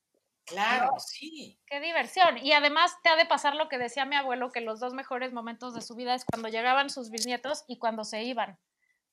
Claro, 0.47 0.93
sí. 1.05 1.59
Qué 1.67 1.81
diversión. 1.81 2.39
Y 2.39 2.53
además 2.53 2.97
te 3.03 3.09
ha 3.11 3.17
de 3.17 3.27
pasar 3.27 3.57
lo 3.57 3.69
que 3.69 3.79
decía 3.79 4.05
mi 4.07 4.15
abuelo, 4.15 4.53
que 4.53 4.61
los 4.61 4.79
dos 4.79 4.95
mejores 4.95 5.33
momentos 5.33 5.75
de 5.75 5.83
su 5.83 5.97
vida 5.97 6.15
es 6.15 6.25
cuando 6.25 6.49
llegaban 6.49 6.89
sus 6.89 7.11
bisnietos 7.11 7.65
y 7.67 7.79
cuando 7.79 8.05
se 8.05 8.23
iban. 8.23 8.57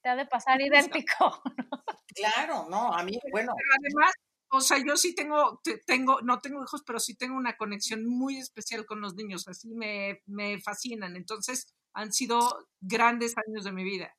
Te 0.04 0.10
ha 0.10 0.16
de 0.16 0.28
pasar 0.28 0.62
idéntico. 0.62 1.42
Claro, 2.16 2.68
no, 2.70 2.94
a 2.94 3.04
mí, 3.04 3.20
bueno, 3.32 3.54
Pero 3.58 3.70
además, 3.80 4.14
o 4.52 4.62
sea, 4.62 4.78
yo 4.86 4.96
sí 4.98 5.16
tengo, 5.16 5.60
te- 5.64 5.80
tengo, 5.80 6.22
no 6.22 6.42
tengo 6.42 6.62
hijos, 6.64 6.84
pero 6.86 7.00
sí 7.00 7.16
tengo 7.18 7.36
una 7.36 7.58
conexión 7.58 8.06
muy 8.06 8.38
especial 8.38 8.86
con 8.86 9.02
los 9.02 9.16
niños, 9.16 9.48
así 9.48 9.70
me, 9.74 10.22
me 10.28 10.62
fascinan. 10.62 11.16
Entonces, 11.16 11.74
han 11.96 12.14
sido 12.14 12.68
grandes 12.82 13.34
años 13.48 13.64
de 13.66 13.72
mi 13.72 13.84
vida. 13.84 14.16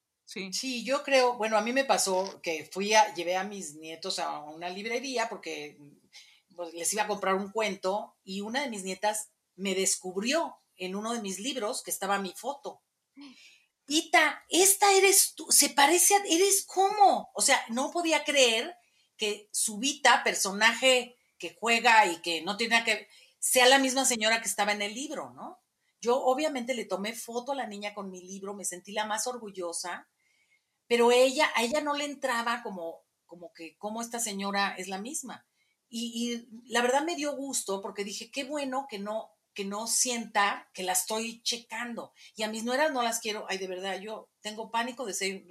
Sí. 0.52 0.84
Yo 0.84 1.04
creo, 1.04 1.36
bueno, 1.36 1.56
a 1.56 1.60
mí 1.60 1.72
me 1.72 1.84
pasó 1.84 2.40
que 2.42 2.68
fui 2.72 2.92
a, 2.92 3.14
llevé 3.14 3.36
a 3.36 3.44
mis 3.44 3.74
nietos 3.74 4.18
a 4.18 4.40
una 4.40 4.68
librería 4.68 5.28
porque 5.28 5.78
pues, 6.56 6.74
les 6.74 6.92
iba 6.92 7.04
a 7.04 7.06
comprar 7.06 7.36
un 7.36 7.52
cuento 7.52 8.16
y 8.24 8.40
una 8.40 8.62
de 8.62 8.68
mis 8.68 8.82
nietas 8.82 9.30
me 9.54 9.76
descubrió 9.76 10.56
en 10.76 10.96
uno 10.96 11.12
de 11.12 11.20
mis 11.20 11.38
libros 11.38 11.84
que 11.84 11.92
estaba 11.92 12.18
mi 12.18 12.32
foto. 12.36 12.82
Ita, 13.86 14.44
esta 14.48 14.92
eres 14.94 15.34
tú, 15.36 15.46
se 15.50 15.68
parece 15.68 16.16
a, 16.16 16.24
eres 16.28 16.64
cómo, 16.66 17.30
o 17.32 17.40
sea, 17.40 17.64
no 17.68 17.92
podía 17.92 18.24
creer 18.24 18.74
que 19.16 19.48
su 19.52 19.78
Vita, 19.78 20.24
personaje 20.24 21.16
que 21.38 21.56
juega 21.60 22.06
y 22.06 22.20
que 22.22 22.42
no 22.42 22.56
tiene 22.56 22.74
nada 22.74 22.84
que 22.84 23.06
sea 23.38 23.66
la 23.66 23.78
misma 23.78 24.04
señora 24.04 24.40
que 24.40 24.48
estaba 24.48 24.72
en 24.72 24.82
el 24.82 24.94
libro, 24.94 25.30
¿no? 25.30 25.60
Yo 26.00 26.20
obviamente 26.20 26.74
le 26.74 26.86
tomé 26.86 27.12
foto 27.12 27.52
a 27.52 27.54
la 27.54 27.68
niña 27.68 27.94
con 27.94 28.10
mi 28.10 28.20
libro, 28.20 28.52
me 28.52 28.64
sentí 28.64 28.90
la 28.90 29.04
más 29.04 29.28
orgullosa, 29.28 30.08
pero 30.86 31.12
ella, 31.12 31.50
a 31.54 31.62
ella 31.62 31.80
no 31.80 31.94
le 31.94 32.04
entraba 32.04 32.62
como, 32.62 33.04
como 33.26 33.52
que, 33.52 33.76
como 33.78 34.02
esta 34.02 34.18
señora 34.18 34.74
es 34.76 34.88
la 34.88 34.98
misma. 34.98 35.46
Y, 35.88 36.12
y 36.14 36.72
la 36.72 36.82
verdad 36.82 37.04
me 37.04 37.16
dio 37.16 37.36
gusto 37.36 37.80
porque 37.80 38.04
dije, 38.04 38.30
qué 38.30 38.44
bueno 38.44 38.86
que 38.88 38.98
no, 38.98 39.34
que 39.54 39.64
no 39.64 39.86
sienta 39.86 40.68
que 40.74 40.82
la 40.82 40.92
estoy 40.92 41.40
checando. 41.42 42.12
Y 42.36 42.42
a 42.42 42.48
mis 42.48 42.64
nueras 42.64 42.92
no 42.92 43.02
las 43.02 43.20
quiero, 43.20 43.46
ay, 43.48 43.58
de 43.58 43.68
verdad, 43.68 43.98
yo 44.00 44.28
tengo 44.40 44.70
pánico 44.70 45.06
de 45.06 45.14
ser 45.14 45.44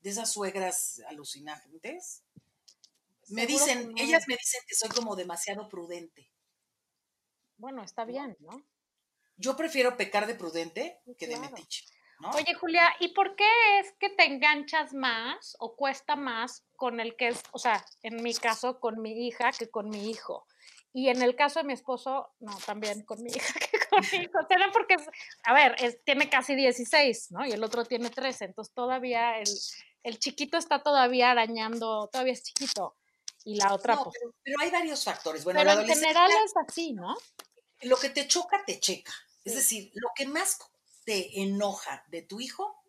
de 0.00 0.10
esas 0.10 0.30
suegras 0.32 1.00
alucinantes. 1.08 2.22
Me 3.28 3.46
dicen, 3.46 3.92
no. 3.92 4.02
ellas 4.02 4.24
me 4.28 4.36
dicen 4.36 4.60
que 4.66 4.74
soy 4.74 4.90
como 4.90 5.16
demasiado 5.16 5.68
prudente. 5.68 6.30
Bueno, 7.56 7.82
está 7.82 8.04
bien, 8.04 8.36
¿no? 8.40 8.64
Yo 9.36 9.56
prefiero 9.56 9.96
pecar 9.96 10.26
de 10.26 10.34
prudente 10.34 11.00
que 11.18 11.26
de 11.26 11.38
metiche. 11.38 11.84
¿No? 12.20 12.30
Oye, 12.30 12.54
Julia, 12.54 12.94
¿y 13.00 13.08
por 13.08 13.34
qué 13.36 13.48
es 13.80 13.92
que 13.98 14.10
te 14.10 14.24
enganchas 14.24 14.92
más 14.94 15.56
o 15.58 15.74
cuesta 15.76 16.16
más 16.16 16.64
con 16.76 17.00
el 17.00 17.16
que 17.16 17.28
es, 17.28 17.42
o 17.52 17.58
sea, 17.58 17.84
en 18.02 18.22
mi 18.22 18.34
caso 18.34 18.78
con 18.80 19.00
mi 19.00 19.26
hija 19.26 19.50
que 19.52 19.70
con 19.70 19.88
mi 19.88 20.10
hijo? 20.10 20.46
Y 20.92 21.08
en 21.08 21.22
el 21.22 21.36
caso 21.36 21.60
de 21.60 21.64
mi 21.66 21.72
esposo, 21.72 22.30
no, 22.40 22.56
también 22.66 23.04
con 23.04 23.22
mi 23.22 23.30
hija 23.34 23.58
que 23.58 23.78
con 23.88 24.00
mi 24.12 24.24
hijo. 24.24 24.38
Será 24.48 24.70
porque, 24.72 24.96
a 25.44 25.52
ver, 25.54 25.76
es- 25.78 26.02
tiene 26.04 26.28
casi 26.28 26.54
16, 26.54 27.30
¿no? 27.30 27.46
Y 27.46 27.52
el 27.52 27.62
otro 27.64 27.84
tiene 27.84 28.10
13, 28.10 28.46
entonces 28.46 28.74
todavía 28.74 29.38
el, 29.38 29.48
el 30.02 30.18
chiquito 30.18 30.56
está 30.58 30.82
todavía 30.82 31.30
arañando, 31.30 32.08
todavía 32.12 32.32
es 32.32 32.42
chiquito. 32.42 32.96
Y 33.44 33.54
la 33.56 33.72
otra, 33.72 33.94
No, 33.94 34.04
pues, 34.04 34.16
pero, 34.20 34.34
pero 34.42 34.56
hay 34.60 34.70
varios 34.70 35.02
factores. 35.04 35.44
Bueno, 35.44 35.60
pero 35.60 35.80
en 35.80 35.86
general 35.86 36.30
es 36.44 36.52
así, 36.68 36.92
¿no? 36.92 37.16
lo 37.82 37.96
que 37.96 38.10
te 38.10 38.26
choca, 38.28 38.62
te 38.66 38.78
checa. 38.78 39.12
Es 39.44 39.54
decir, 39.54 39.90
lo 39.94 40.10
que 40.14 40.26
más 40.26 40.58
te 41.10 41.40
enoja 41.40 42.04
de 42.06 42.22
tu 42.22 42.38
hijo 42.38 42.80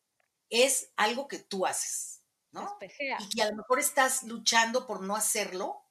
es 0.52 0.92
algo 0.96 1.28
que 1.28 1.40
tú 1.40 1.66
haces, 1.66 2.22
¿no? 2.52 2.78
Y 3.18 3.30
que 3.30 3.42
a 3.42 3.50
lo 3.50 3.56
mejor 3.56 3.80
estás 3.80 4.22
luchando 4.22 4.86
por 4.86 5.02
no 5.02 5.16
hacerlo 5.16 5.82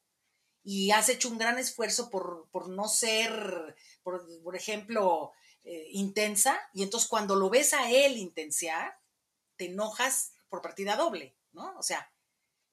y 0.63 0.93
has 0.93 1.09
hecho 1.09 1.29
un 1.29 1.39
gran 1.39 1.59
esfuerzo 1.59 2.09
por, 2.09 2.49
por 2.53 2.69
no 2.69 2.87
ser, 2.87 3.75
por, 4.05 4.25
por 4.45 4.55
ejemplo, 4.55 5.33
eh, 5.65 5.89
intensa, 5.91 6.57
y 6.73 6.85
entonces 6.85 7.09
cuando 7.09 7.35
lo 7.35 7.51
ves 7.51 7.75
a 7.75 7.91
él 7.91 8.17
intensear, 8.17 8.97
te 9.57 9.65
enojas 9.65 10.35
por 10.49 10.63
partida 10.63 10.95
doble, 10.95 11.37
¿no? 11.51 11.77
O 11.79 11.83
sea, 11.83 12.13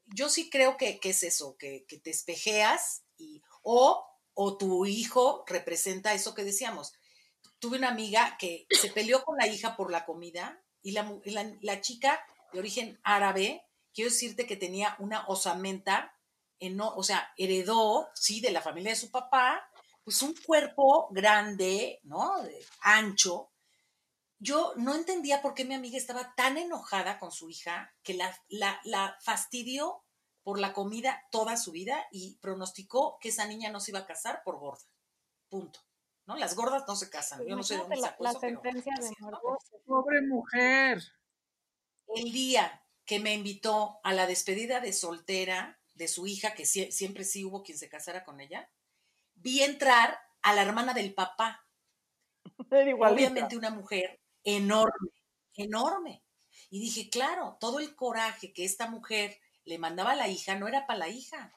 yo 0.05 0.29
sí 0.29 0.51
creo 0.51 0.77
que, 0.77 0.99
que 0.99 1.09
es 1.09 1.23
eso, 1.23 1.57
que, 1.57 1.83
que 1.87 1.97
te 1.97 2.11
espejeas 2.11 3.05
y, 3.17 3.41
o, 3.63 4.05
o 4.35 4.55
tu 4.55 4.85
hijo 4.85 5.43
representa 5.47 6.13
eso 6.13 6.35
que 6.35 6.43
decíamos. 6.43 6.93
Tuve 7.59 7.77
una 7.77 7.89
amiga 7.89 8.37
que 8.39 8.67
se 8.69 8.89
peleó 8.91 9.23
con 9.23 9.37
la 9.37 9.47
hija 9.47 9.75
por 9.75 9.91
la 9.91 10.05
comida 10.05 10.61
y 10.81 10.91
la, 10.91 11.11
la, 11.25 11.51
la 11.61 11.81
chica 11.81 12.23
de 12.53 12.59
origen 12.59 12.99
árabe, 13.03 13.65
quiero 13.93 14.09
decirte 14.11 14.45
que 14.45 14.55
tenía 14.57 14.95
una 14.99 15.27
osamenta, 15.27 16.13
eno- 16.59 16.93
o 16.95 17.03
sea, 17.03 17.33
heredó, 17.37 18.09
sí, 18.13 18.41
de 18.41 18.51
la 18.51 18.61
familia 18.61 18.91
de 18.91 18.95
su 18.97 19.11
papá, 19.11 19.69
pues 20.03 20.21
un 20.21 20.33
cuerpo 20.45 21.09
grande, 21.11 21.99
¿no? 22.03 22.41
De- 22.43 22.65
Ancho. 22.81 23.51
Yo 24.39 24.73
no 24.77 24.93
entendía 24.95 25.41
por 25.41 25.53
qué 25.55 25.65
mi 25.65 25.73
amiga 25.73 25.97
estaba 25.97 26.33
tan 26.35 26.57
enojada 26.57 27.19
con 27.19 27.31
su 27.31 27.49
hija 27.49 27.93
que 28.03 28.13
la, 28.13 28.35
la, 28.49 28.79
la 28.83 29.17
fastidió 29.21 30.03
por 30.43 30.59
la 30.59 30.73
comida 30.73 31.27
toda 31.31 31.57
su 31.57 31.71
vida 31.71 32.05
y 32.11 32.37
pronosticó 32.37 33.17
que 33.19 33.29
esa 33.29 33.47
niña 33.47 33.71
no 33.71 33.79
se 33.79 33.91
iba 33.91 33.99
a 33.99 34.05
casar 34.05 34.41
por 34.43 34.59
gorda. 34.59 34.85
Punto. 35.49 35.79
¿No? 36.27 36.35
Las 36.35 36.55
gordas 36.55 36.83
no 36.87 36.95
se 36.95 37.09
casan. 37.09 37.45
Yo 37.47 37.55
no 37.55 37.63
sé 37.63 37.75
de 37.75 37.79
dónde 37.81 37.95
la, 37.97 38.15
la 38.19 38.33
sentencia 38.39 38.93
de. 38.99 39.09
Pobre 39.85 40.21
mujer. 40.21 41.01
el 42.15 42.31
día 42.31 42.83
que 43.05 43.19
me 43.19 43.33
invitó 43.33 43.99
a 44.03 44.13
la 44.13 44.27
despedida 44.27 44.79
de 44.81 44.91
soltera 44.93 45.79
de 45.95 46.07
su 46.07 46.27
hija, 46.27 46.53
que 46.53 46.63
sie- 46.63 46.91
siempre 46.91 47.23
sí 47.23 47.43
hubo 47.45 47.63
quien 47.63 47.77
se 47.77 47.89
casara 47.89 48.23
con 48.25 48.39
ella, 48.41 48.69
vi 49.35 49.63
entrar 49.63 50.19
a 50.41 50.53
la 50.53 50.61
hermana 50.61 50.93
del 50.93 51.13
papá, 51.13 51.65
obviamente 53.13 53.57
una 53.57 53.69
mujer 53.71 54.19
enorme, 54.43 55.09
enorme. 55.55 56.23
Y 56.69 56.79
dije, 56.81 57.09
claro, 57.09 57.57
todo 57.59 57.79
el 57.79 57.95
coraje 57.95 58.51
que 58.53 58.65
esta 58.65 58.89
mujer 58.89 59.39
le 59.63 59.77
mandaba 59.79 60.11
a 60.11 60.15
la 60.15 60.27
hija 60.27 60.55
no 60.55 60.67
era 60.67 60.85
para 60.87 60.99
la 60.99 61.09
hija, 61.09 61.53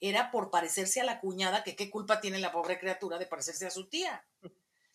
era 0.00 0.30
por 0.30 0.50
parecerse 0.50 1.00
a 1.00 1.04
la 1.04 1.20
cuñada, 1.20 1.62
que 1.62 1.76
qué 1.76 1.90
culpa 1.90 2.20
tiene 2.20 2.38
la 2.38 2.52
pobre 2.52 2.78
criatura 2.78 3.18
de 3.18 3.26
parecerse 3.26 3.66
a 3.66 3.70
su 3.70 3.88
tía. 3.88 4.26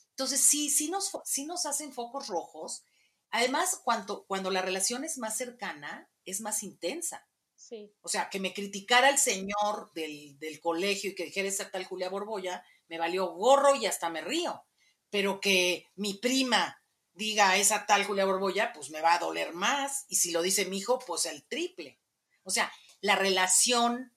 Entonces, 0.09 0.41
sí, 0.41 0.69
sí 0.69 0.89
nos, 0.89 1.11
sí 1.23 1.45
nos 1.45 1.65
hacen 1.65 1.93
focos 1.93 2.27
rojos. 2.27 2.83
Además, 3.29 3.81
cuando, 3.83 4.25
cuando 4.25 4.49
la 4.49 4.61
relación 4.61 5.03
es 5.03 5.17
más 5.17 5.37
cercana, 5.37 6.09
es 6.25 6.41
más 6.41 6.63
intensa. 6.63 7.27
Sí. 7.55 7.93
O 8.01 8.09
sea, 8.09 8.29
que 8.29 8.39
me 8.39 8.53
criticara 8.53 9.09
el 9.09 9.17
señor 9.17 9.91
del, 9.93 10.39
del 10.39 10.59
colegio 10.59 11.11
y 11.11 11.15
que 11.15 11.25
dijera 11.25 11.47
esa 11.47 11.69
tal 11.69 11.85
Julia 11.85 12.09
Borbolla, 12.09 12.63
me 12.87 12.97
valió 12.97 13.27
gorro 13.33 13.75
y 13.75 13.85
hasta 13.85 14.09
me 14.09 14.21
río. 14.21 14.63
Pero 15.09 15.39
que 15.39 15.87
mi 15.95 16.15
prima 16.15 16.81
diga 17.13 17.57
esa 17.57 17.85
tal 17.85 18.05
Julia 18.05 18.25
Borbolla, 18.25 18.73
pues 18.73 18.89
me 18.89 19.01
va 19.01 19.15
a 19.15 19.19
doler 19.19 19.53
más. 19.53 20.05
Y 20.07 20.15
si 20.15 20.31
lo 20.31 20.41
dice 20.41 20.65
mi 20.65 20.77
hijo, 20.77 20.99
pues 20.99 21.25
el 21.25 21.43
triple. 21.43 21.99
O 22.43 22.49
sea, 22.49 22.71
la 23.01 23.15
relación 23.15 24.14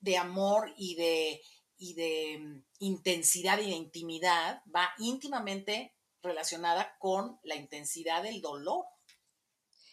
de 0.00 0.16
amor 0.16 0.72
y 0.76 0.94
de, 0.96 1.42
y 1.76 1.94
de 1.94 2.38
mm, 2.38 2.64
intensidad 2.80 3.58
y 3.58 3.66
de 3.66 3.76
intimidad 3.76 4.62
va 4.74 4.90
íntimamente 4.98 5.94
relacionada 6.22 6.96
con 6.98 7.38
la 7.44 7.56
intensidad 7.56 8.22
del 8.22 8.40
dolor. 8.40 8.84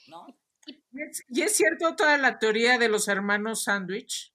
¿No? 0.07 0.25
¿Y 0.65 1.01
es, 1.01 1.23
y 1.29 1.41
es 1.41 1.55
cierto 1.55 1.95
toda 1.95 2.17
la 2.17 2.39
teoría 2.39 2.77
de 2.77 2.89
los 2.89 3.07
hermanos 3.07 3.63
sándwich? 3.63 4.33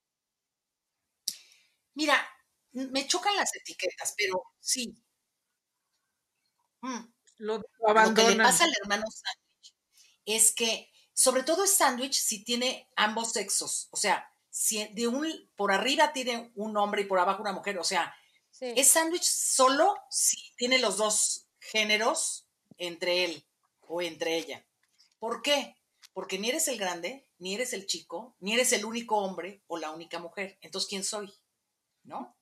Mira, 1.94 2.26
me 2.72 3.06
chocan 3.06 3.36
las 3.36 3.54
etiquetas, 3.54 4.14
pero 4.16 4.42
sí. 4.60 4.94
Mm, 6.80 7.12
Lo, 7.38 7.58
lo 7.58 8.14
que 8.14 8.30
le 8.30 8.36
pasa 8.36 8.64
al 8.64 8.72
hermano 8.82 9.04
sándwich 9.10 9.74
es 10.24 10.54
que, 10.54 10.90
sobre 11.12 11.42
todo 11.42 11.64
es 11.64 11.74
sándwich 11.76 12.14
si 12.14 12.44
tiene 12.44 12.90
ambos 12.96 13.32
sexos. 13.32 13.88
O 13.90 13.96
sea, 13.96 14.31
de 14.92 15.08
un, 15.08 15.50
por 15.56 15.72
arriba 15.72 16.12
tiene 16.12 16.52
un 16.56 16.76
hombre 16.76 17.02
y 17.02 17.06
por 17.06 17.18
abajo 17.18 17.40
una 17.42 17.52
mujer. 17.52 17.78
O 17.78 17.84
sea, 17.84 18.14
Sí. 18.50 18.72
es 18.76 18.88
sándwich 18.88 19.22
solo 19.24 19.96
si 20.10 20.36
tiene 20.56 20.78
los 20.78 20.98
dos 20.98 21.48
géneros 21.58 22.46
entre 22.76 23.24
él 23.24 23.46
o 23.80 24.02
entre 24.02 24.36
ella. 24.36 24.66
¿Por 25.18 25.40
qué? 25.40 25.76
Porque 26.12 26.38
ni 26.38 26.50
eres 26.50 26.68
el 26.68 26.78
grande, 26.78 27.26
ni 27.38 27.54
eres 27.54 27.72
el 27.72 27.86
chico, 27.86 28.36
ni 28.40 28.52
eres 28.54 28.72
el 28.74 28.84
único 28.84 29.16
hombre 29.16 29.62
o 29.68 29.78
la 29.78 29.90
única 29.90 30.18
mujer. 30.18 30.58
Entonces, 30.60 30.88
¿quién 30.90 31.02
soy? 31.04 31.32
¿No? 32.02 32.36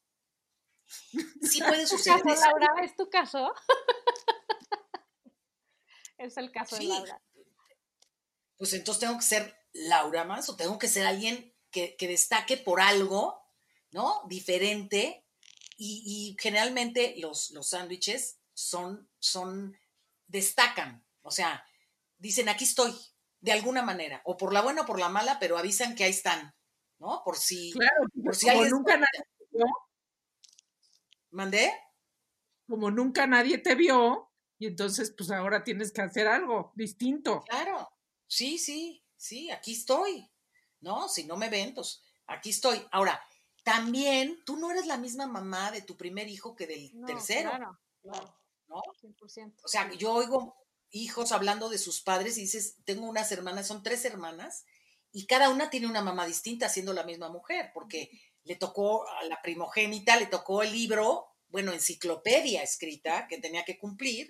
Sí 0.86 1.60
puede 1.60 1.82
¿Tu 1.86 1.96
suceder. 1.96 2.22
caso. 2.22 2.40
Laura? 2.46 2.66
¿Es 2.82 2.96
tu 2.96 3.08
caso? 3.08 3.54
es 6.18 6.36
el 6.36 6.50
caso 6.50 6.76
Sí. 6.76 6.86
de 6.86 6.94
Laura. 6.94 7.22
pues 8.56 8.72
entonces 8.72 9.00
tengo 9.00 9.16
que 9.16 9.24
ser 9.24 9.56
Laura 9.72 10.24
más 10.24 10.48
o 10.48 10.56
tengo 10.56 10.78
que 10.78 10.88
ser 10.88 11.06
alguien 11.06 11.54
que, 11.70 11.96
que 11.96 12.08
destaque 12.08 12.56
por 12.56 12.80
algo, 12.80 13.40
¿no? 13.92 14.22
Diferente. 14.28 15.24
Y, 15.76 16.02
y 16.04 16.36
generalmente 16.40 17.14
los, 17.18 17.50
los 17.52 17.68
sándwiches 17.70 18.38
son, 18.52 19.08
son, 19.18 19.76
destacan, 20.26 21.04
o 21.22 21.30
sea, 21.30 21.64
dicen 22.18 22.48
aquí 22.50 22.64
estoy, 22.64 22.94
de 23.40 23.52
alguna 23.52 23.82
manera, 23.82 24.20
o 24.24 24.36
por 24.36 24.52
la 24.52 24.60
buena 24.60 24.82
o 24.82 24.86
por 24.86 24.98
la 25.00 25.08
mala, 25.08 25.38
pero 25.40 25.56
avisan 25.56 25.94
que 25.94 26.04
ahí 26.04 26.10
están, 26.10 26.54
¿no? 26.98 27.22
Por 27.24 27.38
si, 27.38 27.72
Claro, 27.72 28.04
por 28.22 28.36
si 28.36 28.46
como 28.46 28.64
nunca, 28.66 28.96
nadie, 28.98 29.24
mandé. 31.30 31.72
como 32.66 32.90
nunca 32.90 33.26
nadie 33.26 33.58
te 33.58 33.74
vio, 33.74 34.30
y 34.58 34.66
entonces 34.66 35.14
pues 35.16 35.30
ahora 35.30 35.64
tienes 35.64 35.92
que 35.92 36.02
hacer 36.02 36.28
algo 36.28 36.72
distinto. 36.74 37.42
Claro, 37.48 37.88
sí, 38.26 38.58
sí, 38.58 39.02
sí, 39.16 39.50
aquí 39.50 39.72
estoy. 39.72 40.30
¿No? 40.80 41.08
Si 41.08 41.24
no 41.24 41.36
me 41.36 41.48
ven, 41.48 41.74
pues 41.74 42.02
aquí 42.26 42.50
estoy. 42.50 42.84
Ahora, 42.90 43.20
también 43.62 44.42
tú 44.44 44.56
no 44.56 44.70
eres 44.70 44.86
la 44.86 44.96
misma 44.96 45.26
mamá 45.26 45.70
de 45.70 45.82
tu 45.82 45.96
primer 45.96 46.28
hijo 46.28 46.54
que 46.54 46.66
del 46.66 46.90
No, 46.94 47.06
tercero, 47.06 47.50
Claro, 47.50 47.78
claro, 48.02 48.36
¿no? 48.68 48.82
100%. 49.00 49.54
O 49.62 49.68
sea, 49.68 49.92
yo 49.92 50.12
oigo 50.12 50.56
hijos 50.90 51.32
hablando 51.32 51.68
de 51.68 51.78
sus 51.78 52.00
padres 52.00 52.36
y 52.38 52.42
dices, 52.42 52.76
tengo 52.84 53.06
unas 53.06 53.30
hermanas, 53.32 53.66
son 53.66 53.82
tres 53.82 54.04
hermanas, 54.04 54.64
y 55.12 55.26
cada 55.26 55.50
una 55.50 55.70
tiene 55.70 55.86
una 55.86 56.02
mamá 56.02 56.26
distinta 56.26 56.68
siendo 56.68 56.92
la 56.92 57.04
misma 57.04 57.28
mujer, 57.28 57.70
porque 57.74 58.10
le 58.44 58.56
tocó 58.56 59.08
a 59.08 59.24
la 59.24 59.40
primogénita, 59.42 60.16
le 60.16 60.26
tocó 60.26 60.62
el 60.62 60.72
libro, 60.72 61.26
bueno, 61.48 61.72
enciclopedia 61.72 62.62
escrita 62.62 63.26
que 63.28 63.38
tenía 63.38 63.64
que 63.64 63.78
cumplir, 63.78 64.26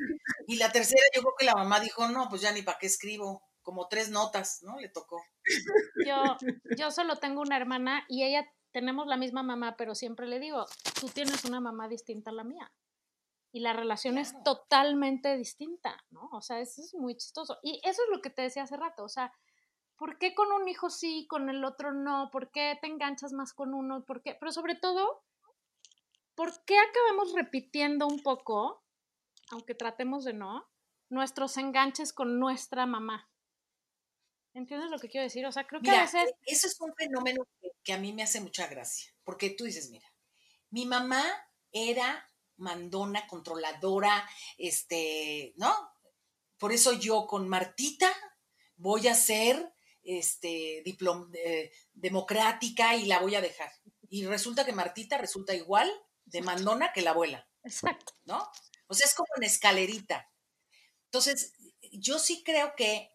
y 0.46 0.56
la 0.56 0.72
tercera 0.72 1.02
yo 1.14 1.22
creo 1.22 1.34
que 1.38 1.44
la 1.44 1.54
mamá 1.54 1.80
dijo, 1.80 2.08
no, 2.08 2.28
pues 2.28 2.42
ya 2.42 2.52
ni 2.52 2.62
para 2.62 2.78
qué 2.78 2.86
escribo, 2.86 3.42
como 3.62 3.88
tres 3.88 4.10
notas, 4.10 4.62
¿no? 4.62 4.78
Le 4.78 4.88
tocó. 4.88 5.22
Yo, 6.06 6.36
yo 6.76 6.90
solo 6.90 7.16
tengo 7.16 7.40
una 7.40 7.56
hermana 7.56 8.04
y 8.08 8.24
ella 8.24 8.46
tenemos 8.72 9.06
la 9.06 9.16
misma 9.16 9.42
mamá, 9.42 9.76
pero 9.76 9.94
siempre 9.94 10.26
le 10.26 10.38
digo, 10.38 10.66
tú 11.00 11.08
tienes 11.08 11.44
una 11.44 11.60
mamá 11.60 11.88
distinta 11.88 12.30
a 12.30 12.34
la 12.34 12.44
mía. 12.44 12.72
Y 13.52 13.60
la 13.60 13.72
relación 13.72 14.16
es 14.16 14.32
totalmente 14.44 15.36
distinta, 15.36 15.96
¿no? 16.10 16.28
O 16.32 16.40
sea, 16.40 16.60
eso 16.60 16.82
es 16.82 16.94
muy 16.94 17.16
chistoso. 17.16 17.58
Y 17.62 17.80
eso 17.82 18.02
es 18.02 18.08
lo 18.16 18.22
que 18.22 18.30
te 18.30 18.42
decía 18.42 18.62
hace 18.62 18.76
rato, 18.76 19.02
o 19.02 19.08
sea, 19.08 19.32
¿por 19.96 20.18
qué 20.18 20.34
con 20.34 20.52
un 20.52 20.68
hijo 20.68 20.88
sí, 20.88 21.26
con 21.28 21.50
el 21.50 21.64
otro 21.64 21.92
no? 21.92 22.30
¿Por 22.30 22.50
qué 22.52 22.78
te 22.80 22.86
enganchas 22.86 23.32
más 23.32 23.52
con 23.52 23.74
uno? 23.74 24.04
¿Por 24.04 24.22
qué? 24.22 24.36
Pero 24.38 24.52
sobre 24.52 24.76
todo, 24.76 25.24
¿por 26.36 26.64
qué 26.64 26.78
acabamos 26.78 27.32
repitiendo 27.32 28.06
un 28.06 28.22
poco, 28.22 28.84
aunque 29.50 29.74
tratemos 29.74 30.24
de 30.24 30.32
no, 30.32 30.68
nuestros 31.08 31.56
enganches 31.56 32.12
con 32.12 32.38
nuestra 32.38 32.86
mamá? 32.86 33.29
¿Entiendes 34.54 34.90
lo 34.90 34.98
que 34.98 35.08
quiero 35.08 35.24
decir? 35.24 35.46
O 35.46 35.52
sea, 35.52 35.66
creo 35.66 35.80
que 35.80 35.90
a 35.90 35.92
Mira, 35.92 36.04
veces... 36.04 36.24
e- 36.28 36.52
eso 36.52 36.66
es 36.66 36.80
un 36.80 36.92
fenómeno 36.94 37.46
que, 37.60 37.70
que 37.84 37.92
a 37.92 37.98
mí 37.98 38.12
me 38.12 38.22
hace 38.22 38.40
mucha 38.40 38.66
gracia, 38.66 39.12
porque 39.24 39.50
tú 39.50 39.64
dices, 39.64 39.90
mira, 39.90 40.12
mi 40.70 40.86
mamá 40.86 41.24
era 41.72 42.26
mandona, 42.56 43.26
controladora, 43.26 44.28
este, 44.58 45.54
¿no? 45.56 45.72
Por 46.58 46.72
eso 46.72 46.92
yo 46.92 47.26
con 47.26 47.48
Martita 47.48 48.12
voy 48.76 49.08
a 49.08 49.14
ser 49.14 49.72
este, 50.02 50.82
diplom- 50.84 51.30
eh, 51.34 51.72
democrática 51.92 52.96
y 52.96 53.06
la 53.06 53.18
voy 53.20 53.34
a 53.34 53.40
dejar. 53.40 53.70
Y 54.08 54.26
resulta 54.26 54.64
que 54.66 54.72
Martita 54.72 55.16
resulta 55.16 55.54
igual 55.54 55.90
de 56.24 56.42
mandona 56.42 56.92
que 56.92 57.02
la 57.02 57.10
abuela. 57.10 57.48
Exacto. 57.62 58.12
¿no? 58.24 58.46
O 58.88 58.94
sea, 58.94 59.06
es 59.06 59.14
como 59.14 59.28
en 59.36 59.44
escalerita. 59.44 60.30
Entonces, 61.06 61.54
yo 61.92 62.18
sí 62.18 62.42
creo 62.44 62.74
que 62.76 63.10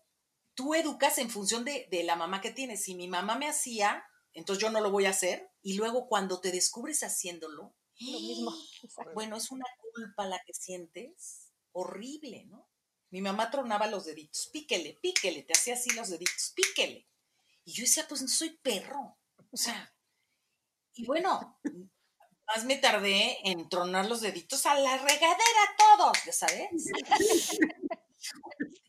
tú 0.55 0.73
educas 0.73 1.17
en 1.17 1.29
función 1.29 1.63
de, 1.65 1.87
de 1.91 2.03
la 2.03 2.15
mamá 2.15 2.41
que 2.41 2.51
tienes. 2.51 2.83
Si 2.83 2.95
mi 2.95 3.07
mamá 3.07 3.37
me 3.37 3.47
hacía, 3.47 4.03
entonces 4.33 4.61
yo 4.61 4.71
no 4.71 4.81
lo 4.81 4.91
voy 4.91 5.05
a 5.05 5.11
hacer. 5.11 5.51
Y 5.61 5.75
luego 5.75 6.07
cuando 6.07 6.41
te 6.41 6.51
descubres 6.51 7.03
haciéndolo, 7.03 7.75
Lo 7.99 8.19
mismo. 8.19 8.51
Exacto. 8.83 9.11
bueno, 9.13 9.37
es 9.37 9.51
una 9.51 9.65
culpa 9.93 10.25
la 10.25 10.39
que 10.45 10.53
sientes 10.53 11.51
horrible, 11.71 12.45
¿no? 12.45 12.69
Mi 13.11 13.21
mamá 13.21 13.51
tronaba 13.51 13.87
los 13.87 14.05
deditos, 14.05 14.49
píquele, 14.51 14.97
píquele, 15.01 15.43
te 15.43 15.53
hacía 15.53 15.75
así 15.75 15.91
los 15.91 16.09
deditos, 16.09 16.53
píquele. 16.55 17.07
Y 17.63 17.73
yo 17.73 17.83
decía, 17.83 18.05
pues 18.07 18.21
no 18.21 18.27
soy 18.27 18.57
perro. 18.61 19.17
O 19.51 19.57
sea, 19.57 19.93
y 20.93 21.05
bueno, 21.05 21.59
más 22.47 22.65
me 22.65 22.77
tardé 22.77 23.37
en 23.43 23.69
tronar 23.69 24.07
los 24.07 24.21
deditos 24.21 24.65
a 24.65 24.75
la 24.79 24.97
regadera 24.97 25.75
todos, 25.77 26.17
ya 26.25 26.33
sabes. 26.33 26.69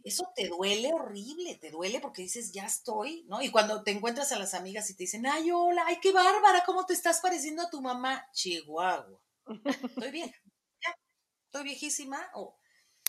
Eso 0.07 0.33
te 0.37 0.47
duele 0.47 0.93
horrible, 0.95 1.57
te 1.57 1.73
duele 1.73 1.99
porque 1.99 2.23
dices, 2.23 2.53
ya 2.53 2.65
estoy, 2.65 3.25
¿no? 3.25 3.43
Y 3.43 3.51
cuando 3.51 3.83
te 3.83 3.91
encuentras 3.91 4.31
a 4.31 4.39
las 4.39 4.55
amigas 4.55 4.89
y 4.89 4.95
te 4.95 5.03
dicen, 5.03 5.27
ay, 5.27 5.51
hola, 5.51 5.83
ay, 5.85 5.99
qué 6.01 6.13
bárbara, 6.13 6.63
¿cómo 6.65 6.87
te 6.87 6.93
estás 6.95 7.19
pareciendo 7.19 7.63
a 7.63 7.71
tu 7.71 7.83
mamá? 7.83 8.25
Chihuahua. 8.33 9.21
Estoy 9.65 10.13
vieja, 10.13 10.41
ya, 10.81 10.97
estoy 11.47 11.65
viejísima. 11.65 12.25
O, 12.35 12.57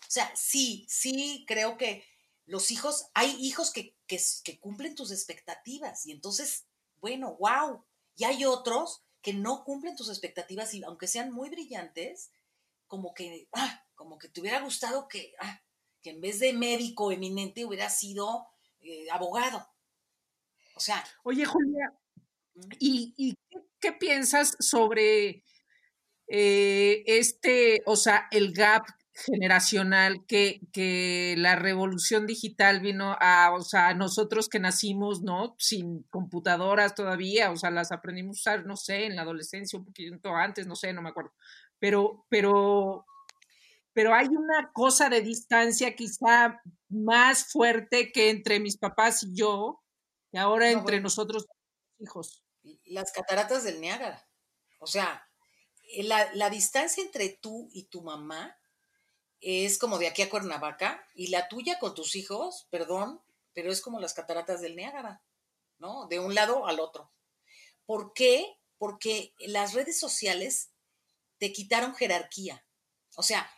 sea, 0.07 0.35
sí, 0.35 0.87
sí, 0.89 1.45
creo 1.47 1.77
que 1.77 2.03
los 2.47 2.71
hijos, 2.71 3.11
hay 3.13 3.29
hijos 3.45 3.71
que, 3.71 3.95
que, 4.07 4.19
que 4.43 4.59
cumplen 4.59 4.95
tus 4.95 5.11
expectativas 5.11 6.03
y 6.07 6.11
entonces, 6.11 6.65
bueno, 6.95 7.37
wow. 7.39 7.85
Y 8.15 8.23
hay 8.23 8.43
otros 8.43 9.03
que 9.21 9.33
no 9.33 9.63
cumplen 9.65 9.95
tus 9.95 10.09
expectativas 10.09 10.73
y 10.73 10.81
aunque 10.81 11.05
sean 11.05 11.31
muy 11.31 11.51
brillantes, 11.51 12.31
como 12.87 13.13
que, 13.13 13.49
ah, 13.53 13.85
como 13.93 14.17
que 14.17 14.29
te 14.29 14.41
hubiera 14.41 14.61
gustado 14.61 15.07
que, 15.07 15.35
ah, 15.39 15.61
que 16.01 16.11
en 16.11 16.21
vez 16.21 16.39
de 16.39 16.53
médico 16.53 17.11
eminente 17.11 17.65
hubiera 17.65 17.89
sido 17.89 18.47
eh, 18.81 19.07
abogado. 19.11 19.67
O 20.75 20.79
sea, 20.79 21.03
Oye, 21.23 21.45
Julia, 21.45 21.93
mm, 22.55 22.61
¿y, 22.79 23.13
y 23.17 23.35
qué, 23.49 23.57
qué 23.79 23.91
piensas 23.93 24.55
sobre 24.59 25.43
eh, 26.27 27.03
este, 27.05 27.81
o 27.85 27.95
sea, 27.95 28.27
el 28.31 28.53
gap 28.53 28.85
generacional 29.13 30.25
que, 30.27 30.61
que 30.71 31.35
la 31.37 31.55
revolución 31.55 32.27
digital 32.27 32.81
vino 32.81 33.15
a, 33.19 33.51
o 33.53 33.61
sea, 33.61 33.93
nosotros 33.95 34.47
que 34.49 34.59
nacimos, 34.59 35.23
¿no? 35.23 35.55
Sin 35.57 36.03
computadoras 36.03 36.93
todavía, 36.93 37.51
o 37.51 37.55
sea, 37.55 37.71
las 37.71 37.91
aprendimos 37.91 38.37
a 38.37 38.51
usar, 38.51 38.65
no 38.65 38.75
sé, 38.75 39.05
en 39.05 39.15
la 39.15 39.23
adolescencia, 39.23 39.79
un 39.79 39.85
poquito 39.85 40.35
antes, 40.35 40.67
no 40.67 40.75
sé, 40.75 40.93
no 40.93 41.01
me 41.01 41.09
acuerdo. 41.09 41.33
Pero, 41.79 42.25
pero, 42.29 43.05
pero 43.97 44.13
hay 44.13 44.27
una 44.27 44.71
cosa 44.73 45.09
de 45.09 45.21
distancia 45.21 45.95
quizá 45.95 46.61
más 46.87 47.51
fuerte 47.51 48.11
que 48.11 48.29
entre 48.29 48.59
mis 48.59 48.77
papás 48.77 49.23
y 49.23 49.33
yo, 49.33 49.81
que 50.29 50.37
ahora 50.37 50.67
no, 50.67 50.73
entre 50.73 50.97
bueno, 50.97 51.05
nosotros 51.05 51.47
hijos. 51.97 52.43
las 52.85 53.11
cataratas 53.11 53.63
del 53.63 53.81
Niágara. 53.81 54.29
O 54.77 54.85
sea, 54.85 55.27
eh, 55.95 56.03
la, 56.03 56.31
la 56.35 56.51
distancia 56.51 57.01
entre 57.01 57.29
tú 57.41 57.69
y 57.71 57.85
tu 57.85 58.03
mamá 58.03 58.55
es 59.41 59.79
como 59.79 59.97
de 59.97 60.09
aquí 60.09 60.21
a 60.21 60.29
Cuernavaca 60.29 61.03
y 61.15 61.29
la 61.29 61.47
tuya 61.49 61.79
con 61.79 61.95
tus 61.95 62.15
hijos, 62.15 62.67
perdón, 62.69 63.19
pero 63.55 63.71
es 63.71 63.81
como 63.81 63.99
las 63.99 64.13
cataratas 64.13 64.61
del 64.61 64.75
Niágara, 64.75 65.23
¿no? 65.79 66.05
De 66.05 66.19
un 66.19 66.35
lado 66.35 66.67
al 66.67 66.79
otro. 66.79 67.11
¿Por 67.87 68.13
qué? 68.13 68.59
Porque 68.77 69.33
las 69.39 69.73
redes 69.73 69.99
sociales 69.99 70.69
te 71.39 71.51
quitaron 71.51 71.95
jerarquía. 71.95 72.63
O 73.15 73.23
sea, 73.23 73.49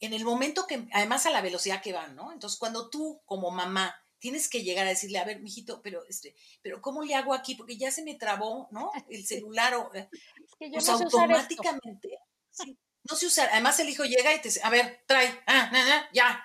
en 0.00 0.12
el 0.12 0.24
momento 0.24 0.66
que, 0.66 0.88
además 0.92 1.26
a 1.26 1.30
la 1.30 1.40
velocidad 1.40 1.82
que 1.82 1.92
van, 1.92 2.14
¿no? 2.14 2.32
Entonces, 2.32 2.58
cuando 2.58 2.88
tú 2.90 3.20
como 3.24 3.50
mamá 3.50 3.94
tienes 4.18 4.48
que 4.48 4.62
llegar 4.62 4.86
a 4.86 4.90
decirle, 4.90 5.18
a 5.18 5.24
ver, 5.24 5.40
mijito, 5.40 5.80
pero 5.82 6.04
este, 6.08 6.34
pero 6.62 6.80
¿cómo 6.80 7.02
le 7.02 7.14
hago 7.14 7.34
aquí? 7.34 7.54
Porque 7.54 7.76
ya 7.76 7.90
se 7.90 8.02
me 8.02 8.14
trabó, 8.14 8.68
¿no? 8.70 8.90
El 9.10 9.26
celular 9.26 9.74
o 9.74 9.94
eh, 9.94 10.08
Es 10.12 10.54
que 10.58 10.66
yo 10.66 10.74
pues 10.74 10.88
no 10.88 10.98
sé 10.98 11.04
automáticamente, 11.04 12.18
sí, 12.50 12.78
no 13.08 13.16
sé 13.16 13.26
usar. 13.26 13.48
Además 13.52 13.78
el 13.80 13.88
hijo 13.88 14.04
llega 14.04 14.34
y 14.34 14.38
te 14.40 14.48
dice, 14.48 14.60
a 14.62 14.70
ver, 14.70 15.02
trae, 15.06 15.42
ah, 15.46 15.70
na, 15.72 15.84
na, 15.84 16.08
ya. 16.12 16.44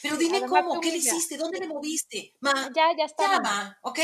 Pero 0.00 0.16
Sí, 0.16 0.24
dime 0.24 0.46
cómo, 0.46 0.80
¿qué 0.80 0.90
le 0.92 0.98
hiciste? 0.98 1.36
¿Dónde 1.36 1.58
le 1.58 1.66
moviste? 1.66 2.36
Ma, 2.40 2.70
Ya, 2.74 2.96
ya 2.96 3.04
está. 3.04 3.24
ya, 3.24 3.28
mamá. 3.40 3.42
ma, 3.42 3.78
¿ok? 3.82 3.98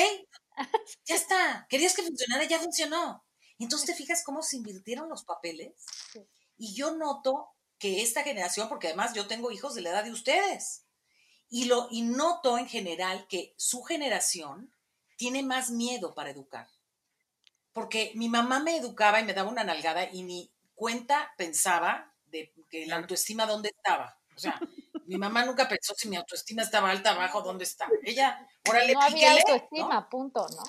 Ya 1.06 1.16
está. 1.16 1.66
Querías 1.68 1.94
que 1.94 2.02
funcionara, 2.02 2.44
ya 2.44 2.58
funcionó. 2.60 3.24
Entonces 3.58 3.86
te 3.86 3.94
fijas 3.94 4.22
cómo 4.24 4.42
se 4.42 4.56
invirtieron 4.56 5.08
los 5.08 5.24
papeles. 5.24 5.72
Sí. 6.12 6.20
Y 6.56 6.74
yo 6.74 6.92
noto 6.92 7.53
que 7.84 8.00
esta 8.00 8.22
generación, 8.22 8.70
porque 8.70 8.86
además 8.86 9.12
yo 9.12 9.26
tengo 9.26 9.50
hijos 9.50 9.74
de 9.74 9.82
la 9.82 9.90
edad 9.90 10.04
de 10.04 10.10
ustedes, 10.10 10.86
y, 11.50 11.66
lo, 11.66 11.86
y 11.90 12.00
noto 12.00 12.56
en 12.56 12.66
general 12.66 13.26
que 13.28 13.52
su 13.58 13.82
generación 13.82 14.74
tiene 15.18 15.42
más 15.42 15.68
miedo 15.68 16.14
para 16.14 16.30
educar. 16.30 16.66
Porque 17.74 18.12
mi 18.14 18.30
mamá 18.30 18.60
me 18.60 18.78
educaba 18.78 19.20
y 19.20 19.24
me 19.24 19.34
daba 19.34 19.50
una 19.50 19.64
nalgada 19.64 20.08
y 20.10 20.22
ni 20.22 20.50
cuenta 20.74 21.34
pensaba 21.36 22.10
de 22.28 22.54
que 22.70 22.86
la 22.86 22.96
autoestima 22.96 23.44
dónde 23.44 23.68
estaba. 23.76 24.18
O 24.34 24.38
sea, 24.38 24.58
mi 25.04 25.18
mamá 25.18 25.44
nunca 25.44 25.68
pensó 25.68 25.92
si 25.94 26.08
mi 26.08 26.16
autoestima 26.16 26.62
estaba 26.62 26.88
alta, 26.88 27.10
abajo, 27.10 27.42
dónde 27.42 27.64
está.Ella, 27.64 28.48
órale, 28.66 28.94
No 28.94 29.02
había 29.02 29.32
píquele, 29.32 29.52
autoestima, 29.52 29.94
¿no? 29.94 30.08
punto, 30.08 30.46
¿no? 30.56 30.64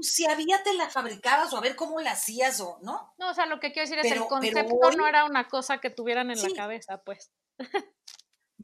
Pues 0.00 0.14
si 0.14 0.24
había 0.26 0.62
te 0.62 0.72
la 0.74 0.88
fabricabas 0.88 1.52
o 1.52 1.58
a 1.58 1.60
ver 1.60 1.76
cómo 1.76 2.00
la 2.00 2.12
hacías 2.12 2.60
o, 2.60 2.78
¿no? 2.82 3.14
No, 3.18 3.30
o 3.30 3.34
sea, 3.34 3.46
lo 3.46 3.60
que 3.60 3.72
quiero 3.72 3.88
decir 3.88 3.98
es 3.98 4.02
Pero- 4.04 4.14
el 4.14 4.18
pero 4.20 4.28
concepto 4.28 4.74
hoy- 4.88 4.96
no 4.96 5.06
era 5.06 5.24
una 5.24 5.48
cosa 5.48 5.78
que 5.80 5.90
tuvieran 5.90 6.30
en 6.30 6.36
Sí. 6.38 6.48
la 6.48 6.54
cabeza, 6.56 7.02
pues. 7.04 7.30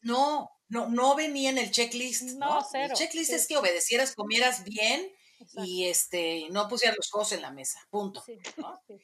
No, 0.03 0.51
no, 0.68 0.89
no 0.89 1.14
venía 1.14 1.51
en 1.51 1.59
el 1.59 1.70
checklist. 1.70 2.22
No, 2.22 2.47
No, 2.47 2.59
El 2.61 2.64
cero, 2.70 2.95
checklist 2.97 3.30
sí. 3.30 3.37
es 3.37 3.47
que 3.47 3.57
obedecieras, 3.57 4.14
comieras 4.14 4.64
bien 4.64 5.11
Exacto. 5.41 5.64
y 5.64 5.87
este, 5.87 6.49
no 6.51 6.68
pusieras 6.68 6.97
los 6.97 7.09
codos 7.11 7.32
en 7.32 7.43
la 7.43 7.51
mesa. 7.51 7.80
Punto. 7.91 8.22
Sí, 8.24 8.39
¿no? 8.57 8.80
sí. 8.87 9.01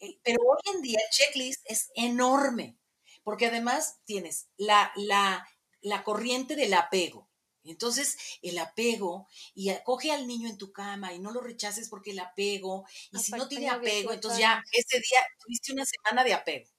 Eh, 0.00 0.18
Pero 0.22 0.42
hoy 0.42 0.74
en 0.74 0.82
día 0.82 0.98
el 1.02 1.10
checklist 1.10 1.62
es 1.66 1.90
enorme, 1.94 2.76
porque 3.22 3.46
además 3.46 3.98
tienes 4.04 4.48
la, 4.56 4.92
la, 4.96 5.46
la 5.80 6.04
corriente 6.04 6.54
del 6.56 6.74
apego. 6.74 7.28
Entonces, 7.70 8.16
el 8.42 8.58
apego, 8.58 9.28
y 9.54 9.70
acoge 9.70 10.12
al 10.12 10.26
niño 10.26 10.48
en 10.48 10.58
tu 10.58 10.72
cama 10.72 11.12
y 11.12 11.18
no 11.18 11.30
lo 11.32 11.40
rechaces 11.40 11.88
porque 11.88 12.12
el 12.12 12.18
apego, 12.20 12.86
y 13.10 13.20
si 13.20 13.34
no 13.34 13.48
tiene 13.48 13.68
apego, 13.68 14.12
18 14.12 14.14
entonces 14.14 14.40
ya 14.40 14.62
ese 14.72 14.98
día 14.98 15.18
tuviste 15.40 15.72
una 15.72 15.84
semana 15.86 16.24
de 16.24 16.34
apego. 16.34 16.70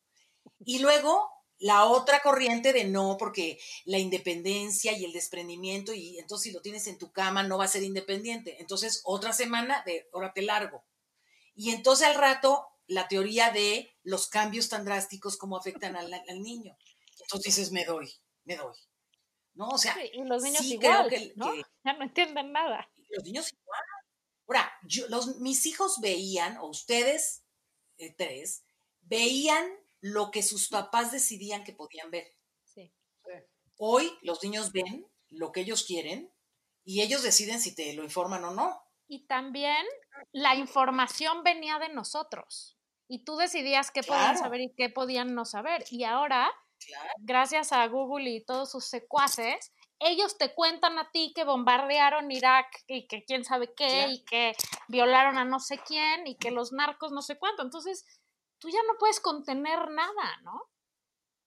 Y 0.66 0.80
luego 0.80 1.30
la 1.60 1.86
otra 1.86 2.20
corriente 2.22 2.74
de 2.74 2.84
no, 2.86 3.18
porque 3.18 3.60
la 3.86 3.98
independencia 3.98 4.92
y 4.98 5.06
el 5.06 5.14
desprendimiento, 5.14 5.94
y 5.94 6.20
entonces 6.20 6.44
si 6.46 6.52
lo 6.52 6.62
tienes 6.62 6.86
en 6.88 6.98
tu 7.00 7.12
cama 7.12 7.44
no 7.44 7.58
va 7.58 7.66
a 7.66 7.68
ser 7.70 7.84
independiente. 7.84 8.58
Entonces, 8.60 9.02
otra 9.06 9.34
semana 9.34 9.84
de 9.86 10.08
ahora 10.14 10.34
te 10.34 10.44
largo. 10.44 10.86
Y 11.56 11.72
entonces 11.72 12.08
al 12.08 12.16
rato, 12.16 12.68
la 12.88 13.08
teoría 13.08 13.52
de 13.52 13.96
los 14.04 14.28
cambios 14.28 14.70
tan 14.70 14.86
drásticos 14.86 15.38
como 15.38 15.58
afectan 15.58 15.96
al, 15.98 16.14
al 16.14 16.42
niño. 16.42 16.78
Entonces 17.22 17.56
dices, 17.56 17.72
me 17.72 17.86
doy, 17.86 18.12
me 18.46 18.56
doy. 18.58 18.76
¿No? 19.58 19.70
O 19.70 19.78
sea, 19.78 19.94
Sí, 19.96 20.12
y 20.14 20.24
los 20.24 20.44
niños 20.44 20.60
sí 20.60 20.74
igual, 20.76 21.08
creo 21.08 21.20
que, 21.20 21.34
¿no? 21.36 21.52
que 21.52 21.64
Ya 21.84 21.94
no 21.94 22.04
entienden 22.04 22.52
nada. 22.52 22.90
los 23.10 23.24
niños 23.24 23.52
igual. 23.52 23.82
Ahora, 24.48 24.72
yo, 24.84 25.08
los, 25.10 25.38
mis 25.40 25.66
hijos 25.66 26.00
veían, 26.00 26.58
o 26.58 26.68
ustedes 26.68 27.44
eh, 27.98 28.14
tres, 28.16 28.64
veían 29.02 29.68
lo 30.00 30.30
que 30.32 30.44
sus 30.44 30.70
papás 30.70 31.12
decidían 31.12 31.64
que 31.64 31.74
podían 31.74 32.12
ver. 32.12 32.36
Sí. 32.64 32.94
Hoy 33.78 34.18
los 34.22 34.42
niños 34.44 34.72
ven 34.72 35.08
lo 35.30 35.52
que 35.52 35.62
ellos 35.62 35.84
quieren 35.86 36.32
y 36.86 37.02
ellos 37.02 37.24
deciden 37.24 37.60
si 37.60 37.76
te 37.76 37.94
lo 37.94 38.04
informan 38.04 38.44
o 38.46 38.52
no. 38.52 38.82
Y 39.08 39.26
también 39.26 39.86
la 40.32 40.56
información 40.56 41.44
venía 41.44 41.80
de 41.80 41.90
nosotros. 41.90 42.78
Y 43.08 43.24
tú 43.24 43.38
decidías 43.38 43.92
qué 43.92 44.04
podían 44.04 44.38
saber 44.38 44.62
y 44.62 44.74
qué 44.76 44.90
podían 44.90 45.34
no 45.34 45.46
saber. 45.46 45.84
Y 45.92 46.04
ahora, 46.04 46.52
Claro. 46.86 47.10
gracias 47.20 47.72
a 47.74 47.86
Google 47.88 48.30
y 48.30 48.46
todos 48.46 48.72
sus 48.72 48.86
secuaces, 48.86 49.72
ellos 50.00 50.38
te 50.38 50.54
cuentan 50.54 51.00
a 51.00 51.10
ti 51.12 51.34
que 51.36 51.44
bombardearon 51.44 52.32
Irak 52.32 52.68
y 52.88 53.08
que 53.08 53.24
quién 53.26 53.44
sabe 53.44 53.74
qué 53.76 53.88
Claro. 53.88 54.12
y 54.12 54.24
que 54.26 54.56
violaron 54.88 55.38
a 55.38 55.46
no 55.46 55.60
sé 55.60 55.80
quién 55.80 56.28
y 56.28 56.38
que 56.38 56.52
los 56.52 56.72
narcos 56.72 57.12
no 57.12 57.22
sé 57.22 57.38
cuánto. 57.40 57.64
Entonces, 57.64 58.06
tú 58.60 58.70
ya 58.70 58.80
no 58.88 58.98
puedes 59.00 59.20
contener 59.20 59.90
nada, 59.90 60.38
¿no? 60.44 60.62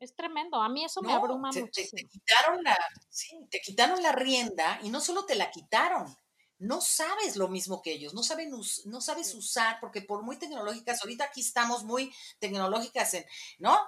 Es 0.00 0.16
tremendo. 0.16 0.60
A 0.62 0.68
mí 0.68 0.84
eso 0.84 1.02
me 1.02 1.12
abruma 1.12 1.52
te, 1.52 1.60
te- 1.62 1.62
muchísimo. 1.66 2.02
te 2.02 2.08
quitaron 2.08 2.62
la, 2.62 2.76
sí, 3.08 3.36
te 3.50 3.60
quitaron 3.60 4.02
la 4.02 4.12
rienda 4.12 4.78
y 4.82 4.88
no 4.90 5.00
solo 5.00 5.26
te 5.26 5.34
la 5.34 5.50
quitaron, 5.50 6.16
no 6.58 6.80
sabes 6.80 7.36
lo 7.36 7.48
mismo 7.48 7.82
que 7.82 7.92
ellos, 7.92 8.14
no, 8.14 8.22
saben 8.22 8.50
no 8.86 9.00
sabes 9.00 9.34
usar, 9.34 9.78
porque 9.80 10.02
por 10.02 10.22
muy 10.22 10.36
tecnológicas, 10.38 11.00
ahorita 11.02 11.24
aquí 11.24 11.40
estamos 11.40 11.84
muy 11.84 12.14
tecnológicas, 12.38 13.14
en, 13.14 13.24
¿no? 13.58 13.78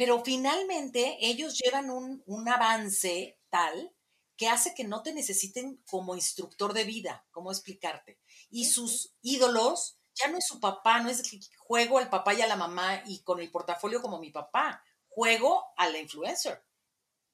Pero 0.00 0.24
finalmente 0.24 1.18
ellos 1.20 1.58
llevan 1.58 1.90
un, 1.90 2.22
un 2.24 2.48
avance 2.48 3.38
tal 3.50 3.94
que 4.34 4.48
hace 4.48 4.74
que 4.74 4.84
no 4.84 5.02
te 5.02 5.12
necesiten 5.12 5.76
como 5.84 6.14
instructor 6.14 6.72
de 6.72 6.84
vida, 6.84 7.26
¿cómo 7.30 7.52
explicarte? 7.52 8.18
Y 8.48 8.64
sus 8.64 9.12
ídolos 9.20 9.98
ya 10.14 10.28
no 10.28 10.38
es 10.38 10.46
su 10.46 10.58
papá, 10.58 11.00
no 11.00 11.10
es 11.10 11.28
que 11.28 11.38
juego 11.58 11.98
al 11.98 12.08
papá 12.08 12.32
y 12.32 12.40
a 12.40 12.46
la 12.46 12.56
mamá 12.56 13.02
y 13.04 13.22
con 13.22 13.40
el 13.40 13.50
portafolio 13.50 14.00
como 14.00 14.18
mi 14.18 14.30
papá, 14.30 14.82
juego 15.06 15.66
a 15.76 15.90
la 15.90 15.98
influencer, 15.98 16.64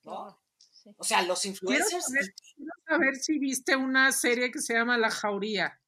¿no? 0.02 0.42
Sí. 0.72 0.90
O 0.98 1.04
sea, 1.04 1.22
los 1.22 1.42
Quiero 1.42 1.54
influencers 1.54 2.04
saber, 2.04 2.34
quiero 2.52 2.72
saber 2.84 3.14
si 3.14 3.38
viste 3.38 3.76
una 3.76 4.10
serie 4.10 4.50
que 4.50 4.58
se 4.58 4.74
llama 4.74 4.98
La 4.98 5.12
Jauría. 5.12 5.80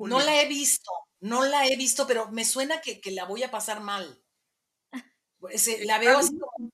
no 0.00 0.18
la 0.18 0.42
he 0.42 0.48
visto, 0.48 0.90
no 1.20 1.44
la 1.44 1.68
he 1.68 1.76
visto, 1.76 2.04
pero 2.04 2.32
me 2.32 2.44
suena 2.44 2.80
que, 2.80 3.00
que 3.00 3.12
la 3.12 3.26
voy 3.26 3.44
a 3.44 3.52
pasar 3.52 3.80
mal. 3.80 4.23
La 5.84 5.98
veo 5.98 6.18
así 6.18 6.38
como- 6.38 6.70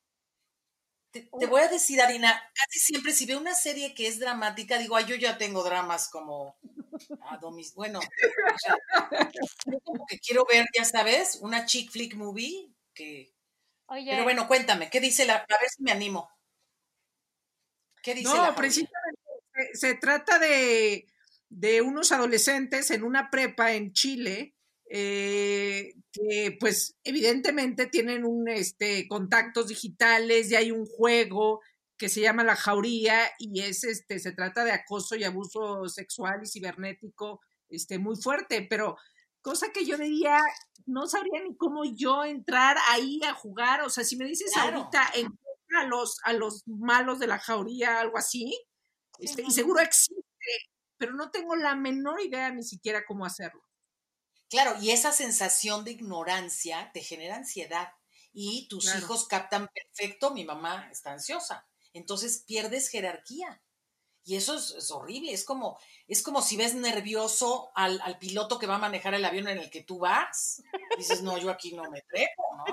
Te, 1.13 1.29
te 1.41 1.47
voy 1.47 1.61
a 1.63 1.67
decir, 1.69 2.01
Arina, 2.01 2.41
casi 2.55 2.79
siempre 2.79 3.13
si 3.13 3.27
veo 3.27 3.39
una 3.41 3.55
serie 3.55 3.95
que 3.95 4.07
es 4.07 4.21
dramática, 4.21 4.79
digo, 4.79 4.95
ay, 4.95 5.07
yo 5.07 5.17
ya 5.17 5.39
tengo 5.39 5.65
dramas 5.65 6.09
como 6.09 6.57
a 7.23 7.39
domis- 7.41 7.75
Bueno, 7.75 7.99
o 7.99 8.59
sea, 8.59 8.77
yo 9.67 9.81
como 9.83 10.07
que 10.07 10.21
quiero 10.21 10.45
ver, 10.49 10.67
ya 10.77 10.85
sabes, 10.85 11.39
una 11.43 11.67
chick 11.67 11.91
flick 11.91 12.15
movie 12.15 12.73
que. 12.95 13.35
Oye, 13.87 14.09
Pero 14.13 14.23
bueno, 14.23 14.47
cuéntame, 14.47 14.89
¿qué 14.89 15.01
dice 15.01 15.25
la? 15.25 15.35
A 15.35 15.59
ver 15.61 15.69
si 15.77 15.83
me 15.83 15.91
animo. 15.91 16.31
¿Qué 18.03 18.15
dice 18.15 18.33
la 18.33 18.51
No, 18.51 18.55
precisamente 18.55 19.21
se, 19.73 19.89
se 19.89 19.95
trata 19.97 20.39
de, 20.39 21.07
de 21.49 21.83
unos 21.83 22.13
adolescentes 22.13 22.93
en 22.93 23.03
una 23.03 23.31
prepa 23.31 23.73
en 23.73 23.93
Chile 23.93 24.55
eh, 24.91 25.95
que 26.13 26.57
pues 26.61 26.97
evidentemente 27.05 27.87
tienen 27.87 28.25
un 28.25 28.49
este 28.49 29.07
contactos 29.09 29.69
digitales 29.69 30.51
y 30.51 30.57
hay 30.57 30.73
un 30.73 30.85
juego 30.87 31.61
que 31.97 32.09
se 32.09 32.21
llama 32.23 32.45
La 32.45 32.57
Jauría 32.57 33.31
y 33.39 33.63
es 33.63 33.85
este 33.85 34.19
se 34.19 34.33
trata 34.33 34.65
de 34.65 34.73
acoso 34.73 35.15
y 35.17 35.25
abuso 35.25 35.89
sexual 35.89 36.41
y 36.43 36.49
cibernético 36.49 37.41
este 37.69 37.99
muy 38.01 38.17
fuerte, 38.17 38.67
pero 38.69 38.97
cosa 39.43 39.69
que 39.73 39.85
yo 39.87 39.97
diría 39.99 40.39
no 40.87 41.07
sabría 41.07 41.43
ni 41.45 41.57
cómo 41.57 41.85
yo 41.85 42.25
entrar 42.25 42.77
ahí 42.91 43.21
a 43.29 43.35
jugar, 43.35 43.83
o 43.83 43.91
sea, 43.91 44.05
si 44.05 44.17
me 44.17 44.25
dices 44.27 44.53
Claro. 44.53 44.79
ahorita 44.79 45.03
encuentra 45.15 45.81
a 45.83 45.87
los 45.87 46.17
a 46.25 46.33
los 46.33 46.65
malos 46.67 47.21
de 47.21 47.29
la 47.29 47.39
jauría, 47.39 48.01
algo 48.01 48.19
así, 48.19 48.53
Sí, 49.19 49.25
este, 49.27 49.43
y 49.43 49.51
seguro 49.53 49.81
existe, 49.81 50.25
pero 50.99 51.15
no 51.15 51.31
tengo 51.31 51.57
la 51.57 51.77
menor 51.77 52.21
idea 52.21 52.51
ni 52.53 52.63
siquiera 52.65 53.05
cómo 53.07 53.25
hacerlo. 53.27 53.63
Claro, 54.51 54.75
y 54.81 54.91
esa 54.91 55.13
sensación 55.13 55.85
de 55.85 55.93
ignorancia 55.93 56.91
te 56.93 57.01
genera 57.01 57.37
ansiedad 57.37 57.93
y 58.33 58.69
tus 58.69 58.85
Claro. 58.85 58.99
hijos 59.01 59.27
captan 59.29 59.69
perfecto, 59.69 60.33
mi 60.33 60.45
mamá 60.45 60.89
está 60.91 61.13
ansiosa, 61.13 61.67
entonces 61.93 62.45
pierdes 62.47 62.89
jerarquía. 62.89 63.63
Y 64.23 64.37
eso 64.37 64.55
es, 64.57 64.71
es 64.73 64.91
horrible, 64.91 65.33
es 65.33 65.45
como, 65.45 65.79
es 66.07 66.23
como 66.23 66.43
si 66.43 66.57
ves 66.57 66.75
nervioso 66.75 67.73
al, 67.75 68.01
al 68.03 68.19
piloto 68.19 68.59
que 68.59 68.67
va 68.67 68.75
a 68.77 68.79
manejar 68.79 69.15
el 69.15 69.25
avión 69.25 69.49
en 69.49 69.59
el 69.59 69.71
que 69.71 69.83
tú 69.83 69.99
vas. 70.01 70.63
Dices, 70.99 71.23
no, 71.23 71.39
yo 71.39 71.49
aquí 71.51 71.73
no 71.75 71.91
me 71.91 72.03
trepo, 72.03 72.43
¿no? 72.59 72.65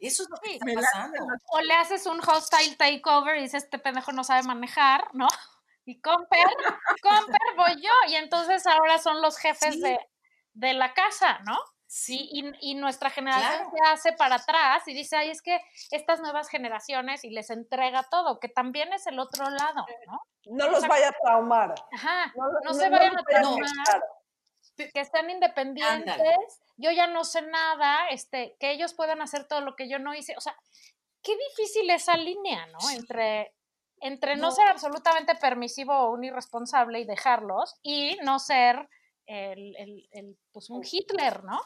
Eso 0.00 0.22
es 0.22 0.28
lo 0.30 0.36
que 0.38 0.50
Sí, 0.50 0.58
está 0.60 0.80
pasando. 0.80 1.26
o 1.52 1.60
le 1.60 1.74
haces 1.74 2.06
un 2.06 2.20
hostile 2.20 2.74
takeover 2.76 3.36
y 3.38 3.42
dices, 3.42 3.64
este 3.64 3.78
pendejo 3.78 4.12
no 4.12 4.24
sabe 4.24 4.42
manejar, 4.44 5.08
¿no? 5.14 5.28
Y 5.84 6.00
Comper, 6.00 6.48
Comper 7.02 7.40
voy 7.56 7.80
yo. 7.82 7.90
Y 8.08 8.14
entonces 8.16 8.66
ahora 8.66 8.98
son 8.98 9.20
los 9.22 9.36
jefes 9.38 9.74
Sí. 9.74 9.80
de, 9.82 9.98
de 10.56 10.72
la 10.74 10.94
casa, 10.94 11.38
¿no? 11.44 11.58
Sí, 11.88 12.28
Y, 12.32 12.48
y- 12.48 12.72
y 12.72 12.74
nuestra 12.74 13.10
generación 13.10 13.70
Claro. 13.70 13.70
se 13.70 13.92
hace 13.92 14.12
para 14.16 14.36
atrás 14.36 14.82
y 14.88 14.94
dice, 14.94 15.16
ay, 15.16 15.30
es 15.30 15.40
que 15.40 15.60
estas 15.92 16.20
nuevas 16.20 16.48
generaciones 16.48 17.22
y 17.24 17.30
les 17.30 17.48
entrega 17.50 18.02
todo, 18.10 18.40
que 18.40 18.48
también 18.48 18.92
es 18.92 19.06
el 19.06 19.18
otro 19.20 19.48
lado, 19.50 19.84
¿no? 20.06 20.20
No 20.46 20.68
los 20.70 20.86
vaya 20.88 21.08
a 21.08 21.12
traumar. 21.12 21.74
Ajá, 21.92 22.32
No, 22.36 22.44
no 22.64 22.74
se 22.74 22.88
vayan 22.90 23.16
a 23.16 23.22
traumar. 23.22 24.02
que 24.76 25.04
sean 25.04 25.30
independientes, 25.30 26.60
yo 26.76 26.90
ya 26.90 27.06
no 27.06 27.24
sé 27.24 27.42
nada, 27.42 28.08
este, 28.10 28.56
que 28.60 28.72
ellos 28.72 28.92
puedan 28.94 29.22
hacer 29.22 29.46
todo 29.46 29.60
lo 29.60 29.74
que 29.76 29.88
yo 29.88 29.98
no 29.98 30.12
hice. 30.14 30.34
O 30.36 30.40
sea, 30.40 30.56
qué 31.22 31.32
difícil 31.50 31.88
esa 31.90 32.16
línea, 32.16 32.66
¿no? 32.66 32.78
Entre, 32.90 33.54
entre 34.00 34.36
no, 34.36 34.48
No. 34.48 34.50
ser 34.52 34.68
absolutamente 34.68 35.34
permisivo 35.36 35.94
o 35.94 36.10
un 36.12 36.24
irresponsable 36.24 37.00
y 37.00 37.04
dejarlos, 37.04 37.78
y 37.82 38.18
no 38.22 38.38
ser 38.38 38.88
el, 39.26 39.76
el- 39.76 40.08
el, 40.12 40.38
pues 40.52 40.70
un 40.70 40.82
Hitler, 40.90 41.44
¿no? 41.44 41.60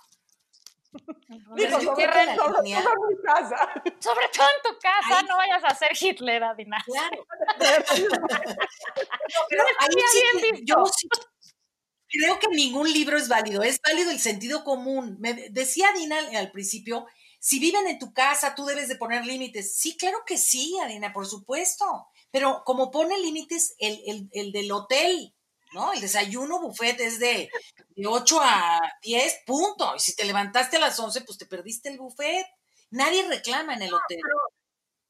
Digo, 1.54 1.80
sobre, 1.80 1.94
creo 1.94 2.12
que 2.12 2.26
la 2.26 2.34
todo- 2.36 2.56
en 2.58 2.64
mi 2.64 3.22
casa. 3.22 3.72
Sobre 4.00 4.28
todo 4.34 4.46
en 4.56 4.62
tu 4.72 4.78
casa, 4.80 5.18
Ahí- 5.20 5.26
no 5.28 5.36
vayas 5.36 5.62
a 5.64 5.74
ser 5.74 5.90
Hitler, 5.98 6.42
Adina. 6.42 6.82
claro. 6.84 7.24
Pero 9.48 9.62
ahí 9.78 9.88
sí 10.10 10.18
estaría 10.18 10.40
bien 10.42 10.54
que- 10.56 10.64
yo 10.64 10.84
sí 10.86 11.08
creo 12.08 12.38
que 12.40 12.48
ningún 12.48 12.92
libro 12.92 13.16
es 13.16 13.28
válido, 13.28 13.62
es 13.62 13.80
válido 13.86 14.10
el 14.10 14.18
sentido 14.18 14.64
común. 14.64 15.16
Me 15.20 15.34
de- 15.34 15.50
decía 15.50 15.92
Dina 15.92 16.18
al, 16.18 16.34
al 16.34 16.50
principio, 16.50 17.06
si 17.38 17.60
viven 17.60 17.86
en 17.86 17.98
tu 18.00 18.12
casa, 18.12 18.54
tú 18.56 18.64
debes 18.64 18.88
de 18.88 18.96
poner 18.96 19.24
límites. 19.24 19.76
Sí, 19.76 19.96
claro 19.96 20.18
que 20.26 20.36
sí, 20.38 20.76
Adina, 20.82 21.12
por 21.12 21.26
supuesto. 21.26 22.08
Pero 22.32 22.62
como 22.64 22.90
pone 22.90 23.16
límites 23.20 23.76
el, 23.78 24.00
el- 24.06 24.28
el 24.32 24.50
del 24.52 24.72
hotel, 24.72 25.34
¿no? 25.72 25.92
El 25.92 26.00
desayuno 26.00 26.60
buffet 26.60 27.00
es 27.00 27.18
de, 27.18 27.50
de 27.90 28.06
8 28.06 28.40
a 28.42 28.80
10, 29.02 29.42
punto. 29.46 29.94
Y 29.96 30.00
si 30.00 30.14
te 30.14 30.24
levantaste 30.24 30.76
a 30.76 30.80
las 30.80 30.98
11, 30.98 31.22
pues 31.22 31.38
te 31.38 31.46
perdiste 31.46 31.88
el 31.88 31.98
buffet. 31.98 32.46
Nadie 32.90 33.26
reclama 33.28 33.74
en 33.74 33.82
el 33.82 33.94
hotel. 33.94 34.20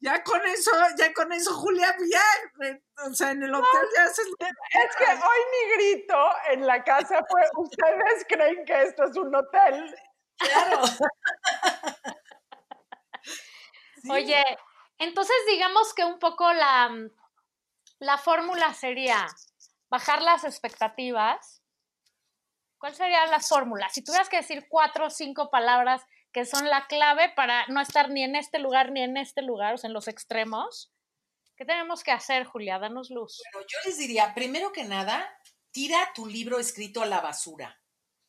Ya 0.02 0.22
con 0.24 0.40
eso, 0.46 0.70
ya 0.96 1.12
con 1.12 1.30
eso, 1.32 1.52
Julia, 1.52 1.94
ya, 2.10 2.66
eh, 2.66 2.82
o 3.06 3.12
sea, 3.12 3.32
en 3.32 3.42
el 3.42 3.54
hotel 3.54 3.88
ya 3.94 4.04
haces 4.04 4.26
Es 4.26 4.96
que 4.96 5.04
hoy 5.04 5.40
mi 5.52 5.74
grito 5.74 6.16
en 6.52 6.66
la 6.66 6.82
casa 6.82 7.22
fue, 7.28 7.42
¿ustedes 7.58 8.24
creen 8.26 8.64
que 8.64 8.82
esto 8.82 9.04
es 9.04 9.16
un 9.16 9.34
hotel? 9.34 9.94
Claro. 10.38 10.82
Sí. 14.02 14.10
Oye, 14.10 14.42
entonces 14.96 15.36
digamos 15.46 15.92
que 15.92 16.06
un 16.06 16.18
poco 16.18 16.50
la, 16.54 16.88
mm, 16.88 17.10
la 17.98 18.16
fórmula 18.16 18.72
sería 18.72 19.26
bajar 19.90 20.22
las 20.22 20.44
expectativas. 20.44 21.62
¿Cuál 22.78 22.94
sería 22.94 23.26
la 23.26 23.40
fórmula? 23.40 23.88
Si 23.90 24.02
tuvieras 24.02 24.30
que 24.30 24.38
decir 24.38 24.66
cuatro 24.68 25.06
o 25.06 25.10
cinco 25.10 25.50
palabras 25.50 26.02
que 26.32 26.46
son 26.46 26.68
la 26.68 26.86
clave 26.86 27.30
para 27.36 27.66
no 27.66 27.80
estar 27.80 28.08
ni 28.08 28.22
en 28.22 28.36
este 28.36 28.58
lugar 28.58 28.92
ni 28.92 29.02
en 29.02 29.16
este 29.16 29.42
lugar, 29.42 29.74
o 29.74 29.78
sea, 29.78 29.88
en 29.88 29.94
los 29.94 30.08
extremos, 30.08 30.90
¿qué 31.56 31.64
tenemos 31.64 32.02
que 32.02 32.12
hacer, 32.12 32.44
Julia? 32.44 32.78
Danos 32.78 33.10
luz. 33.10 33.42
Bueno, 33.52 33.66
yo 33.68 33.78
les 33.84 33.98
diría, 33.98 34.32
primero 34.32 34.72
que 34.72 34.84
nada, 34.84 35.28
tira 35.72 36.12
tu 36.14 36.24
libro 36.24 36.58
escrito 36.58 37.02
a 37.02 37.06
la 37.06 37.20
basura. 37.20 37.78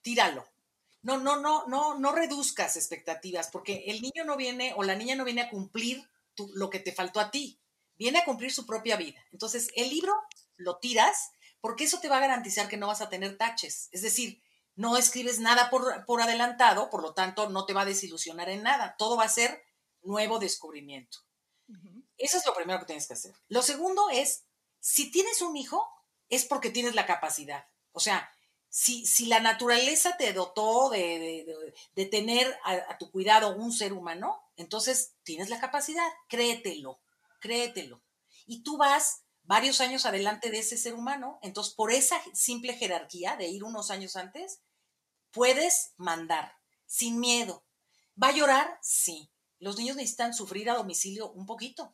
Tíralo. 0.01 0.45
No, 1.03 1.17
no, 1.17 1.37
no, 1.37 1.65
no, 1.67 1.97
no 1.97 2.11
reduzcas 2.11 2.75
expectativas, 2.75 3.49
porque 3.49 3.85
el 3.87 4.01
niño 4.01 4.25
no 4.25 4.35
viene 4.35 4.73
o 4.75 4.83
la 4.83 4.95
niña 4.95 5.15
no 5.15 5.23
viene 5.23 5.41
a 5.41 5.49
cumplir 5.49 6.07
lo 6.55 6.69
que 6.69 6.79
te 6.79 6.91
faltó 6.91 7.19
a 7.19 7.31
ti. 7.31 7.59
Viene 7.95 8.19
a 8.19 8.25
cumplir 8.25 8.51
su 8.51 8.65
propia 8.65 8.97
vida. 8.97 9.23
Entonces, 9.31 9.69
el 9.75 9.89
libro 9.89 10.13
lo 10.57 10.77
tiras 10.77 11.31
porque 11.61 11.85
eso 11.85 11.99
te 11.99 12.09
va 12.09 12.17
a 12.17 12.21
garantizar 12.21 12.67
que 12.67 12.77
no 12.77 12.87
vas 12.87 13.01
a 13.01 13.09
tener 13.09 13.37
taches. 13.37 13.87
Es 13.91 14.01
decir, 14.01 14.41
no 14.75 14.97
escribes 14.97 15.39
nada 15.39 15.69
por, 15.69 16.05
por 16.05 16.21
adelantado, 16.21 16.89
por 16.89 17.01
lo 17.01 17.13
tanto, 17.13 17.49
no 17.49 17.65
te 17.65 17.73
va 17.73 17.81
a 17.81 17.85
desilusionar 17.85 18.49
en 18.49 18.63
nada. 18.63 18.95
Todo 18.97 19.17
va 19.17 19.25
a 19.25 19.29
ser 19.29 19.63
nuevo 20.01 20.39
descubrimiento. 20.39 21.19
Eso 22.17 22.37
es 22.37 22.45
lo 22.45 22.53
primero 22.53 22.79
que 22.79 22.85
tienes 22.85 23.07
que 23.07 23.13
hacer. 23.13 23.33
Lo 23.47 23.61
segundo 23.61 24.09
es, 24.11 24.45
si 24.79 25.09
tienes 25.11 25.41
un 25.41 25.55
hijo, 25.55 25.87
es 26.29 26.45
porque 26.45 26.69
tienes 26.69 26.95
la 26.95 27.05
capacidad. 27.05 27.65
O 27.93 27.99
sea, 27.99 28.29
si, 28.69 29.05
si 29.05 29.25
la 29.25 29.39
naturaleza 29.39 30.15
te 30.17 30.31
dotó 30.33 30.89
de, 30.89 30.99
de- 31.19 31.43
de- 31.45 31.73
de 31.95 32.05
tener 32.05 32.57
a, 32.63 32.73
a 32.93 32.97
tu 32.97 33.11
cuidado 33.11 33.55
un 33.55 33.71
ser 33.73 33.93
humano, 33.93 34.41
entonces 34.55 35.15
tienes 35.23 35.49
la 35.49 35.59
capacidad, 35.59 36.07
créetelo, 36.29 36.99
créetelo. 37.39 38.01
Y 38.45 38.63
tú 38.63 38.77
vas 38.77 39.23
varios 39.51 39.81
años 39.81 40.05
adelante 40.05 40.49
de 40.49 40.59
ese 40.59 40.77
ser 40.77 40.93
humano, 40.93 41.37
entonces 41.41 41.73
por 41.73 41.91
esa 41.91 42.17
simple 42.33 42.73
jerarquía 42.73 43.35
de 43.35 43.49
ir 43.49 43.65
unos 43.65 43.91
años 43.91 44.15
antes, 44.15 44.61
puedes 45.29 45.91
mandar 45.97 46.57
sin 46.85 47.19
miedo. 47.19 47.65
¿Va 48.15 48.29
a 48.29 48.31
llorar? 48.31 48.79
Sí. 48.81 49.29
Los 49.59 49.77
niños 49.77 49.97
necesitan 49.97 50.33
sufrir 50.33 50.69
a 50.69 50.75
domicilio 50.75 51.33
un 51.33 51.45
poquito, 51.45 51.93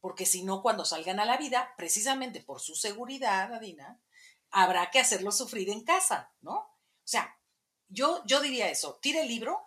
porque 0.00 0.26
si 0.26 0.42
no, 0.44 0.60
cuando 0.60 0.84
salgan 0.84 1.18
a 1.18 1.24
la 1.24 1.38
vida, 1.38 1.72
precisamente 1.78 2.42
por 2.42 2.60
su 2.60 2.74
seguridad, 2.74 3.54
Adina, 3.54 4.02
habrá 4.50 4.90
que 4.90 5.00
hacerlos 5.00 5.38
sufrir 5.38 5.70
en 5.70 5.84
casa, 5.84 6.30
¿no? 6.42 6.56
O 6.56 6.76
sea, 7.04 7.40
yo, 7.88 8.22
yo 8.26 8.42
diría 8.42 8.68
eso, 8.68 8.98
tira 9.00 9.22
el 9.22 9.28
libro, 9.28 9.58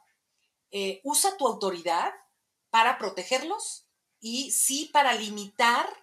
eh, 0.70 1.02
usa 1.04 1.36
tu 1.38 1.48
autoridad 1.48 2.14
para 2.70 3.00
protegerlos 3.00 3.88
y 4.20 4.52
sí 4.52 4.92
para 4.94 5.14
limitar 5.14 6.01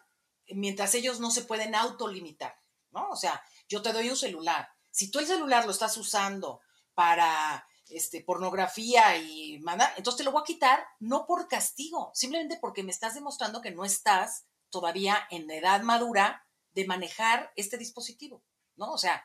mientras 0.55 0.95
ellos 0.95 1.21
no 1.21 1.31
se 1.31 1.43
pueden 1.43 1.75
autolimitar, 1.75 2.57
¿no? 2.91 3.09
O 3.11 3.17
sea, 3.17 3.43
yo 3.69 3.83
te 3.83 3.93
doy 3.93 4.11
un 4.11 4.17
celular. 4.17 4.69
Si 4.91 5.11
tú 5.11 5.19
el 5.19 5.27
celular 5.27 5.65
lo 5.65 5.73
estás 5.73 5.97
usando 5.97 6.61
para 6.95 7.67
este, 7.89 8.23
pornografía 8.23 9.17
y 9.17 9.59
manda, 9.61 9.93
entonces 9.97 10.19
te 10.19 10.25
lo 10.25 10.33
voy 10.33 10.43
a 10.43 10.45
quitar, 10.45 10.85
no 11.01 11.27
por 11.27 11.49
castigo, 11.49 12.11
simplemente 12.15 12.59
porque 12.61 12.83
me 12.83 12.91
estás 12.91 13.15
demostrando 13.15 13.63
que 13.63 13.71
no 13.71 13.85
estás 13.85 14.47
todavía 14.71 15.27
en 15.31 15.51
edad 15.51 15.83
madura 15.83 16.47
de 16.73 16.87
manejar 16.87 17.53
este 17.57 17.79
dispositivo, 17.79 18.43
¿no? 18.77 18.93
O 18.93 18.99
sea, 18.99 19.25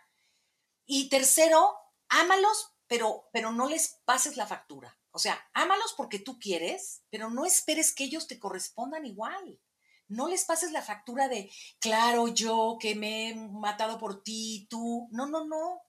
y 0.85 1.09
tercero, 1.09 1.75
ámalos, 2.09 2.71
pero, 2.87 3.29
pero 3.31 3.51
no 3.51 3.67
les 3.67 3.99
pases 4.05 4.37
la 4.37 4.47
factura. 4.47 4.97
O 5.11 5.19
sea, 5.19 5.39
ámalos 5.53 5.93
porque 5.95 6.19
tú 6.19 6.39
quieres, 6.39 7.03
pero 7.09 7.29
no 7.29 7.45
esperes 7.45 7.93
que 7.93 8.03
ellos 8.05 8.27
te 8.27 8.39
correspondan 8.39 9.05
igual. 9.05 9.59
No 10.07 10.27
les 10.27 10.45
pases 10.45 10.71
la 10.71 10.81
factura 10.81 11.27
de, 11.27 11.51
claro, 11.79 12.27
yo 12.27 12.77
que 12.79 12.95
me 12.95 13.29
he 13.29 13.35
matado 13.35 13.97
por 13.97 14.23
ti, 14.23 14.67
tú. 14.69 15.07
No, 15.11 15.25
no, 15.27 15.45
no. 15.45 15.81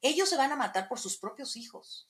Ellos 0.00 0.28
se 0.28 0.36
van 0.36 0.52
a 0.52 0.56
matar 0.56 0.88
por 0.88 0.98
sus 0.98 1.18
propios 1.18 1.56
hijos. 1.56 2.08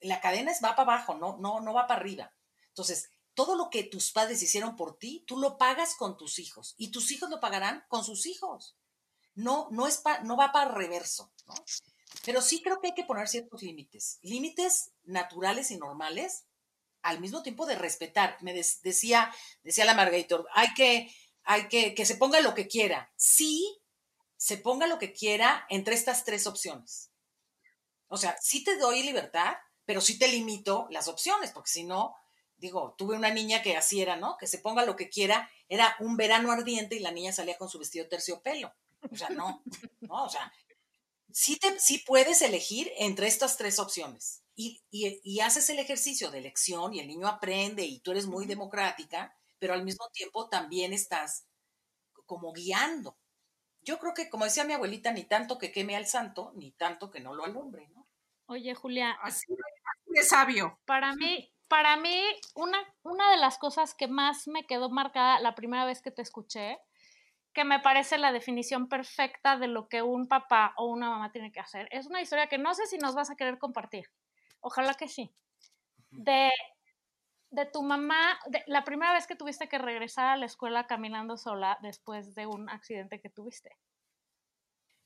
La 0.00 0.20
cadena 0.20 0.52
va 0.64 0.76
para 0.76 0.92
abajo, 0.92 1.14
no, 1.14 1.36
no, 1.38 1.60
no 1.60 1.72
va 1.72 1.86
para 1.86 2.00
arriba. 2.00 2.32
Entonces, 2.68 3.10
todo 3.34 3.56
lo 3.56 3.70
que 3.70 3.84
tus 3.84 4.10
padres 4.10 4.42
hicieron 4.42 4.74
por 4.74 4.98
ti, 4.98 5.24
tú 5.26 5.38
lo 5.38 5.58
pagas 5.58 5.94
con 5.94 6.16
tus 6.16 6.40
hijos 6.40 6.74
y 6.76 6.90
tus 6.90 7.12
hijos 7.12 7.30
lo 7.30 7.38
pagarán 7.38 7.84
con 7.88 8.02
sus 8.04 8.26
hijos. 8.26 8.76
No, 9.34 9.68
no, 9.70 9.86
es 9.86 10.02
no 10.24 10.36
va 10.36 10.50
para 10.50 10.72
reverso. 10.72 11.32
Pero 12.24 12.42
sí 12.42 12.60
creo 12.62 12.80
que 12.80 12.88
hay 12.88 12.94
que 12.94 13.04
poner 13.04 13.28
ciertos 13.28 13.62
límites, 13.62 14.18
límites 14.22 14.90
naturales 15.04 15.70
y 15.70 15.76
normales, 15.76 16.46
al 17.08 17.20
mismo 17.20 17.42
tiempo 17.42 17.66
de 17.66 17.74
respetar. 17.74 18.36
Me 18.40 18.52
decía, 18.52 19.32
decía 19.62 19.84
la 19.84 19.94
Margator, 19.94 20.46
hay 20.52 20.72
que, 20.74 21.14
hay 21.44 21.68
que, 21.68 21.94
que 21.94 22.06
se 22.06 22.16
ponga 22.16 22.40
lo 22.40 22.54
que 22.54 22.68
quiera. 22.68 23.12
Sí, 23.16 23.80
se 24.36 24.58
ponga 24.58 24.86
lo 24.86 24.98
que 24.98 25.12
quiera 25.12 25.66
entre 25.68 25.94
estas 25.94 26.24
tres 26.24 26.46
opciones. 26.46 27.10
O 28.08 28.16
sea, 28.16 28.36
sí 28.40 28.62
te 28.64 28.76
doy 28.76 29.02
libertad, 29.02 29.54
pero 29.84 30.00
sí 30.00 30.18
te 30.18 30.28
limito 30.28 30.86
las 30.90 31.08
opciones, 31.08 31.50
porque 31.50 31.70
si 31.70 31.84
no, 31.84 32.14
digo, 32.56 32.94
tuve 32.96 33.16
una 33.16 33.30
niña 33.30 33.62
que 33.62 33.76
así 33.76 34.00
era, 34.00 34.16
¿no? 34.16 34.36
Que 34.38 34.46
se 34.46 34.58
ponga 34.58 34.84
lo 34.84 34.96
que 34.96 35.08
quiera, 35.08 35.50
era 35.68 35.96
un 36.00 36.16
verano 36.16 36.52
ardiente 36.52 36.96
y 36.96 37.00
la 37.00 37.12
niña 37.12 37.32
salía 37.32 37.58
con 37.58 37.68
su 37.68 37.78
vestido 37.78 38.08
terciopelo. 38.08 38.74
O 39.10 39.16
sea, 39.16 39.30
no, 39.30 39.62
no, 40.00 40.24
o 40.24 40.28
sea, 40.28 40.52
sí, 41.32 41.56
te, 41.56 41.78
sí 41.80 41.98
puedes 41.98 42.42
elegir 42.42 42.92
entre 42.98 43.26
estas 43.26 43.56
tres 43.56 43.78
opciones 43.78 44.42
y, 44.58 44.82
y- 44.90 45.20
y 45.24 45.40
haces 45.40 45.70
el 45.70 45.78
ejercicio 45.80 46.30
de 46.32 46.40
elección 46.40 46.92
y 46.94 47.00
el 47.00 47.08
niño 47.08 47.28
aprende 47.28 47.84
y 47.84 48.00
tú 48.00 48.10
eres 48.12 48.26
muy 48.26 48.46
democrática, 48.46 49.34
pero 49.58 49.74
al 49.74 49.84
mismo 49.84 50.08
tiempo 50.12 50.48
también 50.50 50.92
estás 50.92 51.46
como 52.26 52.52
guiando. 52.52 53.18
Yo 53.82 53.98
creo 53.98 54.14
que, 54.14 54.30
como 54.30 54.44
decía 54.44 54.64
mi 54.64 54.74
abuelita, 54.74 55.12
ni 55.12 55.24
tanto 55.24 55.58
que 55.58 55.72
queme 55.72 55.96
al 55.96 56.06
santo, 56.06 56.52
ni 56.56 56.72
tanto 56.72 57.10
que 57.10 57.20
no 57.20 57.34
lo 57.34 57.44
alumbre, 57.44 57.88
¿no? 57.90 58.08
Oye, 58.46 58.74
Julia, 58.74 59.16
Así, 59.22 59.46
así 59.52 60.10
de 60.14 60.22
sabio. 60.22 60.78
para 60.86 61.14
mí, 61.14 61.52
para 61.68 61.96
mí, 61.96 62.20
una, 62.54 62.78
una 63.02 63.30
de 63.30 63.36
las 63.36 63.58
cosas 63.58 63.94
que 63.94 64.08
más 64.08 64.48
me 64.48 64.66
quedó 64.66 64.90
marcada 64.90 65.40
la 65.40 65.54
primera 65.54 65.84
vez 65.84 66.02
que 66.02 66.10
te 66.10 66.22
escuché, 66.22 66.78
que 67.54 67.64
me 67.64 67.80
parece 67.80 68.18
la 68.18 68.32
definición 68.32 68.88
perfecta 68.88 69.56
de 69.58 69.68
lo 69.68 69.88
que 69.88 70.02
un 70.02 70.28
papá 70.28 70.74
o 70.76 70.86
una 70.86 71.10
mamá 71.10 71.32
tiene 71.32 71.52
que 71.52 71.60
hacer, 71.60 71.88
es 71.92 72.06
una 72.06 72.22
historia 72.22 72.48
que 72.48 72.58
no 72.58 72.74
sé 72.74 72.86
si 72.86 72.98
nos 72.98 73.14
vas 73.14 73.30
a 73.30 73.36
querer 73.36 73.58
compartir. 73.58 74.06
Ojalá 74.60 74.94
que 74.94 75.08
sí. 75.08 75.30
De, 76.10 76.50
de 77.50 77.66
tu 77.66 77.82
mamá, 77.82 78.38
de, 78.46 78.62
la 78.66 78.84
primera 78.84 79.12
vez 79.12 79.26
que 79.26 79.36
tuviste 79.36 79.68
que 79.68 79.78
regresar 79.78 80.26
a 80.26 80.36
la 80.36 80.46
escuela 80.46 80.86
caminando 80.86 81.36
sola 81.36 81.78
después 81.82 82.34
de 82.34 82.46
un 82.46 82.68
accidente 82.68 83.20
que 83.20 83.30
tuviste. 83.30 83.76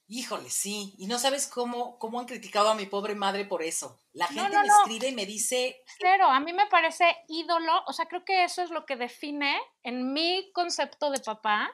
Híjole, 0.09 0.50
sí. 0.50 0.94
Y 0.98 1.07
no 1.07 1.18
sabes 1.18 1.46
cómo, 1.46 1.98
cómo 1.98 2.20
han 2.20 2.26
criticado 2.26 2.68
a 2.68 2.74
mi 2.74 2.86
pobre 2.86 3.14
madre 3.14 3.46
por 3.46 3.62
eso. 3.62 3.98
La 4.12 4.26
gente 4.26 4.55
no, 4.55 4.61
me 4.61 4.68
no. 4.68 4.76
escribe 4.78 5.09
y 5.09 5.14
me 5.14 5.24
dice, 5.24 5.82
Cero, 5.98 6.26
a 6.26 6.40
mí 6.40 6.53
me 6.53 6.66
parece 6.66 7.16
ídolo, 7.28 7.72
o 7.86 7.92
sea, 7.92 8.07
creo 8.07 8.24
que 8.24 8.44
eso 8.44 8.62
es 8.62 8.70
lo 8.70 8.84
que 8.84 8.96
define 8.96 9.59
en 9.82 10.12
mi 10.12 10.50
concepto 10.53 11.11
de 11.11 11.20
papá 11.20 11.72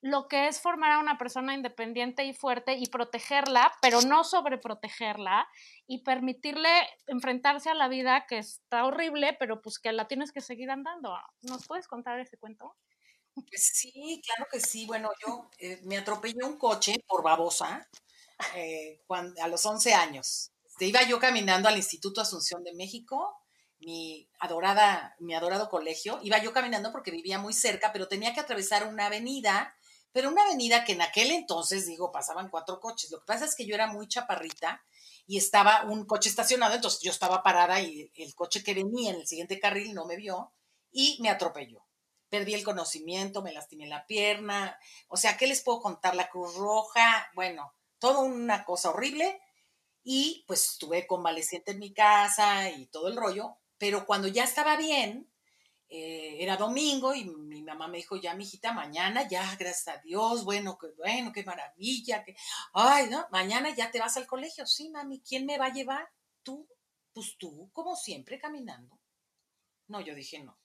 lo 0.00 0.28
que 0.28 0.46
es 0.48 0.60
formar 0.60 0.92
a 0.92 0.98
una 1.00 1.18
persona 1.18 1.54
independiente 1.54 2.24
y 2.24 2.32
fuerte 2.32 2.74
y 2.74 2.86
protegerla, 2.86 3.72
pero 3.82 4.00
no 4.02 4.24
sobreprotegerla 4.24 5.48
y 5.86 6.02
permitirle 6.04 6.68
enfrentarse 7.06 7.70
a 7.70 7.74
la 7.74 7.88
vida 7.88 8.26
que 8.28 8.38
está 8.38 8.84
horrible, 8.84 9.36
pero 9.38 9.60
pues 9.60 9.78
que 9.78 9.92
la 9.92 10.06
tienes 10.08 10.32
que 10.32 10.40
seguir 10.40 10.70
andando. 10.70 11.16
¿Nos 11.42 11.66
puedes 11.66 11.88
contar 11.88 12.20
ese 12.20 12.38
cuento? 12.38 12.76
Pues 13.34 13.70
sí, 13.74 14.20
claro 14.24 14.48
que 14.50 14.60
sí. 14.60 14.86
Bueno, 14.86 15.10
yo 15.24 15.48
eh, 15.58 15.80
me 15.84 15.96
atropellé 15.98 16.42
un 16.44 16.58
coche 16.58 16.96
por 17.06 17.22
babosa 17.22 17.88
eh, 18.56 19.02
cuan- 19.06 19.34
a 19.42 19.48
los 19.48 19.64
11 19.66 19.94
años. 19.94 20.52
Este, 20.66 20.86
iba 20.86 21.02
yo 21.04 21.18
caminando 21.20 21.68
al 21.68 21.76
Instituto 21.76 22.20
Asunción 22.20 22.64
de 22.64 22.74
México, 22.74 23.36
mi 23.80 24.28
adorada, 24.40 25.14
mi 25.20 25.34
adorado 25.34 25.68
colegio. 25.68 26.18
Iba 26.22 26.38
yo 26.38 26.52
caminando 26.52 26.92
porque 26.92 27.10
vivía 27.12 27.38
muy 27.38 27.52
cerca, 27.54 27.92
pero 27.92 28.08
tenía 28.08 28.34
que 28.34 28.40
atravesar 28.40 28.88
una 28.88 29.06
avenida, 29.06 29.76
pero 30.12 30.30
una 30.30 30.42
avenida 30.44 30.84
que 30.84 30.92
en 30.92 31.02
aquel 31.02 31.30
entonces, 31.30 31.86
digo, 31.86 32.12
pasaban 32.12 32.48
cuatro 32.48 32.80
coches. 32.80 33.10
Lo 33.10 33.20
que 33.20 33.26
pasa 33.26 33.44
es 33.44 33.54
que 33.54 33.66
yo 33.66 33.74
era 33.74 33.86
muy 33.86 34.08
chaparrita 34.08 34.82
y 35.26 35.36
estaba 35.38 35.84
un 35.84 36.06
coche 36.06 36.28
estacionado, 36.28 36.74
entonces 36.74 37.00
yo 37.02 37.10
estaba 37.10 37.42
parada 37.42 37.80
y 37.80 38.10
el 38.14 38.34
coche 38.34 38.62
que 38.62 38.74
venía 38.74 39.10
en 39.10 39.16
el 39.16 39.26
siguiente 39.26 39.60
carril 39.60 39.94
no 39.94 40.06
me 40.06 40.16
vio 40.16 40.52
y 40.90 41.18
me 41.20 41.30
atropelló 41.30 41.88
perdí 42.28 42.54
el 42.54 42.64
conocimiento, 42.64 43.42
me 43.42 43.52
lastimé 43.52 43.86
la 43.86 44.06
pierna, 44.06 44.78
o 45.08 45.16
sea, 45.16 45.36
¿qué 45.36 45.46
les 45.46 45.62
puedo 45.62 45.80
contar? 45.80 46.14
La 46.14 46.28
Cruz 46.28 46.54
Roja, 46.56 47.30
bueno, 47.34 47.72
toda 47.98 48.20
una 48.20 48.64
cosa 48.64 48.90
horrible 48.90 49.40
y 50.02 50.44
pues 50.46 50.72
estuve 50.72 51.06
convaleciente 51.06 51.72
en 51.72 51.78
mi 51.78 51.92
casa 51.92 52.70
y 52.70 52.86
todo 52.86 53.08
el 53.08 53.16
rollo, 53.16 53.56
pero 53.78 54.06
cuando 54.06 54.28
ya 54.28 54.44
estaba 54.44 54.76
bien, 54.76 55.30
eh, 55.88 56.36
era 56.40 56.56
domingo 56.56 57.14
y 57.14 57.24
mi 57.24 57.62
mamá 57.62 57.88
me 57.88 57.98
dijo, 57.98 58.16
ya, 58.16 58.34
mijita, 58.34 58.72
mañana, 58.72 59.26
ya, 59.26 59.56
gracias 59.58 59.88
a 59.88 60.00
Dios, 60.02 60.44
bueno, 60.44 60.76
qué 60.78 60.88
bueno, 60.96 61.32
qué 61.32 61.44
maravilla, 61.44 62.24
que, 62.24 62.36
ay, 62.74 63.08
no, 63.08 63.26
mañana 63.30 63.74
ya 63.74 63.90
te 63.90 63.98
vas 63.98 64.16
al 64.16 64.26
colegio, 64.26 64.66
sí, 64.66 64.90
mami, 64.90 65.20
¿quién 65.20 65.46
me 65.46 65.58
va 65.58 65.66
a 65.66 65.72
llevar? 65.72 66.08
Tú, 66.42 66.68
pues 67.12 67.36
tú, 67.38 67.70
como 67.72 67.96
siempre, 67.96 68.38
caminando. 68.38 68.98
No, 69.88 70.00
yo 70.00 70.14
dije, 70.14 70.40
no, 70.40 70.58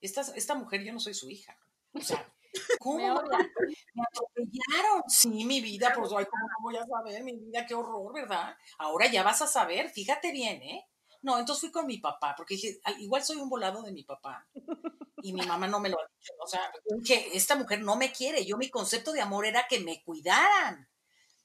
esta, 0.00 0.22
esta 0.34 0.54
mujer 0.54 0.84
yo 0.84 0.92
no 0.92 1.00
soy 1.00 1.14
su 1.14 1.28
hija. 1.28 1.58
O 1.92 2.00
sea, 2.00 2.32
¿cómo? 2.80 2.98
Me 2.98 4.02
atropellaron. 4.02 5.02
Sí, 5.08 5.44
mi 5.44 5.60
vida, 5.60 5.92
pues, 5.94 6.12
ay, 6.16 6.26
¿cómo 6.26 6.48
no 6.48 6.56
voy 6.62 6.76
a 6.76 6.86
saber? 6.86 7.24
Mi 7.24 7.36
vida, 7.36 7.66
qué 7.66 7.74
horror, 7.74 8.12
¿verdad? 8.12 8.56
Ahora 8.78 9.06
ya 9.10 9.22
vas 9.22 9.42
a 9.42 9.46
saber, 9.46 9.90
fíjate 9.90 10.32
bien, 10.32 10.62
¿eh? 10.62 10.87
No, 11.22 11.38
entonces 11.38 11.60
fui 11.62 11.72
con 11.72 11.86
mi 11.86 11.98
papá, 11.98 12.34
porque 12.36 12.54
dije, 12.54 12.80
"Al- 12.84 13.00
igual 13.00 13.24
soy 13.24 13.36
un 13.38 13.48
volado 13.48 13.82
de 13.82 13.92
mi 13.92 14.04
papá. 14.04 14.46
Y 15.20 15.32
mi 15.32 15.42
mamá 15.46 15.66
no 15.68 15.80
me 15.80 15.88
lo 15.88 15.98
ha 16.00 16.06
dicho. 16.18 16.32
O 16.40 16.46
sea, 16.46 16.72
que 17.04 17.30
esta 17.34 17.56
mujer 17.56 17.82
no 17.82 17.96
me 17.96 18.12
quiere. 18.12 18.44
Yo 18.46 18.56
mi 18.56 18.70
concepto 18.70 19.12
de 19.12 19.20
amor 19.20 19.46
era 19.46 19.66
que 19.68 19.80
me 19.80 20.02
cuidaran. 20.04 20.88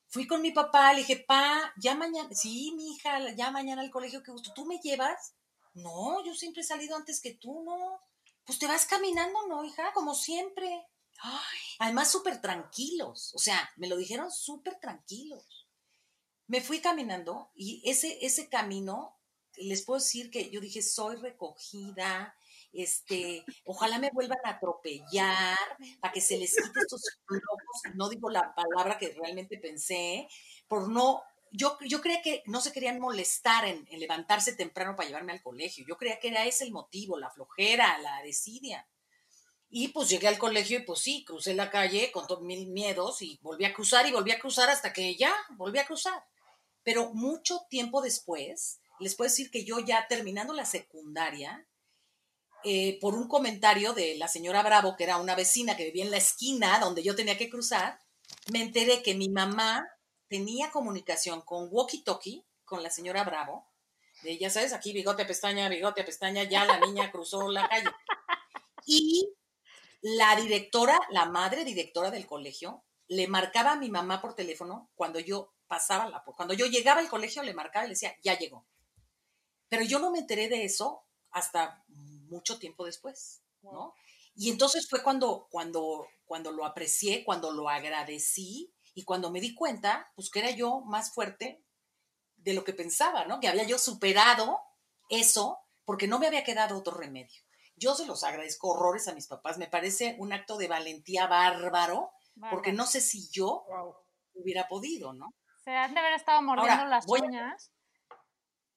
Fui 0.08 0.28
con 0.28 0.42
mi 0.42 0.52
papá, 0.52 0.94
le 0.94 1.00
dije, 1.00 1.26
pa, 1.28 1.74
ya 1.78 1.96
mañana, 1.96 2.30
sí, 2.34 2.74
mi 2.76 2.94
hija, 2.94 3.34
ya 3.36 3.52
mañana 3.52 3.82
al 3.82 3.92
colegio, 3.92 4.24
qué 4.24 4.32
gusto. 4.32 4.54
¿Tú 4.54 4.66
me 4.66 4.80
llevas? 4.80 5.36
No, 5.74 6.24
yo 6.26 6.36
siempre 6.36 6.62
he 6.62 6.66
salido 6.66 6.96
antes 6.96 7.20
que 7.22 7.34
tú, 7.36 7.64
no. 7.64 8.00
pues 8.46 8.60
te 8.60 8.68
vas 8.68 8.86
caminando, 8.86 9.48
¿no, 9.48 9.64
hija? 9.66 9.92
Como 9.94 10.14
siempre. 10.16 10.88
Ay, 11.22 11.60
además, 11.80 12.12
súper 12.12 12.42
tranquilos. 12.42 13.34
O 13.36 13.40
sea, 13.40 13.70
me 13.78 13.88
lo 13.88 13.98
dijeron 13.98 14.32
súper 14.32 14.80
tranquilos. 14.80 15.68
Me 16.48 16.62
fui 16.62 16.80
caminando 16.82 17.52
y 17.56 17.82
ese, 17.90 18.26
ese 18.26 18.50
camino, 18.50 19.18
les 19.58 19.84
puedo 19.84 20.00
decir 20.00 20.30
que 20.30 20.50
yo 20.50 20.60
dije, 20.60 20.82
soy 20.82 21.18
recogida, 21.18 22.36
este, 22.74 23.46
ojalá 23.66 24.00
me 24.00 24.10
vuelvan 24.12 24.40
a 24.44 24.52
atropellar 24.52 25.58
para 26.02 26.12
que 26.12 26.22
se 26.22 26.38
les 26.38 26.56
quite 26.56 26.80
estos 26.80 27.02
locos, 27.28 27.96
no 27.96 28.10
digo 28.10 28.30
la 28.30 28.54
palabra 28.56 28.98
que 28.98 29.14
realmente 29.14 29.58
pensé, 29.60 30.28
por 30.68 30.90
no, 30.90 31.22
yo, 31.52 31.78
yo 31.88 32.02
creía 32.02 32.22
que 32.22 32.42
no 32.48 32.62
se 32.62 32.72
querían 32.72 33.00
molestar 33.00 33.66
en, 33.66 33.86
en 33.90 34.00
levantarse 34.00 34.56
temprano 34.56 34.96
para 34.96 35.08
llevarme 35.08 35.34
al 35.34 35.44
colegio, 35.44 35.86
yo 35.88 35.98
creía 35.98 36.20
que 36.20 36.30
era 36.30 36.46
ese 36.46 36.64
el 36.64 36.72
motivo, 36.72 37.18
la 37.18 37.30
flojera, 37.30 37.98
la 38.00 38.22
desidia. 38.24 38.88
Y 39.76 39.88
pues 39.88 40.08
llegué 40.08 40.28
al 40.28 40.38
colegio 40.38 40.78
y 40.78 40.84
pues 40.84 41.00
sí, 41.00 41.26
crucé 41.26 41.56
la 41.56 41.72
calle 41.72 42.12
con 42.12 42.28
todos 42.28 42.44
mil 42.44 42.68
miedos 42.68 43.24
y 43.24 43.40
volví 43.42 43.66
a 43.66 43.74
cruzar 43.74 44.06
y 44.06 44.12
volví 44.12 44.30
a 44.30 44.38
cruzar 44.38 44.70
hasta 44.70 44.94
que 44.94 45.16
ya 45.16 45.34
volví 45.58 45.80
a 45.80 45.86
cruzar. 45.88 46.24
Pero 46.84 47.12
mucho 47.16 47.66
tiempo 47.72 48.00
después, 48.04 48.80
les 49.00 49.16
puedo 49.16 49.30
decir 49.30 49.52
que 49.52 49.66
yo 49.66 49.80
ya 49.80 50.08
terminando 50.08 50.54
la 50.54 50.66
secundaria, 50.66 51.68
eh, 52.66 52.98
por 53.02 53.16
un 53.16 53.28
comentario 53.28 53.94
de 53.94 54.16
la 54.16 54.28
señora 54.28 54.64
Bravo, 54.64 54.96
que 54.96 55.04
era 55.04 55.18
una 55.18 55.36
vecina 55.36 55.76
que 55.76 55.86
vivía 55.86 56.06
en 56.06 56.12
la 56.12 56.18
esquina 56.18 56.80
donde 56.80 57.04
yo 57.04 57.16
tenía 57.16 57.38
que 57.38 57.50
cruzar, 57.50 58.00
me 58.52 58.62
enteré 58.62 59.04
que 59.04 59.16
mi 59.16 59.30
mamá 59.30 59.86
tenía 60.30 60.72
comunicación 60.72 61.42
con 61.42 61.68
Walkie 61.70 62.04
Talkie, 62.04 62.46
con 62.64 62.82
la 62.82 62.90
señora 62.90 63.24
Bravo, 63.24 63.68
de 64.24 64.38
ya 64.38 64.50
sabes, 64.50 64.72
aquí 64.72 64.94
bigote, 64.94 65.26
pestaña, 65.26 65.68
bigote, 65.68 66.04
pestaña, 66.04 66.44
ya 66.44 66.64
la 66.66 66.80
niña 66.80 67.12
cruzó 67.12 67.50
la 67.50 67.68
calle. 67.68 67.90
Y 68.86 69.30
la 70.02 70.36
directora, 70.36 71.00
la 71.12 71.26
madre 71.26 71.66
directora 71.66 72.12
del 72.12 72.26
colegio, 72.26 72.84
le 73.08 73.28
marcaba 73.28 73.74
a 73.74 73.76
mi 73.76 73.90
mamá 73.90 74.22
por 74.22 74.36
teléfono 74.36 74.90
cuando 74.96 75.20
yo 75.20 75.54
pasaba 75.68 76.08
la, 76.10 76.24
cuando 76.24 76.54
yo 76.54 76.66
llegaba 76.66 77.00
al 77.00 77.10
colegio, 77.10 77.44
le 77.44 77.54
marcaba 77.54 77.86
y 77.86 77.90
le 77.90 77.94
decía, 77.94 78.16
ya 78.24 78.38
llegó. 78.38 78.66
Pero 79.74 79.86
yo 79.86 79.98
no 79.98 80.12
me 80.12 80.20
enteré 80.20 80.50
de 80.50 80.66
eso 80.66 81.04
hasta 81.32 81.84
mucho 81.88 82.60
tiempo 82.60 82.86
después, 82.86 83.42
¿no? 83.64 83.96
Y 84.36 84.52
entonces 84.52 84.88
fue 84.88 85.02
cuando, 85.02 85.48
cuando, 85.50 86.06
cuando 86.26 86.52
lo 86.52 86.64
aprecié, 86.64 87.24
cuando 87.26 87.52
lo 87.52 87.70
agradecí 87.70 88.72
y 88.94 89.04
cuando 89.04 89.32
me 89.32 89.42
di 89.42 89.56
cuenta, 89.56 90.12
pues 90.14 90.30
que 90.30 90.42
era 90.42 90.52
yo 90.52 90.82
más 90.82 91.12
fuerte 91.12 91.66
de 92.36 92.54
lo 92.54 92.64
que 92.64 92.74
pensaba, 92.74 93.26
¿no? 93.26 93.40
Que 93.40 93.48
había 93.48 93.64
yo 93.64 93.80
superado 93.80 94.62
eso 95.10 95.58
porque 95.86 96.08
no 96.08 96.20
me 96.20 96.28
había 96.28 96.44
quedado 96.44 96.78
otro 96.78 96.96
remedio. 96.96 97.42
Yo 97.76 97.96
se 97.96 98.06
los 98.06 98.24
agradezco 98.24 98.74
horrores 98.74 99.08
a 99.08 99.16
mis 99.16 99.26
papás. 99.26 99.58
Me 99.58 99.66
parece 99.66 100.16
un 100.20 100.34
acto 100.34 100.60
de 100.60 100.68
valentía 100.68 101.26
bárbaro, 101.26 102.12
porque 102.52 102.74
no 102.74 102.86
sé 102.86 103.02
si 103.02 103.28
yo 103.32 103.66
hubiera 104.36 104.68
podido, 104.68 105.14
¿no? 105.14 105.34
Se 105.64 105.72
han 105.72 105.96
de 105.96 106.00
haber 106.00 106.14
estado 106.14 106.44
mordiendo 106.44 106.86
las 106.86 107.08
uñas. 107.08 107.72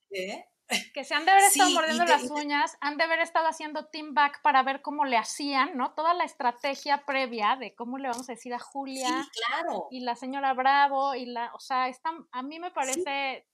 ¿Eh? 0.09 0.47
Que 0.95 1.05
se 1.05 1.15
han 1.15 1.25
de 1.25 1.31
haber 1.31 1.45
estado 1.45 1.71
mordiendo 1.71 2.05
las 2.05 2.31
uñas, 2.31 2.77
han 2.81 2.97
de 2.97 3.05
haber 3.05 3.21
estado 3.21 3.47
haciendo 3.47 3.87
team 3.87 4.15
back 4.15 4.43
para 4.43 4.63
ver 4.63 4.83
cómo 4.83 5.05
le 5.05 5.17
hacían, 5.17 5.77
¿no? 5.77 5.93
Toda 5.95 6.13
la 6.15 6.25
estrategia 6.25 7.05
previa 7.05 7.57
de 7.57 7.75
cómo 7.75 7.99
le 7.99 8.09
vamos 8.09 8.29
a 8.29 8.33
decir 8.33 8.53
a 8.53 8.59
Julia. 8.59 9.23
Sí, 9.23 9.41
claro. 9.47 9.87
Y 9.91 10.01
la 10.01 10.17
señora 10.17 10.55
Bravo, 10.55 11.15
y 11.15 11.27
la, 11.27 11.53
o 11.55 11.61
sea, 11.61 11.89
está, 11.89 12.11
a 12.33 12.43
mí 12.43 12.59
me 12.59 12.73
parece 12.73 13.47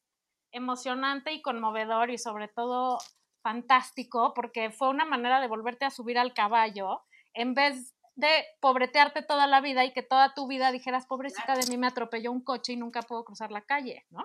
emocionante 0.52 1.32
y 1.32 1.42
conmovedor 1.42 2.10
y 2.10 2.18
sobre 2.18 2.48
todo 2.48 2.98
fantástico 3.42 4.32
porque 4.34 4.70
fue 4.70 4.88
una 4.88 5.04
manera 5.04 5.40
de 5.40 5.48
volverte 5.48 5.84
a 5.84 5.90
subir 5.90 6.18
al 6.18 6.32
caballo 6.32 7.02
en 7.34 7.54
vez 7.54 7.94
de 8.14 8.28
pobretearte 8.60 9.22
toda 9.22 9.46
la 9.46 9.60
vida 9.60 9.84
y 9.84 9.92
que 9.92 10.02
toda 10.02 10.34
tu 10.34 10.46
vida 10.46 10.70
dijeras, 10.70 11.06
pobrecita 11.06 11.54
de 11.54 11.66
mí 11.66 11.78
me 11.78 11.86
atropelló 11.86 12.30
un 12.30 12.44
coche 12.44 12.74
y 12.74 12.76
nunca 12.76 13.02
puedo 13.02 13.24
cruzar 13.24 13.50
la 13.50 13.62
calle, 13.62 14.06
¿no? 14.10 14.24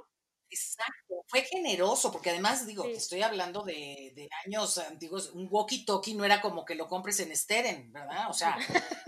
Exacto, 0.50 1.26
fue 1.28 1.42
generoso, 1.42 2.12
porque 2.12 2.30
además 2.30 2.66
digo, 2.66 2.86
estoy 2.86 3.22
hablando 3.22 3.64
de, 3.64 4.30
años 4.46 4.78
antiguos, 4.78 5.32
un 5.32 5.50
walkie-talkie 5.50 6.16
no 6.16 6.24
era 6.24 6.40
como 6.40 6.64
que 6.64 6.76
lo 6.76 6.88
compres 6.88 7.20
en 7.20 7.36
Steren, 7.36 7.92
¿verdad? 7.92 8.30
O 8.30 8.34
sea, 8.34 8.58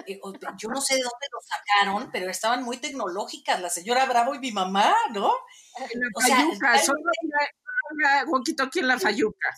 eh, 0.08 0.20
yo 0.58 0.70
no 0.70 0.82
sé 0.82 0.96
de 0.96 1.02
dónde 1.02 1.28
lo 1.32 1.40
sacaron, 1.42 2.10
pero 2.12 2.30
estaban 2.30 2.64
muy 2.64 2.78
tecnológicas, 2.78 3.62
la 3.62 3.70
señora 3.70 4.06
Bravo 4.06 4.36
y 4.36 4.40
mi 4.40 4.52
mamá, 4.52 4.94
¿no? 5.12 5.34
En 5.78 6.00
la 6.00 6.36
Fayuca, 6.36 6.80
solo 6.80 7.00
walkie-talkie 8.28 8.80
en 8.82 8.88
la 8.88 9.00
Fayuca. 9.00 9.56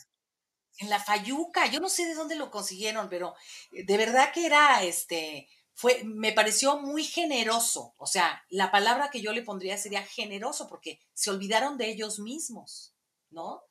En 0.78 0.90
la 0.90 1.00
Fayuca, 1.00 1.66
yo 1.66 1.80
no 1.80 1.90
sé 1.90 2.06
de 2.06 2.14
dónde 2.14 2.36
lo 2.36 2.52
consiguieron, 2.52 3.10
pero 3.10 3.36
eh, 3.72 3.86
de 3.86 3.98
verdad 3.98 4.32
que 4.32 4.46
era, 4.46 4.84
este, 4.84 5.48
fue, 5.74 6.04
me 6.04 6.32
pareció 6.32 6.78
muy 6.78 7.04
generoso. 7.04 7.94
O 7.98 8.06
sea, 8.06 8.44
la 8.50 8.72
palabra 8.72 9.10
que 9.10 9.22
yo 9.22 9.34
le 9.34 9.42
pondría 9.42 9.78
sería 9.78 10.04
generoso, 10.04 10.68
porque 10.68 11.00
se 11.14 11.30
olvidaron 11.30 11.78
de 11.78 11.90
ellos 11.90 12.20
mismos, 12.20 12.94
¿no? 13.30 13.64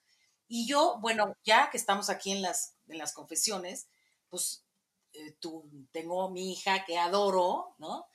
Y 0.49 0.67
yo, 0.67 0.99
bueno, 1.01 1.37
ya 1.45 1.71
que 1.71 1.77
estamos 1.77 2.11
aquí 2.11 2.33
en 2.33 2.43
las, 2.43 2.75
en 2.89 2.99
las 2.99 3.13
confesiones, 3.13 3.89
pues 4.29 4.65
eh, 5.13 5.37
tú, 5.41 5.69
tengo 5.93 6.31
mi 6.31 6.53
hija 6.53 6.85
que 6.85 6.99
adoro, 6.99 7.75
¿no? 7.79 8.07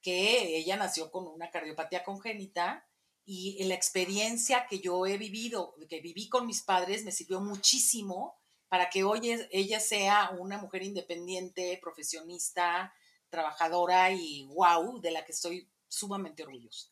Que 0.00 0.56
ella 0.56 0.76
nació 0.76 1.10
con 1.10 1.26
una 1.26 1.50
cardiopatía 1.50 2.04
congénita 2.04 2.86
y 3.26 3.62
la 3.64 3.74
experiencia 3.74 4.66
que 4.68 4.80
yo 4.80 5.06
he 5.06 5.16
vivido, 5.16 5.74
que 5.88 6.00
viví 6.00 6.28
con 6.28 6.46
mis 6.46 6.62
padres, 6.62 7.04
me 7.04 7.12
sirvió 7.12 7.40
muchísimo 7.40 8.36
para 8.68 8.90
que 8.90 9.04
hoy 9.04 9.46
ella 9.50 9.80
sea 9.80 10.30
una 10.38 10.58
mujer 10.58 10.82
independiente, 10.82 11.78
profesionista, 11.80 12.92
trabajadora 13.34 14.12
y 14.12 14.46
wow, 14.46 15.00
de 15.00 15.10
la 15.10 15.24
que 15.24 15.32
estoy 15.32 15.68
sumamente 15.88 16.44
orgullosa. 16.44 16.90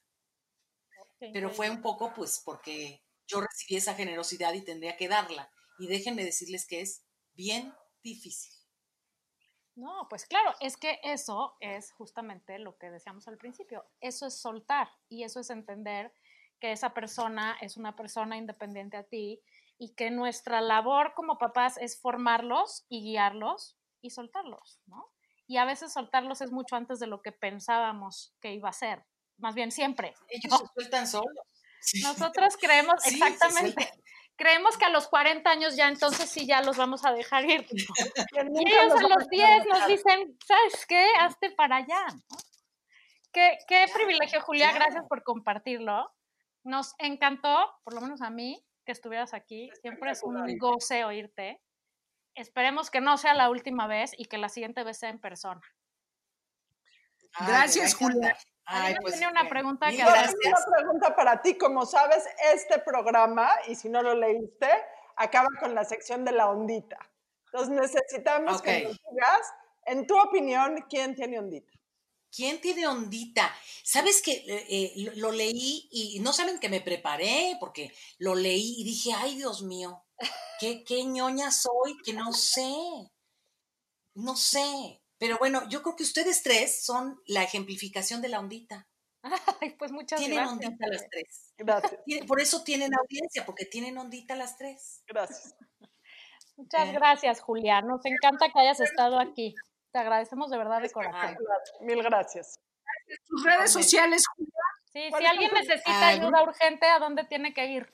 Pero 1.20 1.50
fue 1.50 1.70
un 1.70 1.80
poco 1.80 2.12
pues 2.12 2.42
porque 2.44 3.00
yo 3.28 3.40
recibí 3.40 3.76
esa 3.76 3.94
generosidad 3.94 4.52
y 4.54 4.62
tendría 4.62 4.96
que 4.96 5.06
darla. 5.06 5.48
Y 5.78 5.86
déjenme 5.86 6.24
decirles 6.24 6.66
que 6.66 6.80
es 6.80 7.04
bien 7.34 7.72
difícil. 8.02 8.52
No, 9.76 10.06
pues 10.10 10.26
claro, 10.26 10.52
es 10.60 10.76
que 10.76 10.98
eso 11.04 11.56
es 11.60 11.92
justamente 11.92 12.58
lo 12.58 12.76
que 12.76 12.90
decíamos 12.90 13.28
al 13.28 13.38
principio. 13.38 13.84
Eso 14.00 14.26
es 14.26 14.36
soltar 14.36 14.88
y 15.08 15.22
eso 15.22 15.38
es 15.38 15.48
entender 15.50 16.12
que 16.58 16.72
esa 16.72 16.92
persona 16.92 17.56
es 17.60 17.76
una 17.76 17.94
persona 17.94 18.36
independiente 18.36 18.96
a 18.96 19.04
ti 19.04 19.40
y 19.78 19.94
que 19.94 20.10
nuestra 20.10 20.60
labor 20.60 21.14
como 21.14 21.38
papás 21.38 21.78
es 21.78 22.00
formarlos 22.00 22.84
y 22.88 23.02
guiarlos 23.02 23.78
y 24.00 24.10
soltarlos, 24.10 24.80
¿no? 24.86 25.10
Y 25.46 25.56
a 25.56 25.64
veces 25.64 25.92
soltarlos 25.92 26.40
es 26.40 26.52
mucho 26.52 26.76
antes 26.76 26.98
de 26.98 27.06
lo 27.06 27.22
que 27.22 27.32
pensábamos 27.32 28.34
que 28.40 28.52
iba 28.52 28.68
a 28.68 28.72
ser, 28.72 29.04
más 29.38 29.54
bien 29.54 29.70
siempre. 29.70 30.14
Ellos 30.28 30.58
se 30.58 30.66
sueltan 30.74 31.06
solos. 31.06 31.46
Nosotros 32.02 32.56
creemos, 32.60 33.04
exactamente, 33.06 33.90
creemos 34.36 34.76
que 34.78 34.84
a 34.84 34.90
los 34.90 35.08
40 35.08 35.50
años 35.50 35.76
ya 35.76 35.88
entonces 35.88 36.30
sí 36.30 36.46
ya 36.46 36.62
los 36.62 36.76
vamos 36.76 37.04
a 37.04 37.12
dejar 37.12 37.44
ir. 37.44 37.66
y 37.70 38.68
ellos 38.68 38.94
a 38.94 39.08
los 39.08 39.28
10 39.28 39.66
nos 39.66 39.86
dicen, 39.86 40.38
¿sabes 40.46 40.86
qué? 40.86 41.06
Hazte 41.18 41.50
para 41.50 41.76
allá. 41.76 42.06
Qué, 43.32 43.58
qué 43.66 43.86
privilegio, 43.92 44.40
Julia, 44.42 44.72
gracias 44.72 45.04
por 45.08 45.22
compartirlo. 45.22 46.10
Nos 46.64 46.94
encantó, 46.98 47.72
por 47.82 47.94
lo 47.94 48.00
menos 48.02 48.20
a 48.20 48.30
mí, 48.30 48.62
que 48.84 48.92
estuvieras 48.92 49.34
aquí. 49.34 49.70
Siempre 49.80 50.10
es 50.10 50.22
un 50.22 50.58
goce 50.58 51.04
oírte. 51.04 51.60
Esperemos 52.34 52.90
que 52.90 53.00
no 53.00 53.18
sea 53.18 53.34
la 53.34 53.50
última 53.50 53.86
vez 53.86 54.12
y 54.16 54.26
que 54.26 54.38
la 54.38 54.48
siguiente 54.48 54.84
vez 54.84 54.98
sea 54.98 55.10
en 55.10 55.18
persona. 55.18 55.60
Gracias, 57.38 57.94
Julia. 57.94 58.36
Ay, 58.64 58.94
pues, 59.00 59.14
tenía 59.14 59.28
una 59.28 59.48
pregunta 59.48 59.90
que 59.90 60.02
hacer. 60.02 60.34
Una 60.46 60.76
pregunta 60.76 61.16
para 61.16 61.42
ti. 61.42 61.56
Como 61.56 61.84
sabes, 61.84 62.24
este 62.52 62.78
programa, 62.78 63.50
y 63.68 63.74
si 63.74 63.88
no 63.88 64.02
lo 64.02 64.14
leíste, 64.14 64.68
acaba 65.16 65.48
con 65.60 65.74
la 65.74 65.84
sección 65.84 66.24
de 66.24 66.32
la 66.32 66.48
ondita. 66.48 66.98
Entonces 67.46 67.70
necesitamos 67.70 68.62
que 68.62 68.84
nos 68.84 68.98
digas, 69.10 69.54
en 69.86 70.06
tu 70.06 70.18
opinión, 70.18 70.84
¿quién 70.88 71.14
tiene 71.14 71.38
ondita? 71.38 71.70
¿Quién 72.34 72.62
tiene 72.62 72.86
ondita? 72.86 73.54
Sabes 73.84 74.22
que 74.22 74.32
eh, 74.32 74.66
eh, 74.70 75.12
lo 75.16 75.32
leí 75.32 75.86
y 75.90 76.18
no 76.20 76.32
saben 76.32 76.58
que 76.58 76.70
me 76.70 76.80
preparé 76.80 77.58
porque 77.60 77.92
lo 78.18 78.34
leí 78.34 78.76
y 78.78 78.84
dije, 78.84 79.12
ay 79.14 79.36
Dios 79.36 79.62
mío, 79.62 80.02
qué, 80.60 80.84
qué 80.84 81.04
ñoña 81.04 81.50
soy, 81.50 81.96
que 82.04 82.12
no 82.12 82.32
sé, 82.32 82.72
no 84.14 84.36
sé. 84.36 85.00
Pero 85.18 85.38
bueno, 85.38 85.68
yo 85.68 85.82
creo 85.82 85.94
que 85.94 86.02
ustedes 86.02 86.42
tres 86.42 86.84
son 86.84 87.20
la 87.26 87.42
ejemplificación 87.42 88.20
de 88.22 88.28
la 88.28 88.40
ondita. 88.40 88.88
Ay, 89.60 89.76
pues 89.78 89.92
muchas 89.92 90.18
tienen 90.18 90.38
gracias. 90.38 90.58
Tienen 90.58 90.72
ondita 90.72 90.86
las 90.88 91.08
tres. 91.08 91.54
Gracias. 91.56 92.26
Por 92.26 92.40
eso 92.40 92.64
tienen 92.64 92.90
audiencia, 92.94 93.46
porque 93.46 93.64
tienen 93.66 93.96
ondita 93.98 94.34
las 94.34 94.56
tres. 94.56 95.02
Gracias. 95.06 95.54
Muchas 96.56 96.88
eh. 96.88 96.92
gracias, 96.92 97.40
Julia. 97.40 97.80
Nos 97.82 98.04
encanta 98.04 98.48
que 98.52 98.60
hayas 98.60 98.80
estado 98.80 99.18
aquí. 99.18 99.54
Te 99.92 99.98
agradecemos 99.98 100.50
de 100.50 100.58
verdad 100.58 100.82
de 100.82 100.90
corazón. 100.90 101.36
Mil 101.80 102.02
gracias. 102.02 102.58
Tus 103.26 103.44
redes 103.44 103.70
sociales, 103.70 104.24
Julia. 104.36 104.51
Sí, 104.92 105.08
si 105.18 105.24
alguien 105.26 105.50
necesita 105.54 106.08
ayuda 106.08 106.42
urgente, 106.42 106.86
¿a 106.86 106.98
dónde 106.98 107.24
tiene 107.24 107.54
que 107.54 107.66
ir? 107.66 107.90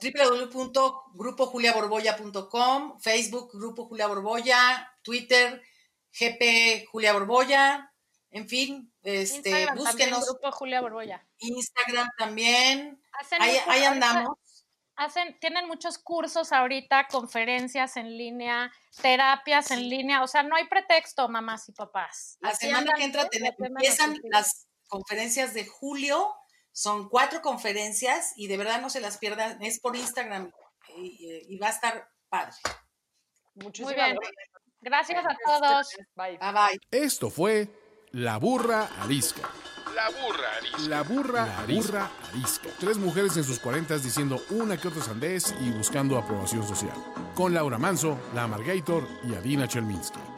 www.grupojuliaborboya.com, 0.00 2.98
Facebook 3.00 3.50
Grupo 3.52 3.86
Julia 3.86 4.06
Borboya, 4.06 4.92
Twitter 5.02 5.60
GP 6.12 6.86
Julia 6.90 7.12
Borboya, 7.12 7.92
en 8.30 8.48
fin, 8.48 8.92
este, 9.02 9.50
Instagram 9.50 9.66
también, 9.66 9.84
búsquenos. 10.10 10.26
Grupo 10.26 10.52
Julia 10.52 10.80
Borboya. 10.80 11.26
Instagram 11.38 12.08
también. 12.16 13.02
Hacen 13.12 13.42
Ahí, 13.42 13.52
mucho- 13.54 13.70
ahí 13.70 13.84
ahorita 13.84 14.08
andamos. 14.08 14.38
Hacen, 14.96 15.38
tienen 15.40 15.66
muchos 15.68 15.98
cursos 15.98 16.52
ahorita, 16.52 17.06
conferencias 17.08 17.96
en 17.96 18.16
línea, 18.18 18.72
terapias 19.00 19.70
en 19.70 19.88
línea, 19.88 20.22
o 20.24 20.26
sea, 20.26 20.42
no 20.42 20.56
hay 20.56 20.66
pretexto, 20.66 21.28
mamás 21.28 21.68
y 21.68 21.72
papás. 21.72 22.36
La 22.40 22.52
semana 22.54 22.78
andan 22.80 22.96
que 22.96 23.04
entra 23.04 23.28
tenemos- 23.28 23.60
empiezan 23.60 24.18
las 24.24 24.66
conferencias 24.88 25.54
de 25.54 25.66
julio. 25.66 26.34
Son 26.72 27.08
cuatro 27.08 27.42
conferencias 27.42 28.32
y 28.36 28.46
de 28.46 28.56
verdad 28.56 28.80
no 28.80 28.90
se 28.90 29.00
las 29.00 29.18
pierdan. 29.18 29.62
Es 29.62 29.80
por 29.80 29.96
Instagram 29.96 30.52
y, 30.96 31.54
y 31.54 31.58
va 31.58 31.68
a 31.68 31.70
estar 31.70 32.08
padre. 32.28 32.54
Muchísimas 33.54 33.94
bien. 33.94 34.16
gracias. 34.16 34.58
Gracias 34.80 35.24
a 35.26 35.36
todos. 35.44 35.88
Bye. 36.14 36.38
Bye 36.38 36.52
bye. 36.52 36.80
Esto 36.90 37.30
fue 37.30 37.68
La 38.12 38.38
Burra 38.38 38.88
Arisca. 39.00 39.48
La 39.94 40.10
burra 40.10 40.56
arisca. 40.58 40.88
La 40.88 41.02
burra, 41.02 41.64
burra 41.66 42.10
arisca. 42.28 42.70
Tres 42.78 42.98
mujeres 42.98 43.36
en 43.36 43.42
sus 43.42 43.58
cuarentas 43.58 44.04
diciendo 44.04 44.40
una 44.50 44.76
que 44.76 44.86
otra 44.86 45.02
sandez 45.02 45.52
y 45.60 45.70
buscando 45.70 46.16
aprobación 46.16 46.66
social. 46.66 46.94
Con 47.34 47.52
Laura 47.52 47.78
Manso, 47.78 48.16
La 48.32 48.44
Amargator 48.44 49.08
y 49.24 49.34
Adina 49.34 49.66
Chelminsky. 49.66 50.37